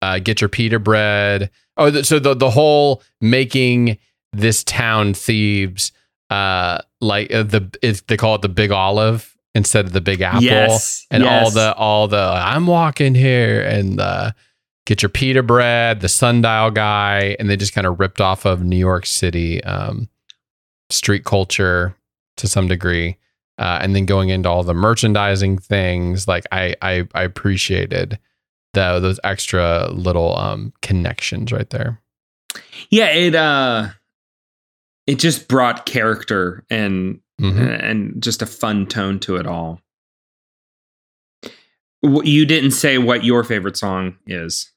uh, 0.01 0.19
get 0.19 0.41
your 0.41 0.49
pita 0.49 0.79
bread. 0.79 1.51
Oh, 1.77 1.91
th- 1.91 2.05
so 2.05 2.17
the 2.19 2.33
the 2.33 2.49
whole 2.49 3.01
making 3.21 3.97
this 4.33 4.63
town 4.63 5.13
Thebes, 5.13 5.91
uh, 6.29 6.79
like 7.01 7.33
uh, 7.33 7.43
the 7.43 7.69
it's, 7.81 8.01
they 8.01 8.17
call 8.17 8.35
it 8.35 8.41
the 8.41 8.49
Big 8.49 8.71
Olive 8.71 9.35
instead 9.53 9.85
of 9.85 9.93
the 9.93 10.01
Big 10.01 10.21
Apple, 10.21 10.43
Yes, 10.43 11.05
and 11.11 11.23
all 11.23 11.49
the 11.51 11.73
all 11.75 12.07
the 12.07 12.17
I'm 12.17 12.67
walking 12.67 13.15
here 13.15 13.61
and 13.61 13.99
the 13.99 14.35
get 14.85 15.01
your 15.01 15.09
pita 15.09 15.43
bread, 15.43 16.01
the 16.01 16.09
sundial 16.09 16.71
guy, 16.71 17.35
and 17.39 17.49
they 17.49 17.57
just 17.57 17.73
kind 17.73 17.87
of 17.87 17.99
ripped 17.99 18.21
off 18.21 18.45
of 18.45 18.63
New 18.63 18.77
York 18.77 19.05
City 19.05 19.63
um, 19.63 20.09
street 20.89 21.25
culture 21.25 21.95
to 22.37 22.47
some 22.47 22.67
degree 22.67 23.17
uh, 23.57 23.79
and 23.81 23.95
then 23.95 24.05
going 24.05 24.29
into 24.29 24.49
all 24.49 24.63
the 24.63 24.73
merchandising 24.73 25.57
things 25.57 26.27
like 26.27 26.43
i 26.51 26.75
i, 26.81 27.07
I 27.15 27.23
appreciated 27.23 28.19
the, 28.75 28.99
those 28.99 29.19
extra 29.23 29.89
little 29.89 30.37
um 30.37 30.73
connections 30.81 31.51
right 31.51 31.69
there. 31.69 32.01
Yeah, 32.89 33.07
it 33.07 33.33
uh 33.33 33.89
it 35.07 35.19
just 35.19 35.47
brought 35.47 35.85
character 35.85 36.63
and 36.69 37.19
Mhm. 37.41 37.83
and 37.83 38.23
just 38.23 38.41
a 38.41 38.45
fun 38.45 38.85
tone 38.87 39.19
to 39.19 39.35
it 39.35 39.45
all. 39.45 39.81
You 42.03 42.45
didn't 42.45 42.71
say 42.71 42.97
what 42.97 43.23
your 43.23 43.43
favorite 43.43 43.77
song 43.77 44.15
is. 44.27 44.71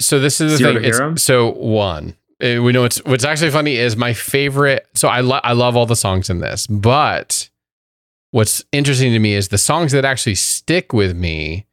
so 0.00 0.18
this 0.18 0.40
is 0.40 0.52
the 0.52 0.58
Zero 0.58 0.74
thing 0.80 1.12
it's, 1.12 1.22
so 1.22 1.50
one 1.52 2.16
uh, 2.42 2.60
we 2.62 2.72
know 2.72 2.82
what's 2.82 2.98
what's 3.04 3.24
actually 3.24 3.50
funny 3.50 3.76
is 3.76 3.96
my 3.96 4.12
favorite 4.12 4.84
so 4.94 5.06
i 5.06 5.20
lo- 5.20 5.38
i 5.44 5.52
love 5.52 5.76
all 5.76 5.86
the 5.86 5.94
songs 5.94 6.28
in 6.30 6.40
this 6.40 6.66
but 6.66 7.48
what's 8.32 8.64
interesting 8.72 9.12
to 9.12 9.18
me 9.20 9.34
is 9.34 9.48
the 9.48 9.58
songs 9.58 9.92
that 9.92 10.04
actually 10.04 10.34
stick 10.34 10.92
with 10.92 11.14
me 11.14 11.66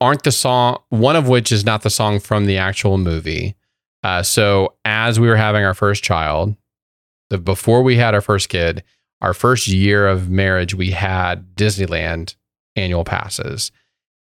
aren't 0.00 0.24
the 0.24 0.32
song 0.32 0.78
one 0.88 1.14
of 1.14 1.28
which 1.28 1.52
is 1.52 1.64
not 1.64 1.82
the 1.82 1.90
song 1.90 2.18
from 2.18 2.46
the 2.46 2.56
actual 2.56 2.98
movie 2.98 3.54
uh, 4.02 4.22
so 4.22 4.74
as 4.84 5.18
we 5.20 5.28
were 5.28 5.36
having 5.36 5.64
our 5.64 5.74
first 5.74 6.02
child 6.02 6.56
the 7.30 7.38
before 7.38 7.82
we 7.82 7.96
had 7.96 8.14
our 8.14 8.20
first 8.20 8.48
kid 8.48 8.82
our 9.20 9.34
first 9.34 9.68
year 9.68 10.06
of 10.06 10.28
marriage 10.28 10.74
we 10.74 10.90
had 10.90 11.54
disneyland 11.54 12.34
annual 12.76 13.04
passes. 13.04 13.70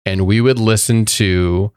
And 0.05 0.27
we 0.27 0.41
would 0.41 0.59
listen 0.59 1.05
to 1.05 1.73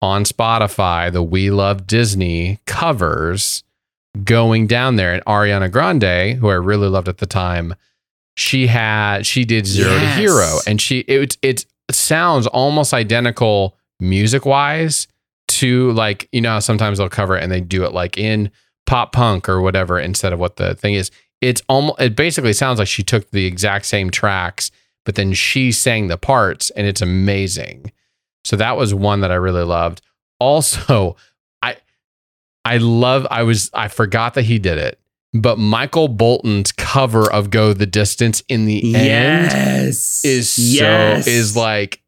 on 0.00 0.24
spotify 0.24 1.12
the 1.12 1.22
we 1.22 1.50
love 1.50 1.86
disney 1.86 2.58
covers 2.66 3.62
going 4.24 4.66
down 4.66 4.96
there. 4.96 5.12
And 5.12 5.24
ariana 5.24 5.70
grande 5.70 6.38
who 6.38 6.48
i 6.48 6.54
really 6.54 6.88
loved 6.88 7.08
at 7.08 7.18
the 7.18 7.26
time 7.26 7.74
she 8.36 8.66
had 8.66 9.26
she 9.26 9.44
did 9.44 9.66
zero 9.66 9.98
to 9.98 10.06
hero. 10.06 10.58
And 10.66 10.80
she 10.80 11.00
it 11.00 11.36
it 11.42 11.66
sounds 11.90 12.46
almost 12.46 12.94
identical 12.94 13.76
music 14.00 14.44
wise 14.46 15.06
to 15.58 15.92
like 15.92 16.28
you 16.32 16.40
know 16.40 16.60
sometimes 16.60 16.98
they'll 16.98 17.08
cover 17.08 17.36
it 17.36 17.42
and 17.42 17.50
they 17.52 17.60
do 17.60 17.84
it 17.84 17.92
like 17.92 18.16
in 18.18 18.50
pop 18.86 19.12
punk 19.12 19.48
or 19.48 19.60
whatever 19.60 19.98
instead 19.98 20.32
of 20.32 20.38
what 20.38 20.56
the 20.56 20.74
thing 20.74 20.94
is. 20.94 21.10
It's 21.40 21.62
almost 21.68 22.00
it 22.00 22.14
basically 22.16 22.52
sounds 22.52 22.78
like 22.78 22.88
she 22.88 23.02
took 23.02 23.30
the 23.30 23.46
exact 23.46 23.86
same 23.86 24.10
tracks, 24.10 24.70
but 25.04 25.14
then 25.16 25.32
she 25.32 25.72
sang 25.72 26.08
the 26.08 26.16
parts 26.18 26.70
and 26.70 26.86
it's 26.86 27.02
amazing. 27.02 27.92
So 28.44 28.56
that 28.56 28.76
was 28.76 28.94
one 28.94 29.20
that 29.20 29.30
I 29.32 29.36
really 29.36 29.64
loved. 29.64 30.02
Also, 30.40 31.16
I 31.62 31.76
I 32.64 32.76
love 32.78 33.26
I 33.30 33.42
was 33.42 33.70
I 33.74 33.88
forgot 33.88 34.34
that 34.34 34.42
he 34.42 34.58
did 34.58 34.78
it. 34.78 34.98
But 35.34 35.58
Michael 35.58 36.08
Bolton's 36.08 36.72
cover 36.72 37.32
of 37.32 37.48
Go 37.50 37.72
the 37.72 37.86
Distance 37.86 38.42
in 38.48 38.66
the 38.66 38.94
end 38.94 39.06
Yes. 39.06 40.20
is 40.24 40.58
yes. 40.58 41.24
so 41.24 41.30
is 41.30 41.56
like 41.56 42.02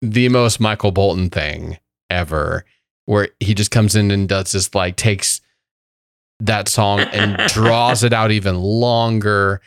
the 0.00 0.28
most 0.28 0.60
Michael 0.60 0.92
Bolton 0.92 1.28
thing 1.28 1.78
ever, 2.08 2.64
where 3.06 3.28
he 3.40 3.54
just 3.54 3.70
comes 3.70 3.96
in 3.96 4.10
and 4.10 4.28
does 4.28 4.52
this 4.52 4.74
like 4.74 4.96
takes 4.96 5.40
that 6.40 6.68
song 6.68 7.00
and 7.00 7.36
draws 7.48 8.02
it 8.04 8.12
out 8.12 8.30
even 8.30 8.56
longer, 8.58 9.60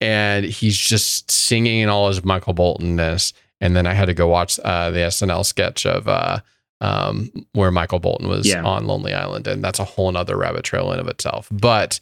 and 0.00 0.44
he's 0.44 0.76
just 0.76 1.30
singing 1.30 1.80
in 1.80 1.88
all 1.88 2.08
his 2.08 2.24
Michael 2.24 2.54
Boltonness. 2.54 3.32
And 3.60 3.76
then 3.76 3.86
I 3.86 3.92
had 3.94 4.06
to 4.06 4.14
go 4.14 4.26
watch 4.26 4.58
uh, 4.64 4.90
the 4.90 4.98
SNL 5.00 5.44
sketch 5.46 5.86
of 5.86 6.08
uh, 6.08 6.40
um, 6.80 7.30
where 7.52 7.70
Michael 7.70 8.00
Bolton 8.00 8.26
was 8.28 8.46
Yeah. 8.48 8.64
on 8.64 8.86
Lonely 8.88 9.14
Island, 9.14 9.46
and 9.46 9.62
that's 9.62 9.78
a 9.78 9.84
whole 9.84 10.10
nother 10.10 10.36
rabbit 10.36 10.64
trail 10.64 10.90
in 10.92 10.98
of 10.98 11.06
itself. 11.06 11.48
But 11.52 12.00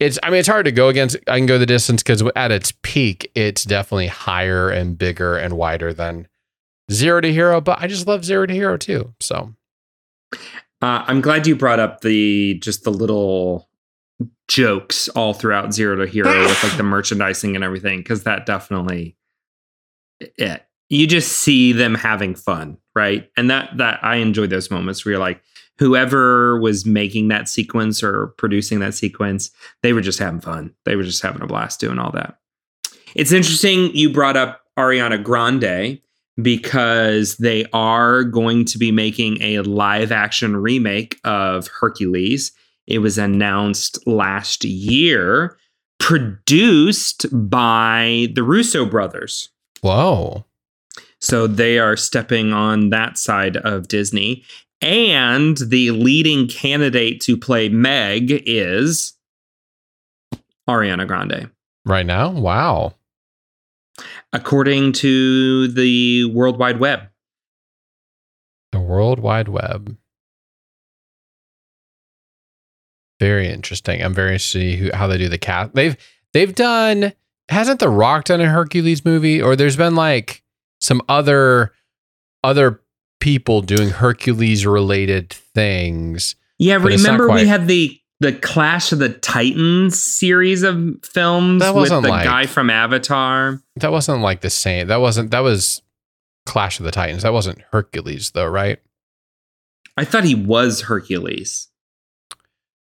it's 0.00 0.18
I 0.22 0.30
mean 0.30 0.38
it's 0.40 0.48
hard 0.48 0.64
to 0.64 0.72
go 0.72 0.88
against 0.88 1.16
I 1.28 1.36
can 1.36 1.44
go 1.46 1.58
the 1.58 1.66
distance 1.66 2.02
because 2.02 2.22
at 2.34 2.50
its 2.50 2.72
peak 2.82 3.30
it's 3.34 3.62
definitely 3.64 4.06
higher 4.08 4.70
and 4.70 4.96
bigger 4.96 5.36
and 5.36 5.54
wider 5.56 5.92
than 5.92 6.26
Zero 6.90 7.20
to 7.20 7.30
Hero, 7.32 7.60
but 7.60 7.78
I 7.80 7.86
just 7.86 8.06
love 8.06 8.24
Zero 8.24 8.46
to 8.46 8.52
Hero 8.54 8.76
too. 8.78 9.12
So 9.20 9.54
Uh, 10.80 11.04
I'm 11.06 11.20
glad 11.20 11.46
you 11.46 11.54
brought 11.54 11.80
up 11.80 12.00
the 12.00 12.54
just 12.54 12.84
the 12.84 12.90
little 12.90 13.68
jokes 14.48 15.08
all 15.10 15.32
throughout 15.32 15.72
Zero 15.72 15.96
to 15.96 16.06
Hero 16.06 16.40
with 16.40 16.62
like 16.64 16.76
the 16.76 16.82
merchandising 16.82 17.54
and 17.54 17.64
everything, 17.64 17.98
because 18.00 18.24
that 18.24 18.46
definitely 18.46 19.16
it. 20.20 20.64
You 20.88 21.06
just 21.06 21.32
see 21.32 21.72
them 21.72 21.94
having 21.94 22.34
fun, 22.34 22.78
right? 22.94 23.30
And 23.36 23.50
that 23.50 23.76
that 23.78 24.02
I 24.04 24.16
enjoy 24.16 24.46
those 24.46 24.70
moments 24.70 25.04
where 25.04 25.12
you're 25.12 25.20
like, 25.20 25.42
whoever 25.78 26.60
was 26.60 26.84
making 26.84 27.28
that 27.28 27.48
sequence 27.48 28.02
or 28.02 28.28
producing 28.38 28.80
that 28.80 28.94
sequence, 28.94 29.50
they 29.82 29.92
were 29.92 30.00
just 30.00 30.18
having 30.18 30.40
fun. 30.40 30.74
They 30.84 30.96
were 30.96 31.02
just 31.02 31.22
having 31.22 31.42
a 31.42 31.46
blast 31.46 31.80
doing 31.80 31.98
all 31.98 32.12
that. 32.12 32.38
It's 33.14 33.32
interesting 33.32 33.94
you 33.94 34.12
brought 34.12 34.36
up 34.36 34.62
Ariana 34.78 35.22
Grande 35.22 36.00
because 36.40 37.36
they 37.36 37.66
are 37.72 38.24
going 38.24 38.64
to 38.66 38.78
be 38.78 38.90
making 38.90 39.40
a 39.42 39.60
live 39.60 40.12
action 40.12 40.56
remake 40.56 41.18
of 41.24 41.68
Hercules. 41.68 42.52
It 42.86 42.98
was 42.98 43.18
announced 43.18 44.04
last 44.06 44.64
year, 44.64 45.56
produced 45.98 47.26
by 47.32 48.28
the 48.34 48.42
Russo 48.42 48.86
brothers. 48.86 49.50
whoa. 49.82 50.44
So 51.20 51.46
they 51.46 51.78
are 51.78 51.96
stepping 51.96 52.52
on 52.52 52.90
that 52.90 53.16
side 53.16 53.56
of 53.58 53.86
Disney. 53.86 54.42
And 54.80 55.56
the 55.56 55.92
leading 55.92 56.48
candidate 56.48 57.20
to 57.22 57.36
play 57.36 57.68
Meg 57.68 58.42
is 58.44 59.12
Ariana 60.68 61.06
Grande. 61.06 61.50
Right 61.84 62.04
now? 62.04 62.30
Wow. 62.30 62.94
According 64.32 64.92
to 64.94 65.68
the 65.68 66.24
World 66.26 66.58
Wide 66.58 66.80
Web. 66.80 67.08
The 68.72 68.80
World 68.80 69.18
Wide 69.18 69.48
Web. 69.48 69.96
Very 73.20 73.48
interesting. 73.48 74.02
I'm 74.02 74.14
very 74.14 74.32
interested 74.32 74.58
to 74.58 74.70
see 74.70 74.76
who, 74.76 74.90
how 74.94 75.06
they 75.06 75.18
do 75.18 75.28
the 75.28 75.38
cast. 75.38 75.74
They've 75.74 75.96
they've 76.32 76.54
done 76.54 77.12
hasn't 77.48 77.78
The 77.78 77.88
Rock 77.88 78.24
done 78.24 78.40
a 78.40 78.48
Hercules 78.48 79.04
movie 79.04 79.40
or 79.40 79.54
there's 79.54 79.76
been 79.76 79.94
like 79.94 80.42
some 80.80 81.02
other 81.08 81.72
other 82.42 82.80
people 83.20 83.62
doing 83.62 83.90
Hercules 83.90 84.66
related 84.66 85.30
things. 85.30 86.34
Yeah, 86.58 86.76
remember 86.76 87.30
we 87.30 87.46
had 87.46 87.68
the 87.68 88.01
the 88.22 88.32
Clash 88.32 88.92
of 88.92 88.98
the 89.00 89.08
Titans 89.10 90.02
series 90.02 90.62
of 90.62 90.96
films 91.02 91.60
That 91.60 91.74
with 91.74 91.82
wasn't 91.82 92.02
the 92.04 92.08
like- 92.08 92.24
guy 92.24 92.46
from 92.46 92.70
Avatar. 92.70 93.60
That 93.76 93.92
wasn't 93.92 94.22
like 94.22 94.40
the 94.40 94.50
same. 94.50 94.86
That 94.86 95.00
wasn't 95.00 95.30
that 95.32 95.40
was 95.40 95.82
Clash 96.46 96.78
of 96.78 96.84
the 96.84 96.90
Titans. 96.92 97.22
That 97.24 97.32
wasn't 97.32 97.60
Hercules 97.72 98.30
though, 98.30 98.46
right? 98.46 98.78
I 99.96 100.04
thought 100.04 100.24
he 100.24 100.34
was 100.34 100.82
Hercules. 100.82 101.68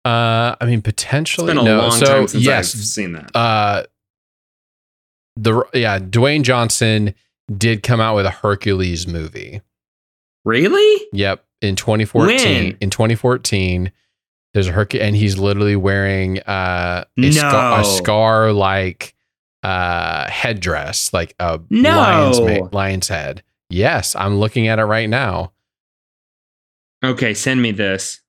Uh 0.05 0.55
I 0.59 0.65
mean 0.65 0.79
It's 0.79 0.85
potentially 0.85 1.47
been 1.47 1.57
a 1.57 1.63
no. 1.63 1.77
long 1.79 1.91
so 1.91 2.05
time 2.05 2.27
since 2.27 2.43
yes, 2.43 2.73
I've 2.75 2.81
seen 2.83 3.11
that. 3.13 3.35
uh 3.35 3.83
the 5.35 5.63
yeah 5.73 5.99
dwayne 5.99 6.41
johnson 6.41 7.13
did 7.55 7.83
come 7.83 7.99
out 8.01 8.15
with 8.15 8.25
a 8.25 8.31
hercules 8.31 9.05
movie 9.07 9.61
Really? 10.45 11.07
yep 11.13 11.45
in 11.61 11.75
2014 11.75 12.37
When? 12.63 12.77
in 12.81 12.89
2014 12.89 13.91
there's 14.57 14.67
a 14.67 14.71
hercules 14.71 15.05
and 15.05 15.15
he's 15.15 15.37
literally 15.37 15.75
wearing 15.75 16.39
uh 16.39 17.05
a 17.15 17.31
scar, 17.31 17.79
a 17.81 17.85
scar 17.85 18.51
like 18.51 19.13
uh 19.61 20.27
headdress 20.27 21.13
like 21.13 21.35
a 21.39 21.59
No. 21.69 21.91
lion's, 21.91 22.41
ma- 22.41 22.69
lion's 22.71 23.07
head 23.07 23.43
yes 23.69 24.15
i'm 24.15 24.37
looking 24.39 24.67
at 24.67 24.79
it 24.79 24.85
right 24.85 25.07
now 25.09 25.51
Okay, 27.05 27.35
send 27.35 27.61
me 27.61 27.71
this. 27.71 28.21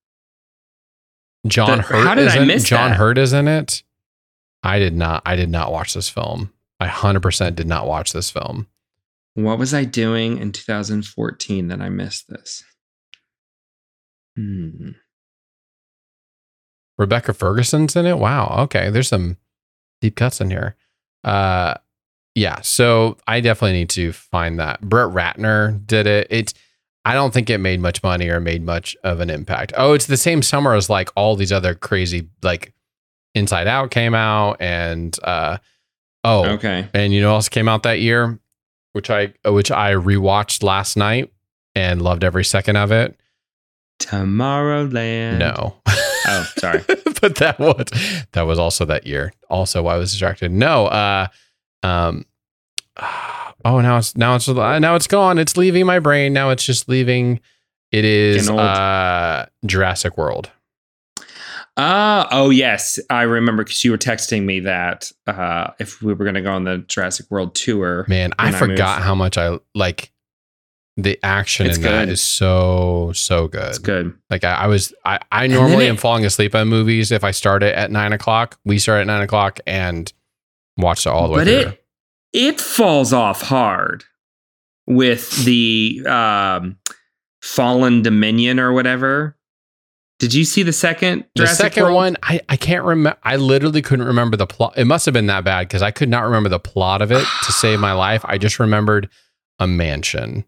john 1.47 1.79
The- 1.79 1.83
hurt 1.85 2.07
how 2.07 2.15
did 2.15 2.27
is 2.27 2.37
I 2.37 2.45
miss 2.45 2.65
john 2.65 2.91
that? 2.91 2.97
hurt 2.99 3.17
is 3.17 3.33
in 3.33 3.49
it 3.49 3.83
i 4.63 4.79
did 4.79 4.95
not 4.95 5.23
i 5.25 5.35
did 5.35 5.49
not 5.49 5.73
watch 5.73 5.95
this 5.95 6.11
film 6.11 6.53
i 6.79 6.87
100% 6.89 7.55
did 7.55 7.67
not 7.67 7.87
watch 7.87 8.13
this 8.13 8.31
film 8.31 8.67
What 9.35 9.59
was 9.59 9.73
I 9.73 9.85
doing 9.85 10.37
in 10.39 10.53
2014 10.53 11.69
that 11.69 11.81
I 11.81 11.89
missed 11.89 12.29
this? 12.29 12.65
Hmm. 14.37 14.91
Rebecca 16.99 17.33
Ferguson's 17.33 17.95
in 17.97 18.07
it. 18.07 18.19
Wow. 18.19 18.57
Okay. 18.65 18.91
There's 18.91 19.09
some 19.09 19.37
deep 20.01 20.17
cuts 20.17 20.41
in 20.41 20.51
here. 20.51 20.77
Uh 21.25 21.75
yeah, 22.35 22.61
so 22.61 23.17
I 23.27 23.41
definitely 23.41 23.73
need 23.73 23.91
to 23.91 24.13
find 24.13 24.61
that. 24.61 24.81
Brett 24.81 25.09
Ratner 25.09 25.85
did 25.87 26.07
it. 26.07 26.29
It's 26.31 26.55
I 27.05 27.15
don't 27.15 27.33
think 27.35 27.49
it 27.51 27.59
made 27.59 27.81
much 27.81 28.03
money 28.03 28.29
or 28.29 28.39
made 28.39 28.63
much 28.63 28.97
of 29.03 29.19
an 29.21 29.31
impact. 29.31 29.73
Oh, 29.77 29.93
it's 29.95 30.07
the 30.07 30.17
same 30.17 30.43
summer 30.43 30.75
as 30.75 30.89
like 30.91 31.11
all 31.17 31.35
these 31.37 31.53
other 31.53 31.75
crazy 31.75 32.29
like 32.43 32.73
Inside 33.35 33.67
Out 33.67 33.91
came 33.91 34.15
out 34.15 34.57
and 34.61 35.17
uh 35.25 35.59
oh 36.25 36.45
Okay. 36.51 36.89
and 36.95 37.13
you 37.13 37.21
know 37.21 37.31
what 37.31 37.37
else 37.37 37.49
came 37.49 37.69
out 37.69 37.83
that 37.85 38.01
year? 38.01 38.39
Which 38.93 39.11
I 39.11 39.33
which 39.45 39.71
I 39.71 39.93
rewatched 39.95 40.63
last 40.63 40.97
night 40.97 41.33
and 41.75 42.03
loved 42.03 42.25
every 42.25 42.45
second 42.45 42.77
of 42.77 42.91
it. 42.93 43.19
Tomorrowland. 43.99 45.39
No. 45.39 45.77
Oh, 45.87 46.53
sorry. 46.57 46.85
but 47.21 47.37
that 47.37 47.59
was 47.59 47.87
that 48.33 48.43
was 48.43 48.59
also 48.59 48.85
that 48.85 49.07
year. 49.07 49.33
Also, 49.49 49.87
I 49.87 49.97
was 49.97 50.11
distracted. 50.11 50.53
No, 50.53 50.87
uh, 50.87 51.29
um, 51.83 52.25
oh, 53.65 53.81
now 53.81 53.99
it's 53.99 54.17
now 54.17 54.37
it's 54.37 54.49
now 54.49 54.95
it's 54.95 55.07
gone. 55.07 55.39
It's 55.39 55.57
leaving 55.57 55.87
my 55.87 55.99
brain. 55.99 56.33
Now 56.33 56.51
it's 56.51 56.65
just 56.65 56.89
leaving. 56.89 57.41
It 57.91 58.05
is 58.05 58.51
uh, 58.51 59.47
Jurassic 59.65 60.19
World. 60.19 60.51
Uh, 61.79 62.27
oh, 62.33 62.51
yes. 62.51 62.99
I 63.09 63.23
remember 63.23 63.63
because 63.63 63.85
you 63.85 63.93
were 63.93 63.99
texting 63.99 64.45
me 64.45 64.61
that 64.61 65.13
uh, 65.29 65.71
if 65.79 66.03
we 66.03 66.13
were 66.13 66.25
going 66.25 66.35
to 66.35 66.43
go 66.43 66.53
on 66.53 66.65
the 66.65 66.79
Jurassic 66.79 67.31
World 67.31 67.55
tour. 67.55 68.05
Man, 68.09 68.33
I 68.37 68.51
forgot 68.51 68.97
moved. 68.97 69.07
how 69.07 69.15
much 69.15 69.39
I 69.39 69.59
like. 69.77 70.11
The 71.01 71.17
action 71.23 71.67
It's 71.69 71.77
in 71.77 71.85
that 71.85 72.07
good. 72.07 72.09
is 72.09 72.21
so 72.21 73.13
so 73.15 73.47
good. 73.47 73.69
It's 73.69 73.79
good. 73.79 74.13
Like 74.31 74.43
I, 74.43 74.53
I 74.55 74.67
was, 74.67 74.93
I, 75.05 75.21
I 75.31 75.47
normally 75.47 75.87
it- 75.87 75.91
am 75.91 75.97
falling 75.97 76.25
asleep 76.25 76.57
on 76.57 76.67
movies 76.67 77.13
if 77.13 77.23
I 77.23 77.31
start 77.31 77.63
it 77.63 77.73
at 77.77 77.93
nine 77.93 78.13
o'clock. 78.13 78.59
We 78.65 78.81
start 78.81 79.03
at 79.03 79.07
nine 79.07 79.23
o'clock 79.23 79.61
and 79.65 80.13
watch 80.77 81.07
it 81.07 81.11
all 81.11 81.29
the 81.29 81.35
way 81.35 81.45
But 81.45 81.47
through. 81.63 81.71
it 81.73 81.85
it 82.33 82.61
falls 82.61 83.13
off 83.13 83.43
hard 83.43 84.03
with 84.89 85.45
the 85.45 86.03
um, 86.07 86.77
Fallen 87.43 88.03
Dominion 88.03 88.59
or 88.59 88.73
whatever. 88.73 89.37
Did 90.19 90.35
you 90.35 90.45
see 90.45 90.65
the 90.65 90.73
second? 90.73 91.27
The 91.37 91.47
second 91.47 91.85
World? 91.85 91.95
one, 91.95 92.17
I, 92.25 92.41
I 92.49 92.57
can't 92.57 92.85
remember. 92.85 93.17
I 93.23 93.37
literally 93.37 93.83
couldn't 93.83 94.07
remember 94.07 94.37
the 94.37 94.49
plot. 94.49 94.75
It 94.77 94.85
must 94.87 95.07
have 95.07 95.13
been 95.13 95.27
that 95.27 95.45
bad 95.45 95.69
because 95.69 95.81
I 95.81 95.93
could 95.93 96.09
not 96.09 96.25
remember 96.25 96.49
the 96.49 96.59
plot 96.59 97.03
of 97.03 97.13
it 97.13 97.25
to 97.45 97.53
save 97.53 97.79
my 97.79 97.93
life. 97.93 98.25
I 98.25 98.37
just 98.37 98.59
remembered 98.59 99.09
a 99.61 99.69
mansion 99.69 100.45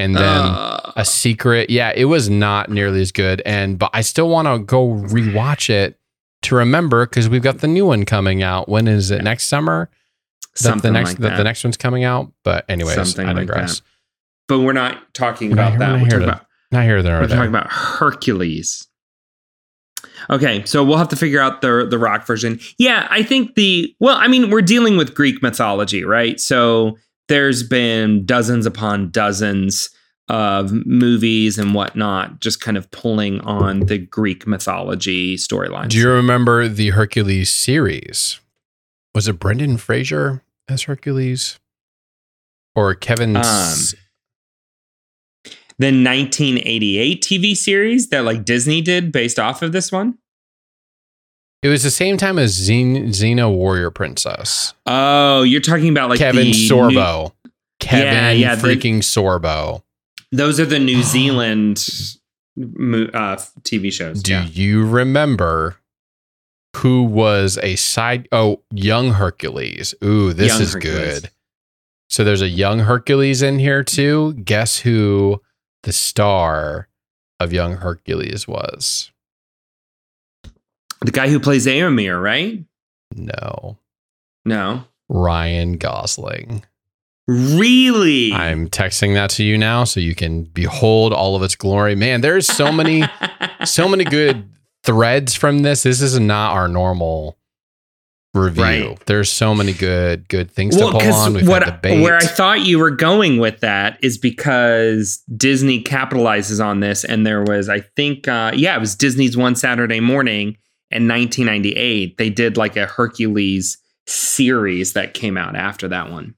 and 0.00 0.16
then 0.16 0.22
Uh, 0.24 0.92
a 0.96 1.04
secret. 1.04 1.70
Yeah, 1.70 1.92
it 1.94 2.06
was 2.06 2.28
not 2.28 2.70
nearly 2.70 3.00
as 3.00 3.12
good. 3.12 3.42
And 3.46 3.78
but 3.78 3.90
I 3.92 4.00
still 4.00 4.28
want 4.28 4.48
to 4.48 4.58
go 4.58 4.88
rewatch 4.88 5.70
it 5.70 5.98
to 6.42 6.54
remember 6.56 7.06
because 7.06 7.28
we've 7.28 7.42
got 7.42 7.58
the 7.58 7.68
new 7.68 7.86
one 7.86 8.04
coming 8.04 8.42
out. 8.42 8.68
When 8.68 8.88
is 8.88 9.10
it? 9.10 9.22
Next 9.22 9.44
summer? 9.46 9.90
Something 10.54 10.92
the 10.92 10.98
next 10.98 11.10
like 11.10 11.18
that 11.18 11.28
that. 11.30 11.36
the 11.36 11.44
next 11.44 11.62
one's 11.62 11.76
coming 11.76 12.02
out. 12.04 12.32
But 12.42 12.64
anyways, 12.68 12.94
Something 12.94 13.28
I 13.28 13.32
like 13.32 13.46
digress. 13.46 13.80
that. 13.80 13.86
But 14.48 14.60
we're 14.60 14.72
not 14.72 15.14
talking 15.14 15.50
We're 15.50 15.56
not- 15.56 15.76
about 15.76 15.78
we're 15.78 15.78
that. 15.78 15.92
We're 16.02 16.08
talking 16.10 16.18
to- 16.20 16.24
about 16.32 16.46
Not 16.72 16.82
here 16.84 17.02
nor 17.02 17.20
We're 17.20 17.26
there. 17.28 17.36
talking 17.36 17.50
about 17.50 17.70
Hercules. 17.70 18.88
Okay, 20.28 20.64
so 20.64 20.82
we'll 20.84 20.96
have 20.98 21.08
to 21.08 21.16
figure 21.16 21.40
out 21.40 21.60
the 21.60 21.86
the 21.88 21.98
rock 21.98 22.26
version. 22.26 22.58
Yeah, 22.78 23.06
I 23.10 23.22
think 23.22 23.54
the 23.54 23.94
well, 24.00 24.16
I 24.16 24.28
mean, 24.28 24.50
we're 24.50 24.62
dealing 24.62 24.96
with 24.96 25.14
Greek 25.14 25.42
mythology, 25.42 26.04
right? 26.04 26.40
So 26.40 26.96
there's 27.30 27.62
been 27.62 28.26
dozens 28.26 28.66
upon 28.66 29.10
dozens 29.10 29.88
of 30.28 30.72
movies 30.84 31.58
and 31.58 31.74
whatnot, 31.74 32.40
just 32.40 32.60
kind 32.60 32.76
of 32.76 32.90
pulling 32.90 33.40
on 33.42 33.80
the 33.80 33.98
Greek 33.98 34.46
mythology 34.48 35.36
storylines. 35.36 35.90
Do 35.90 35.98
you 35.98 36.10
remember 36.10 36.66
the 36.66 36.90
Hercules 36.90 37.52
series? 37.52 38.40
Was 39.14 39.28
it 39.28 39.38
Brendan 39.38 39.76
Fraser 39.76 40.42
as 40.68 40.82
Hercules? 40.82 41.58
Or 42.74 42.94
Kevin 42.94 43.36
Um, 43.36 43.78
the 45.78 45.86
1988 45.86 47.22
TV 47.22 47.56
series 47.56 48.08
that 48.08 48.24
like 48.24 48.44
Disney 48.44 48.80
did 48.82 49.12
based 49.12 49.38
off 49.38 49.62
of 49.62 49.70
this 49.70 49.92
one? 49.92 50.18
It 51.62 51.68
was 51.68 51.82
the 51.82 51.90
same 51.90 52.16
time 52.16 52.38
as 52.38 52.58
Xen- 52.58 53.08
Xena 53.08 53.52
Warrior 53.54 53.90
Princess. 53.90 54.72
Oh, 54.86 55.42
you're 55.42 55.60
talking 55.60 55.90
about 55.90 56.08
like 56.10 56.18
Kevin 56.18 56.44
the 56.46 56.52
Sorbo. 56.52 57.32
Kevin 57.80 58.06
Yeah, 58.12 58.30
yeah, 58.30 58.54
the- 58.54 58.66
freaking 58.68 58.98
Sorbo. 58.98 59.82
Those 60.32 60.58
are 60.60 60.64
the 60.66 60.78
New 60.78 61.02
Zealand 61.02 61.76
uh, 62.58 63.36
TV 63.62 63.92
shows. 63.92 64.22
Do 64.22 64.32
yeah. 64.32 64.46
you 64.46 64.86
remember 64.86 65.76
who 66.76 67.02
was 67.02 67.58
a 67.62 67.76
side? 67.76 68.28
Oh, 68.32 68.62
young 68.72 69.10
Hercules. 69.12 69.94
Ooh, 70.04 70.32
this 70.32 70.52
Young 70.52 70.62
is 70.62 70.72
Hercules. 70.74 71.20
good. 71.20 71.30
So 72.08 72.24
there's 72.24 72.42
a 72.42 72.48
young 72.48 72.80
Hercules 72.80 73.42
in 73.42 73.58
here 73.58 73.82
too. 73.84 74.32
Guess 74.34 74.78
who 74.78 75.42
the 75.82 75.92
star 75.92 76.88
of 77.38 77.52
young 77.52 77.76
Hercules 77.78 78.46
was? 78.48 79.10
The 81.02 81.12
guy 81.12 81.28
who 81.28 81.40
plays 81.40 81.66
Aomir, 81.66 82.20
right? 82.22 82.64
No, 83.14 83.78
No. 84.44 84.84
Ryan 85.08 85.76
Gosling. 85.76 86.64
Really? 87.26 88.32
I'm 88.32 88.68
texting 88.68 89.14
that 89.14 89.30
to 89.30 89.44
you 89.44 89.58
now 89.58 89.84
so 89.84 90.00
you 90.00 90.14
can 90.14 90.44
behold 90.44 91.12
all 91.12 91.36
of 91.36 91.42
its 91.42 91.56
glory. 91.56 91.94
Man, 91.94 92.20
there's 92.20 92.46
so 92.46 92.70
many, 92.72 93.04
so 93.64 93.88
many 93.88 94.04
good 94.04 94.48
threads 94.84 95.34
from 95.34 95.60
this. 95.60 95.82
This 95.82 96.00
is 96.00 96.18
not 96.18 96.52
our 96.52 96.68
normal 96.68 97.36
review. 98.34 98.62
Right. 98.62 99.06
There's 99.06 99.30
so 99.30 99.54
many 99.54 99.72
good, 99.72 100.28
good 100.28 100.50
things 100.50 100.76
well, 100.76 100.92
to 100.92 100.98
pull 100.98 101.12
on. 101.12 101.34
We've 101.34 101.48
what 101.48 101.82
where 101.84 102.16
I 102.16 102.20
thought 102.20 102.60
you 102.60 102.78
were 102.78 102.90
going 102.90 103.38
with 103.38 103.60
that 103.60 103.98
is 104.02 104.18
because 104.18 105.22
Disney 105.36 105.82
capitalizes 105.82 106.64
on 106.64 106.80
this, 106.80 107.04
and 107.04 107.26
there 107.26 107.42
was, 107.42 107.68
I 107.68 107.80
think, 107.80 108.28
uh, 108.28 108.52
yeah, 108.54 108.76
it 108.76 108.80
was 108.80 108.94
Disney's 108.94 109.36
One 109.36 109.56
Saturday 109.56 110.00
Morning 110.00 110.56
in 110.90 111.08
1998. 111.08 112.16
They 112.18 112.30
did 112.30 112.56
like 112.56 112.76
a 112.76 112.86
Hercules 112.86 113.78
series 114.06 114.92
that 114.94 115.14
came 115.14 115.36
out 115.36 115.56
after 115.56 115.88
that 115.88 116.10
one, 116.10 116.34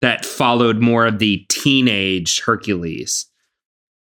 that 0.00 0.24
followed 0.24 0.78
more 0.78 1.06
of 1.06 1.18
the 1.18 1.44
teenage 1.48 2.40
Hercules. 2.40 3.26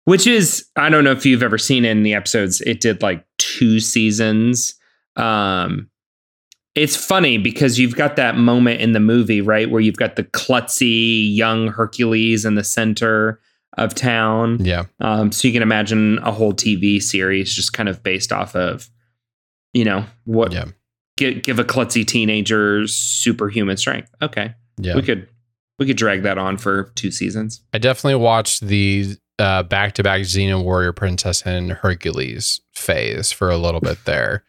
Which 0.05 0.25
is, 0.25 0.65
I 0.75 0.89
don't 0.89 1.03
know 1.03 1.11
if 1.11 1.25
you've 1.25 1.43
ever 1.43 1.59
seen 1.59 1.85
it 1.85 1.91
in 1.91 2.03
the 2.03 2.15
episodes. 2.15 2.59
It 2.61 2.81
did 2.81 3.03
like 3.03 3.23
two 3.37 3.79
seasons. 3.79 4.73
Um, 5.15 5.89
it's 6.73 6.95
funny 6.95 7.37
because 7.37 7.77
you've 7.77 7.95
got 7.95 8.15
that 8.15 8.35
moment 8.35 8.81
in 8.81 8.93
the 8.93 8.99
movie, 8.99 9.41
right, 9.41 9.69
where 9.69 9.81
you've 9.81 9.97
got 9.97 10.15
the 10.15 10.23
klutzy 10.23 11.35
young 11.35 11.67
Hercules 11.67 12.45
in 12.45 12.55
the 12.55 12.63
center 12.63 13.39
of 13.77 13.93
town. 13.93 14.57
yeah, 14.63 14.85
Um, 14.99 15.31
so 15.31 15.47
you 15.47 15.53
can 15.53 15.63
imagine 15.63 16.19
a 16.19 16.31
whole 16.31 16.53
TV 16.53 17.01
series 17.01 17.53
just 17.53 17.73
kind 17.73 17.89
of 17.89 18.03
based 18.03 18.31
off 18.31 18.55
of, 18.55 18.89
you 19.73 19.85
know, 19.85 20.05
what 20.25 20.51
yeah, 20.51 20.65
give, 21.17 21.43
give 21.43 21.59
a 21.59 21.63
klutzy 21.63 22.05
teenager 22.05 22.87
superhuman 22.87 23.77
strength. 23.77 24.09
Okay, 24.21 24.53
yeah. 24.77 24.95
we 24.95 25.01
could 25.01 25.27
we 25.79 25.85
could 25.85 25.97
drag 25.97 26.23
that 26.23 26.37
on 26.37 26.57
for 26.57 26.91
two 26.95 27.11
seasons. 27.11 27.61
I 27.73 27.77
definitely 27.77 28.15
watched 28.21 28.61
the 28.61 29.15
uh, 29.39 29.63
back-to-back 29.63 30.21
Xena 30.21 30.63
Warrior 30.63 30.93
Princess 30.93 31.41
and 31.43 31.71
Hercules 31.71 32.61
phase 32.75 33.31
for 33.31 33.49
a 33.49 33.57
little 33.57 33.79
bit 33.81 33.97
there 34.05 34.43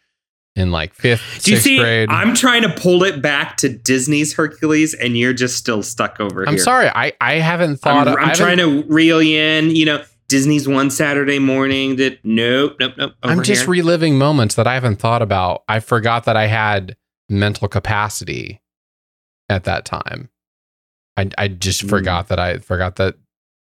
in 0.55 0.71
like 0.71 0.93
fifth, 0.93 1.43
Do 1.45 1.53
you 1.53 1.57
sixth 1.57 1.65
see? 1.65 1.79
grade. 1.79 2.11
I'm 2.11 2.35
trying 2.35 2.61
to 2.61 2.69
pull 2.69 3.03
it 3.05 3.23
back 3.23 3.57
to 3.59 3.71
Disney's 3.71 4.35
Hercules, 4.35 4.93
and 4.93 5.17
you're 5.17 5.33
just 5.33 5.57
still 5.57 5.83
stuck 5.83 6.21
over 6.21 6.47
I'm 6.47 6.57
here. 6.57 6.63
sorry, 6.63 6.89
I 6.89 7.13
I 7.23 7.35
haven't 7.35 7.79
thought. 7.79 8.07
I'm, 8.07 8.17
I 8.17 8.21
I'm 8.21 8.29
haven't- 8.29 8.37
trying 8.37 8.59
to 8.59 8.83
reel 8.93 9.23
you 9.23 9.41
in. 9.41 9.75
You 9.75 9.87
know, 9.87 10.05
Disney's 10.33 10.67
one 10.67 10.89
Saturday 10.89 11.39
morning 11.39 11.97
that 11.97 12.19
nope, 12.25 12.77
nope, 12.81 12.95
nope. 12.97 13.13
I'm 13.23 13.43
just 13.43 13.65
here. 13.65 13.71
reliving 13.71 14.17
moments 14.17 14.55
that 14.55 14.67
I 14.67 14.73
haven't 14.73 14.97
thought 14.97 15.21
about. 15.21 15.63
I 15.69 15.79
forgot 15.79 16.25
that 16.25 16.39
I 16.39 16.47
had 16.47 16.97
mental 17.29 17.69
capacity 17.69 18.63
at 19.51 19.65
that 19.65 19.85
time. 19.85 20.31
I 21.19 21.29
I 21.37 21.49
just 21.49 21.85
Mm. 21.85 21.91
forgot 21.91 22.29
that 22.29 22.39
I 22.39 22.57
forgot 22.61 22.97
that 22.97 23.17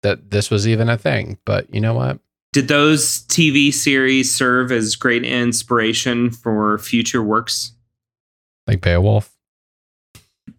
that 0.02 0.32
this 0.32 0.50
was 0.50 0.66
even 0.66 0.88
a 0.88 0.98
thing. 0.98 1.38
But 1.44 1.72
you 1.72 1.80
know 1.80 1.94
what? 1.94 2.18
Did 2.52 2.66
those 2.66 3.22
TV 3.28 3.72
series 3.72 4.34
serve 4.34 4.72
as 4.72 4.96
great 4.96 5.24
inspiration 5.24 6.30
for 6.32 6.78
future 6.78 7.22
works? 7.22 7.74
Like 8.66 8.80
Beowulf. 8.80 9.32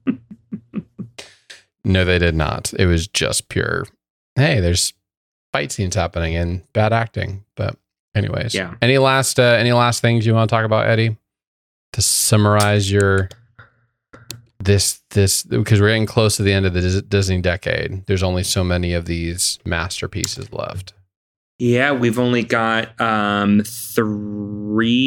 no, 1.83 2.05
they 2.05 2.17
did 2.19 2.35
not. 2.35 2.73
It 2.79 2.85
was 2.85 3.07
just 3.09 3.49
pure. 3.49 3.85
Hey, 4.35 4.61
there's 4.61 4.93
fight 5.53 5.71
scenes 5.71 5.95
happening 5.95 6.35
and 6.35 6.61
bad 6.73 6.93
acting. 6.93 7.43
But 7.55 7.77
anyways, 8.15 8.53
Yeah. 8.53 8.75
Any 8.81 8.97
last 8.97 9.39
uh, 9.39 9.43
any 9.59 9.71
last 9.71 10.01
things 10.01 10.25
you 10.25 10.33
want 10.33 10.49
to 10.49 10.55
talk 10.55 10.65
about, 10.65 10.87
Eddie? 10.87 11.17
To 11.93 12.01
summarize 12.01 12.91
your 12.91 13.29
this 14.59 15.01
this 15.11 15.43
because 15.43 15.79
we're 15.79 15.89
getting 15.89 16.05
close 16.05 16.35
to 16.37 16.43
the 16.43 16.51
end 16.51 16.65
of 16.65 16.73
the 16.73 17.01
Disney 17.01 17.41
decade. 17.41 18.05
There's 18.07 18.23
only 18.23 18.43
so 18.43 18.63
many 18.63 18.93
of 18.93 19.05
these 19.05 19.59
masterpieces 19.65 20.51
left. 20.51 20.93
Yeah, 21.59 21.91
we've 21.93 22.19
only 22.19 22.43
got 22.43 22.99
um 22.99 23.61
three 23.65 25.05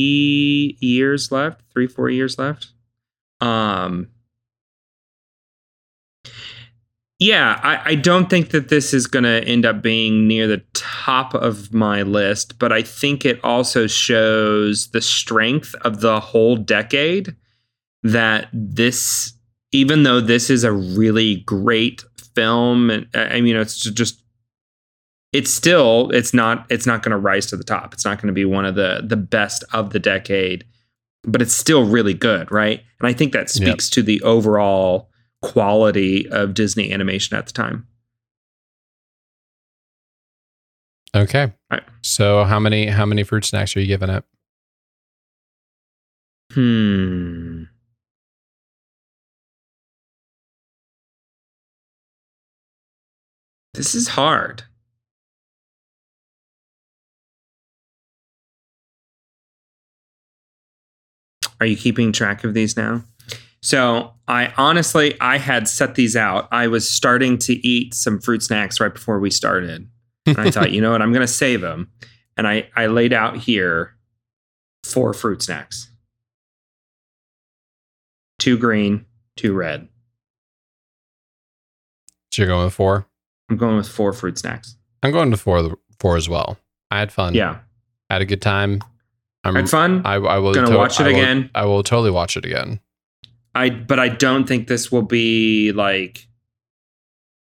years 0.81 1.31
left, 1.31 1.63
three, 1.73 1.87
four 1.87 2.11
years 2.11 2.39
left. 2.39 2.73
Um 3.41 4.09
Yeah, 7.21 7.61
I, 7.63 7.91
I 7.91 7.95
don't 7.97 8.31
think 8.31 8.49
that 8.51 8.71
this 8.71 8.95
is 8.95 9.07
gonna 9.07 9.41
end 9.41 9.67
up 9.67 9.83
being 9.83 10.27
near 10.27 10.47
the 10.47 10.63
top 10.73 11.35
of 11.35 11.73
my 11.73 12.01
list, 12.03 12.59
but 12.59 12.73
I 12.73 12.81
think 12.83 13.27
it 13.27 13.39
also 13.45 13.87
shows 13.87 14.89
the 14.89 15.03
strength 15.03 15.75
of 15.83 16.01
the 16.01 16.19
whole 16.19 16.57
decade 16.57 17.37
that 18.03 18.49
this 18.55 19.35
even 19.73 20.03
though 20.03 20.21
this 20.21 20.49
is 20.49 20.65
a 20.65 20.73
really 20.73 21.37
great 21.43 22.03
film 22.35 22.89
and 22.91 23.07
I 23.15 23.43
mean 23.43 23.55
it's 23.57 23.77
just 23.79 24.23
it's 25.35 25.53
still 25.53 26.11
it's 26.13 26.33
not 26.33 26.65
it's 26.71 26.87
not 26.87 27.03
going 27.03 27.13
to 27.13 27.19
rise 27.19 27.47
to 27.47 27.57
the 27.57 27.65
top. 27.65 27.93
It's 27.93 28.05
not 28.07 28.17
going 28.17 28.29
to 28.29 28.33
be 28.33 28.47
one 28.47 28.65
of 28.65 28.77
the 28.77 29.03
the 29.07 29.17
best 29.19 29.63
of 29.75 29.91
the 29.91 29.99
decade, 29.99 30.65
but 31.25 31.43
it's 31.43 31.55
still 31.55 31.85
really 31.85 32.15
good, 32.15 32.51
right? 32.51 32.81
And 32.99 33.07
I 33.07 33.13
think 33.13 33.35
that 33.35 33.41
Yep. 33.41 33.49
speaks 33.51 33.91
to 33.91 34.03
the 34.03 34.23
overall 34.23 35.10
quality 35.43 36.29
of 36.31 36.55
Disney 36.55 36.93
animation 36.93 37.37
at 37.37 37.47
the 37.47 37.53
time. 37.53 37.87
Okay. 41.15 41.53
Right. 41.71 41.83
So 42.03 42.45
how 42.45 42.61
many 42.61 42.87
how 42.87 43.05
many 43.05 43.25
fruit 43.25 43.45
snacks 43.45 43.77
are 43.77 43.81
you 43.81 43.87
giving 43.87 44.11
it? 44.11 44.25
Hmm. 46.53 47.65
This 53.75 53.95
is 53.95 54.09
hard. 54.09 54.65
Are 61.61 61.67
you 61.67 61.77
keeping 61.77 62.13
track 62.13 62.43
of 62.43 62.55
these 62.55 62.77
now? 62.77 63.05
So, 63.63 64.15
I 64.27 64.53
honestly 64.57 65.21
I 65.21 65.37
had 65.39 65.69
set 65.69 65.95
these 65.95 66.17
out. 66.17 66.49
I 66.51 66.67
was 66.69 66.89
starting 66.89 67.37
to 67.39 67.53
eat 67.67 67.93
some 67.95 68.21
fruit 68.21 68.43
snacks 68.43 68.81
right 68.81 68.93
before 68.93 69.19
we 69.19 69.31
started. 69.31 69.89
And 70.27 70.39
I 70.39 70.51
thought, 70.51 70.71
you 70.73 70.81
know 70.81 70.93
what, 70.93 71.03
I'm 71.03 71.13
going 71.13 71.27
to 71.27 71.33
save 71.33 71.61
them. 71.61 71.91
And 72.37 72.47
I 72.49 72.69
I 72.75 72.87
laid 72.87 73.13
out 73.13 73.37
here 73.37 73.97
four 74.85 75.13
fruit 75.13 75.43
snacks. 75.43 75.89
Two 78.39 78.57
green, 78.57 79.05
two 79.37 79.53
red. 79.53 79.89
So 82.33 82.43
you're 82.43 82.49
going 82.49 82.65
with 82.65 82.75
four. 82.75 83.07
I'm 83.51 83.57
going 83.57 83.77
with 83.77 83.89
four 83.89 84.13
fruit 84.13 84.39
snacks. 84.39 84.77
I'm 85.03 85.11
going 85.13 85.31
to 85.33 85.37
four 85.37 85.77
four 85.99 86.17
as 86.17 86.29
well. 86.29 86.57
I 86.91 86.99
had 86.99 87.13
fun. 87.13 87.35
Yeah. 87.35 87.59
I 88.09 88.15
had 88.15 88.23
a 88.23 88.27
good 88.27 88.41
time. 88.43 88.81
I'm 89.45 89.55
Had 89.55 89.69
fun. 89.71 90.03
I, 90.05 90.15
I 90.15 90.39
will 90.39 90.53
Gonna 90.55 90.77
watch 90.77 91.01
it 91.01 91.05
I 91.05 91.13
will- 91.13 91.17
again. 91.17 91.51
I 91.55 91.65
will 91.67 91.83
totally 91.83 92.11
watch 92.11 92.37
it 92.37 92.45
again. 92.45 92.81
I 93.55 93.71
but 93.71 93.99
I 93.99 94.09
don't 94.09 94.47
think 94.47 94.69
this 94.69 94.91
will 94.93 95.03
be 95.03 95.73
like 95.73 96.27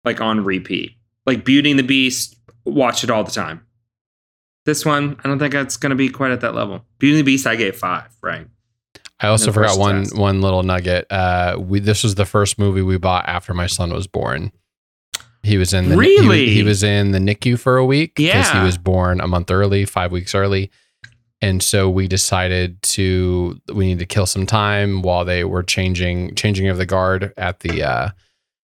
like 0.05 0.21
on 0.21 0.45
repeat. 0.45 0.97
Like 1.27 1.45
Beauty 1.45 1.71
and 1.71 1.79
the 1.79 1.85
Beast, 1.85 2.37
watch 2.65 3.05
it 3.05 3.11
all 3.11 3.25
the 3.25 3.31
time. 3.31 3.67
This 4.67 4.85
one, 4.85 5.17
I 5.25 5.29
don't 5.29 5.39
think 5.39 5.55
it's 5.55 5.77
going 5.77 5.91
to 5.91 5.97
be 5.97 6.09
quite 6.09 6.31
at 6.33 6.41
that 6.43 6.55
level. 6.55 6.85
Beauty 6.99 7.19
and 7.19 7.27
the 7.27 7.31
Beast, 7.33 7.47
I 7.47 7.57
gave 7.57 7.77
five. 7.77 8.09
Right. 8.23 8.47
I 9.21 9.29
also 9.29 9.53
forgot 9.53 9.79
one 9.79 10.03
test. 10.05 10.17
one 10.17 10.41
little 10.43 10.63
nugget. 10.63 11.07
Uh, 11.11 11.57
we 11.59 11.81
this 11.81 12.03
was 12.03 12.17
the 12.17 12.27
first 12.27 12.59
movie 12.59 12.83
we 12.83 12.99
bought 12.99 13.27
after 13.29 13.55
my 13.55 13.67
son 13.67 13.93
was 13.93 14.07
born. 14.07 14.53
He 15.43 15.59
was 15.59 15.73
in 15.75 15.85
the 15.91 15.95
he 15.95 15.99
Really? 16.01 16.49
he, 16.49 16.63
was 16.63 16.83
in 16.83 17.13
the 17.13 17.19
NICU 17.19 17.59
for 17.59 17.77
a 17.77 17.85
week 17.85 18.15
he 18.17 18.29
Yeah. 18.29 18.65
was 18.65 18.79
born 18.79 19.21
a 19.21 19.29
month 19.29 19.51
early, 19.51 19.85
five 19.85 20.11
weeks 20.11 20.35
early, 20.35 20.71
and 21.45 21.63
so 21.63 21.91
we 21.91 22.09
decided 22.09 22.81
to 22.83 23.61
we 23.75 23.87
need 23.87 23.99
to 23.99 24.07
kill 24.07 24.25
some 24.25 24.47
time 24.47 25.03
while 25.03 25.27
they 25.27 25.45
were 25.45 25.63
changing 25.63 26.35
changing 26.35 26.69
of 26.69 26.79
the 26.79 26.87
guard 26.87 27.35
at 27.37 27.61
the 27.61 27.83
uh, 27.83 28.09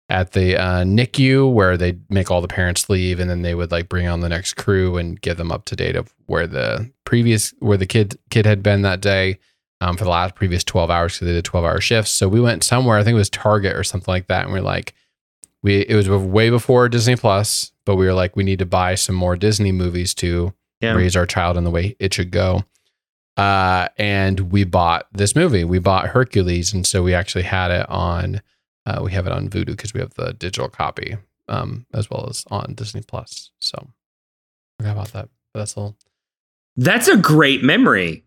at 0.08 0.32
the 0.32 0.56
uh, 0.56 0.84
NICU 0.84 1.52
where 1.52 1.76
they 1.76 1.98
make 2.10 2.30
all 2.30 2.40
the 2.40 2.48
parents 2.48 2.88
leave 2.88 3.18
and 3.18 3.28
then 3.28 3.42
they 3.42 3.56
would 3.56 3.72
like 3.72 3.88
bring 3.88 4.06
on 4.06 4.20
the 4.20 4.28
next 4.28 4.54
crew 4.54 4.98
and 4.98 5.20
get 5.20 5.36
them 5.36 5.50
up 5.50 5.64
to 5.64 5.74
date 5.74 5.96
of 5.96 6.14
where 6.26 6.46
the 6.46 6.88
previous 7.04 7.52
where 7.58 7.76
the 7.76 7.86
kid 7.86 8.16
kid 8.30 8.46
had 8.46 8.62
been 8.62 8.82
that 8.82 9.00
day 9.00 9.38
um, 9.80 9.96
for 9.96 10.04
the 10.04 10.10
last 10.10 10.36
previous 10.36 10.62
12 10.62 10.90
hours 10.90 11.14
because 11.14 11.26
they 11.26 11.32
did 11.32 11.44
12 11.44 11.64
hour 11.64 11.80
shifts. 11.80 12.12
So 12.12 12.28
we 12.28 12.40
went 12.40 12.62
somewhere, 12.62 12.98
I 12.98 13.02
think 13.02 13.14
it 13.14 13.18
was 13.18 13.30
Target 13.30 13.74
or 13.74 13.82
something 13.82 14.12
like 14.12 14.28
that. 14.28 14.44
And 14.44 14.52
we 14.52 14.60
are 14.60 14.62
like, 14.62 14.94
we, 15.62 15.80
it 15.80 15.94
was 15.94 16.08
way 16.08 16.50
before 16.50 16.88
Disney 16.88 17.16
Plus, 17.16 17.72
but 17.84 17.96
we 17.96 18.06
were 18.06 18.14
like, 18.14 18.36
we 18.36 18.44
need 18.44 18.60
to 18.60 18.66
buy 18.66 18.94
some 18.94 19.14
more 19.14 19.36
Disney 19.36 19.72
movies 19.72 20.14
to 20.14 20.54
Yeah. 20.81 20.95
raise 20.95 21.14
our 21.16 21.26
child 21.26 21.57
in 21.57 21.64
the 21.64 21.70
way 21.70 21.97
it 21.99 22.14
should 22.14 22.31
go. 22.31 22.64
Uh, 23.37 23.89
and 23.99 24.53
we 24.53 24.64
bought 24.64 25.07
this 25.12 25.35
movie. 25.37 25.64
We 25.64 25.78
bought 25.78 26.09
Hercules. 26.09 26.72
And 26.74 26.87
so 26.87 27.03
we 27.03 27.14
actually 27.14 27.43
had 27.45 27.70
it 27.70 27.89
on, 27.89 28.43
uh, 28.87 29.01
we 29.03 29.12
have 29.12 29.26
it 29.26 29.33
on 29.33 29.49
Vudu 29.49 29.66
because 29.66 29.95
we 29.95 30.01
have 30.01 30.14
the 30.14 30.33
digital 30.33 30.68
copy 30.68 31.16
um, 31.49 31.87
as 31.95 32.11
well 32.11 32.26
as 32.28 32.45
on 32.51 32.74
Disney 32.74 33.03
Plus. 33.03 33.51
So 33.61 33.91
forgot 34.78 34.93
about 34.93 35.12
that. 35.12 35.28
But 35.53 35.61
that's 35.61 35.74
a 35.76 35.81
little, 35.81 35.97
That's 36.76 37.09
a 37.09 37.16
great 37.16 37.62
memory. 37.62 38.24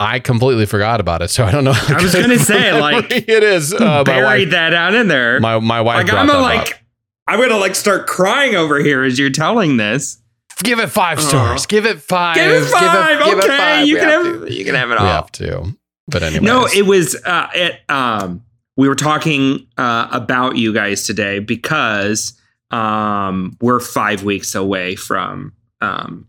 I 0.00 0.20
completely 0.20 0.66
forgot 0.66 1.00
about 1.00 1.22
it, 1.22 1.28
so 1.28 1.44
I 1.44 1.50
don't 1.50 1.64
know. 1.64 1.72
I 1.74 2.00
was 2.00 2.14
good 2.14 2.22
gonna 2.26 2.38
say, 2.38 2.70
memory 2.70 2.80
like, 2.80 3.10
it 3.10 3.42
is. 3.42 3.74
Uh, 3.74 4.04
Buried 4.04 4.24
wife, 4.48 4.50
that 4.50 4.72
out 4.72 4.94
in 4.94 5.08
there. 5.08 5.40
my, 5.40 5.58
my 5.58 5.80
wife. 5.80 5.96
like 5.96 6.06
brought 6.06 6.18
I'm 6.20 6.26
that 6.28 6.32
gonna 6.34 6.46
up. 6.46 6.66
like 6.66 6.82
I'm 7.26 7.40
gonna 7.40 7.56
like 7.58 7.74
start 7.74 8.06
crying 8.06 8.54
over 8.54 8.78
here 8.78 9.02
as 9.02 9.18
you're 9.18 9.30
telling 9.30 9.76
this. 9.76 10.18
Give 10.62 10.78
it 10.78 10.88
five 10.88 11.20
stars. 11.20 11.66
Give 11.66 11.86
it 11.86 12.00
five. 12.00 12.36
Give 12.36 12.50
it 12.50 12.64
five. 12.66 13.24
give 13.24 13.38
it 13.38 13.44
okay, 13.44 13.56
five. 13.56 13.86
you 13.86 13.94
We 13.94 14.00
can 14.00 14.08
have 14.08 14.24
have, 14.42 14.50
you 14.50 14.64
can 14.64 14.74
have 14.74 14.90
it 14.90 14.94
We 14.94 14.98
all. 14.98 15.06
have 15.06 15.32
to. 15.32 15.74
But 16.08 16.22
anyway, 16.22 16.44
No, 16.44 16.66
it 16.66 16.86
was 16.86 17.14
uh, 17.24 17.48
it. 17.54 17.80
Um, 17.90 18.42
we 18.76 18.88
were 18.88 18.94
talking 18.94 19.66
uh, 19.76 20.08
about 20.12 20.56
you 20.56 20.72
guys 20.72 21.04
today 21.06 21.38
because 21.40 22.32
um, 22.70 23.56
we're 23.60 23.80
five 23.80 24.22
weeks 24.24 24.54
away 24.54 24.94
from 24.96 25.52
um, 25.80 26.26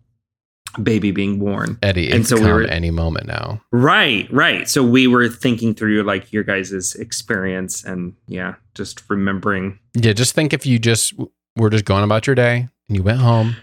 baby 0.81 1.11
being 1.11 1.39
born. 1.39 1.77
Eddie. 1.81 2.09
It 2.09 2.13
and 2.15 2.27
so 2.27 2.35
we 2.39 2.51
were- 2.51 2.63
any 2.63 2.91
moment 2.91 3.27
now. 3.27 3.61
Right, 3.71 4.27
right. 4.31 4.67
So 4.67 4.83
we 4.83 5.07
were 5.07 5.29
thinking 5.29 5.73
through 5.75 6.03
like 6.03 6.31
your 6.33 6.43
guys' 6.43 6.95
experience 6.95 7.83
and 7.83 8.13
yeah, 8.27 8.55
just 8.75 9.03
remembering. 9.09 9.79
Yeah, 9.95 10.13
just 10.13 10.33
think 10.35 10.51
if 10.53 10.65
you 10.65 10.79
just 10.79 11.13
were 11.55 11.69
just 11.69 11.85
going 11.85 12.03
about 12.03 12.27
your 12.27 12.35
day 12.35 12.67
and 12.87 12.97
you 12.97 13.03
went 13.03 13.19
home, 13.19 13.55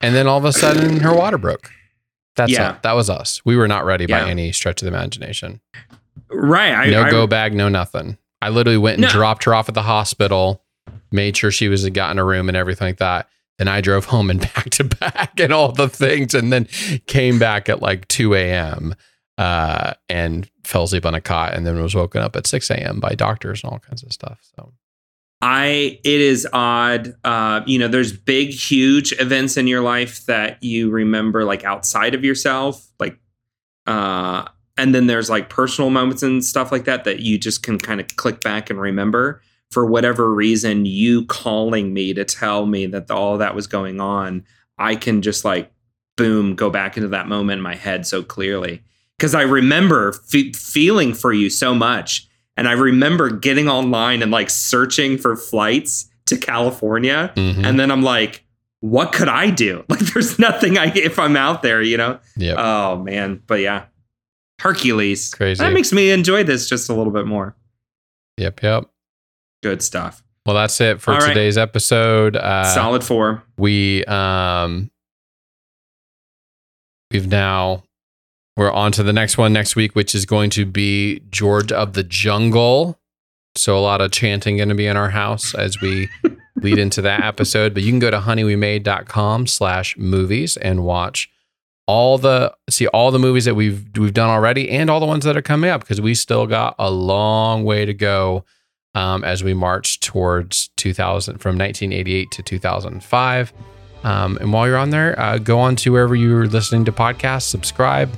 and 0.00 0.14
then 0.14 0.26
all 0.26 0.38
of 0.38 0.44
a 0.44 0.52
sudden 0.52 1.00
her 1.00 1.14
water 1.14 1.38
broke. 1.38 1.70
That's 2.36 2.52
Yeah. 2.52 2.76
it. 2.76 2.82
that 2.82 2.92
was 2.92 3.10
us. 3.10 3.42
We 3.44 3.56
were 3.56 3.68
not 3.68 3.84
ready 3.84 4.06
Yeah. 4.08 4.24
by 4.24 4.30
any 4.30 4.52
stretch 4.52 4.82
of 4.82 4.86
the 4.90 4.96
imagination. 4.96 5.60
Right. 6.30 6.72
I, 6.72 6.90
no 6.90 7.02
I, 7.02 7.10
go 7.10 7.26
bag, 7.26 7.54
no 7.54 7.68
nothing. 7.68 8.16
I 8.40 8.48
literally 8.50 8.78
went 8.78 8.94
and 8.94 9.02
No. 9.02 9.08
dropped 9.08 9.44
her 9.44 9.54
off 9.54 9.68
at 9.68 9.74
the 9.74 9.82
hospital, 9.82 10.62
made 11.10 11.36
sure 11.36 11.50
she 11.50 11.68
was 11.68 11.86
got 11.90 12.10
in 12.12 12.18
a 12.18 12.24
room 12.24 12.48
and 12.48 12.56
everything 12.56 12.88
like 12.88 12.98
that. 12.98 13.28
Then 13.58 13.68
I 13.68 13.80
drove 13.82 14.06
home 14.06 14.30
and 14.30 14.40
back 14.54 14.70
to 14.70 14.84
back 14.84 15.38
and 15.38 15.52
all 15.52 15.72
the 15.72 15.88
things, 15.88 16.32
and 16.34 16.52
then 16.52 16.66
came 17.06 17.38
back 17.38 17.68
at 17.68 17.82
like 17.82 18.08
2 18.08 18.34
a.m. 18.34 18.94
Uh, 19.36 19.92
and 20.08 20.48
fell 20.64 20.84
asleep 20.84 21.04
on 21.04 21.14
a 21.14 21.20
cot, 21.20 21.52
and 21.54 21.66
then 21.66 21.82
was 21.82 21.94
woken 21.94 22.22
up 22.22 22.36
at 22.36 22.46
6 22.46 22.70
a.m. 22.70 23.00
by 23.00 23.14
doctors 23.14 23.62
and 23.64 23.72
all 23.72 23.78
kinds 23.78 24.02
of 24.02 24.12
stuff. 24.12 24.38
So 24.56 24.72
I 25.42 25.98
it 26.04 26.20
is 26.20 26.46
odd. 26.52 27.14
Uh, 27.24 27.62
you 27.66 27.78
know, 27.78 27.88
there's 27.88 28.12
big, 28.12 28.50
huge 28.50 29.12
events 29.18 29.56
in 29.56 29.66
your 29.66 29.80
life 29.80 30.26
that 30.26 30.62
you 30.62 30.90
remember 30.90 31.44
like 31.44 31.64
outside 31.64 32.14
of 32.14 32.24
yourself, 32.24 32.86
like 32.98 33.18
uh 33.86 34.44
and 34.76 34.94
then 34.94 35.06
there's 35.06 35.28
like 35.28 35.50
personal 35.50 35.90
moments 35.90 36.22
and 36.22 36.44
stuff 36.44 36.72
like 36.72 36.84
that 36.84 37.04
that 37.04 37.20
you 37.20 37.38
just 37.38 37.62
can 37.62 37.78
kind 37.78 38.00
of 38.00 38.16
click 38.16 38.40
back 38.40 38.70
and 38.70 38.80
remember. 38.80 39.42
For 39.70 39.86
whatever 39.86 40.34
reason, 40.34 40.84
you 40.84 41.26
calling 41.26 41.94
me 41.94 42.12
to 42.14 42.24
tell 42.24 42.66
me 42.66 42.86
that 42.86 43.10
all 43.10 43.38
that 43.38 43.54
was 43.54 43.68
going 43.68 44.00
on, 44.00 44.44
I 44.78 44.96
can 44.96 45.22
just 45.22 45.44
like 45.44 45.70
boom, 46.16 46.54
go 46.54 46.68
back 46.70 46.96
into 46.96 47.08
that 47.08 47.28
moment 47.28 47.58
in 47.58 47.62
my 47.62 47.74
head 47.74 48.06
so 48.06 48.22
clearly. 48.22 48.82
Because 49.16 49.34
I 49.34 49.42
remember 49.42 50.12
fe- 50.12 50.52
feeling 50.52 51.14
for 51.14 51.32
you 51.32 51.48
so 51.48 51.74
much. 51.74 52.28
And 52.56 52.68
I 52.68 52.72
remember 52.72 53.30
getting 53.30 53.68
online 53.68 54.22
and 54.22 54.30
like 54.30 54.50
searching 54.50 55.16
for 55.18 55.36
flights 55.36 56.10
to 56.26 56.36
California. 56.36 57.32
mhm. 57.36 57.64
And 57.64 57.78
then 57.80 57.90
I'm 57.90 58.02
like, 58.02 58.44
what 58.80 59.12
could 59.12 59.28
I 59.28 59.50
do? 59.50 59.84
Like, 59.88 60.00
there's 60.00 60.38
nothing 60.38 60.78
I, 60.78 60.86
if 60.94 61.18
I'm 61.18 61.36
out 61.36 61.62
there, 61.62 61.80
you 61.82 61.96
know? 61.96 62.18
yep, 62.36 62.56
Oh, 62.58 62.96
man. 62.98 63.42
But 63.46 63.60
yeah, 63.60 63.84
Hercules. 64.60 65.32
Crazy. 65.34 65.62
That 65.62 65.72
makes 65.72 65.92
me 65.92 66.10
enjoy 66.10 66.44
this 66.44 66.68
just 66.68 66.88
a 66.90 66.94
little 66.94 67.12
bit 67.12 67.26
more. 67.26 67.56
yep, 68.36 68.62
yep. 68.62 68.84
Good 69.62 69.82
stuff. 69.82 70.22
Well, 70.46 70.56
that's 70.56 70.80
it 70.80 71.00
for 71.02 71.12
All 71.12 71.18
right. 71.20 71.28
today's 71.28 71.58
episode. 71.58 72.34
Uh, 72.36 72.64
Solid 72.64 73.04
four. 73.04 73.42
we 73.58 74.04
um 74.06 74.90
we've 77.10 77.28
now 77.28 77.82
we're 78.60 78.70
on 78.70 78.92
to 78.92 79.02
the 79.02 79.12
next 79.12 79.38
one 79.38 79.54
next 79.54 79.74
week 79.74 79.94
which 79.94 80.14
is 80.14 80.26
going 80.26 80.50
to 80.50 80.66
be 80.66 81.22
george 81.30 81.72
of 81.72 81.94
the 81.94 82.02
jungle. 82.02 82.98
So 83.54 83.74
a 83.76 83.80
lot 83.80 84.02
of 84.02 84.10
chanting 84.10 84.58
going 84.58 84.68
to 84.68 84.74
be 84.74 84.86
in 84.86 84.98
our 84.98 85.08
house 85.08 85.54
as 85.54 85.80
we 85.80 86.10
lead 86.56 86.76
into 86.76 87.00
that 87.00 87.24
episode 87.24 87.72
but 87.72 87.82
you 87.82 87.90
can 87.90 87.98
go 87.98 88.10
to 88.10 88.18
honeywemade.com 88.18 89.46
slash 89.46 89.96
movies 89.96 90.58
and 90.58 90.84
watch 90.84 91.30
all 91.86 92.18
the 92.18 92.54
see 92.68 92.86
all 92.88 93.10
the 93.10 93.18
movies 93.18 93.46
that 93.46 93.54
we've 93.54 93.82
we've 93.96 94.12
done 94.12 94.28
already 94.28 94.68
and 94.68 94.90
all 94.90 95.00
the 95.00 95.06
ones 95.06 95.24
that 95.24 95.38
are 95.38 95.42
coming 95.42 95.70
up 95.70 95.80
because 95.80 96.02
we 96.02 96.14
still 96.14 96.46
got 96.46 96.74
a 96.78 96.90
long 96.90 97.64
way 97.64 97.86
to 97.86 97.94
go 97.94 98.44
um, 98.94 99.24
as 99.24 99.42
we 99.42 99.54
march 99.54 100.00
towards 100.00 100.68
2000 100.76 101.38
from 101.38 101.56
1988 101.56 102.30
to 102.32 102.42
2005 102.42 103.54
um, 104.02 104.38
and 104.38 104.50
while 104.50 104.66
you're 104.66 104.78
on 104.78 104.88
there, 104.88 105.18
uh, 105.20 105.36
go 105.36 105.58
on 105.58 105.76
to 105.76 105.92
wherever 105.92 106.16
you're 106.16 106.46
listening 106.46 106.86
to 106.86 106.92
podcasts, 106.92 107.42
subscribe, 107.42 108.10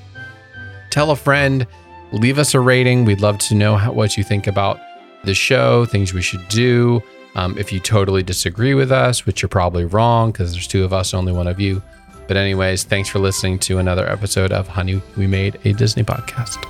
tell 0.93 1.11
a 1.11 1.17
friend, 1.17 1.67
leave 2.13 2.39
us 2.39 2.55
a 2.55 2.61
rating. 2.61 3.05
We'd 3.05 3.21
love 3.21 3.39
to 3.39 3.55
know 3.55 3.77
how, 3.77 3.93
what 3.93 4.17
you 4.17 4.23
think 4.23 4.47
about 4.47 4.79
the 5.25 5.35
show, 5.35 5.87
things 5.87 6.13
we 6.13 6.23
should 6.23 6.47
do. 6.49 7.03
Um, 7.35 7.57
if 7.57 7.73
you 7.73 7.81
totally 7.81 8.23
disagree 8.23 8.75
with 8.75 8.93
us, 8.93 9.25
which 9.25 9.41
you're 9.41 9.49
probably 9.49 9.87
wrong 9.87 10.31
because 10.31 10.53
there's 10.53 10.67
two 10.67 10.85
of 10.85 10.93
us, 10.93 11.15
only 11.15 11.33
one 11.33 11.49
of 11.49 11.59
you. 11.59 11.83
But, 12.29 12.37
anyways, 12.37 12.85
thanks 12.85 13.09
for 13.09 13.19
listening 13.19 13.59
to 13.61 13.79
another 13.79 14.09
episode 14.09 14.53
of 14.53 14.69
Honey, 14.69 15.03
We 15.17 15.27
Made 15.27 15.59
a 15.65 15.73
Disney 15.73 16.05
podcast. 16.05 16.63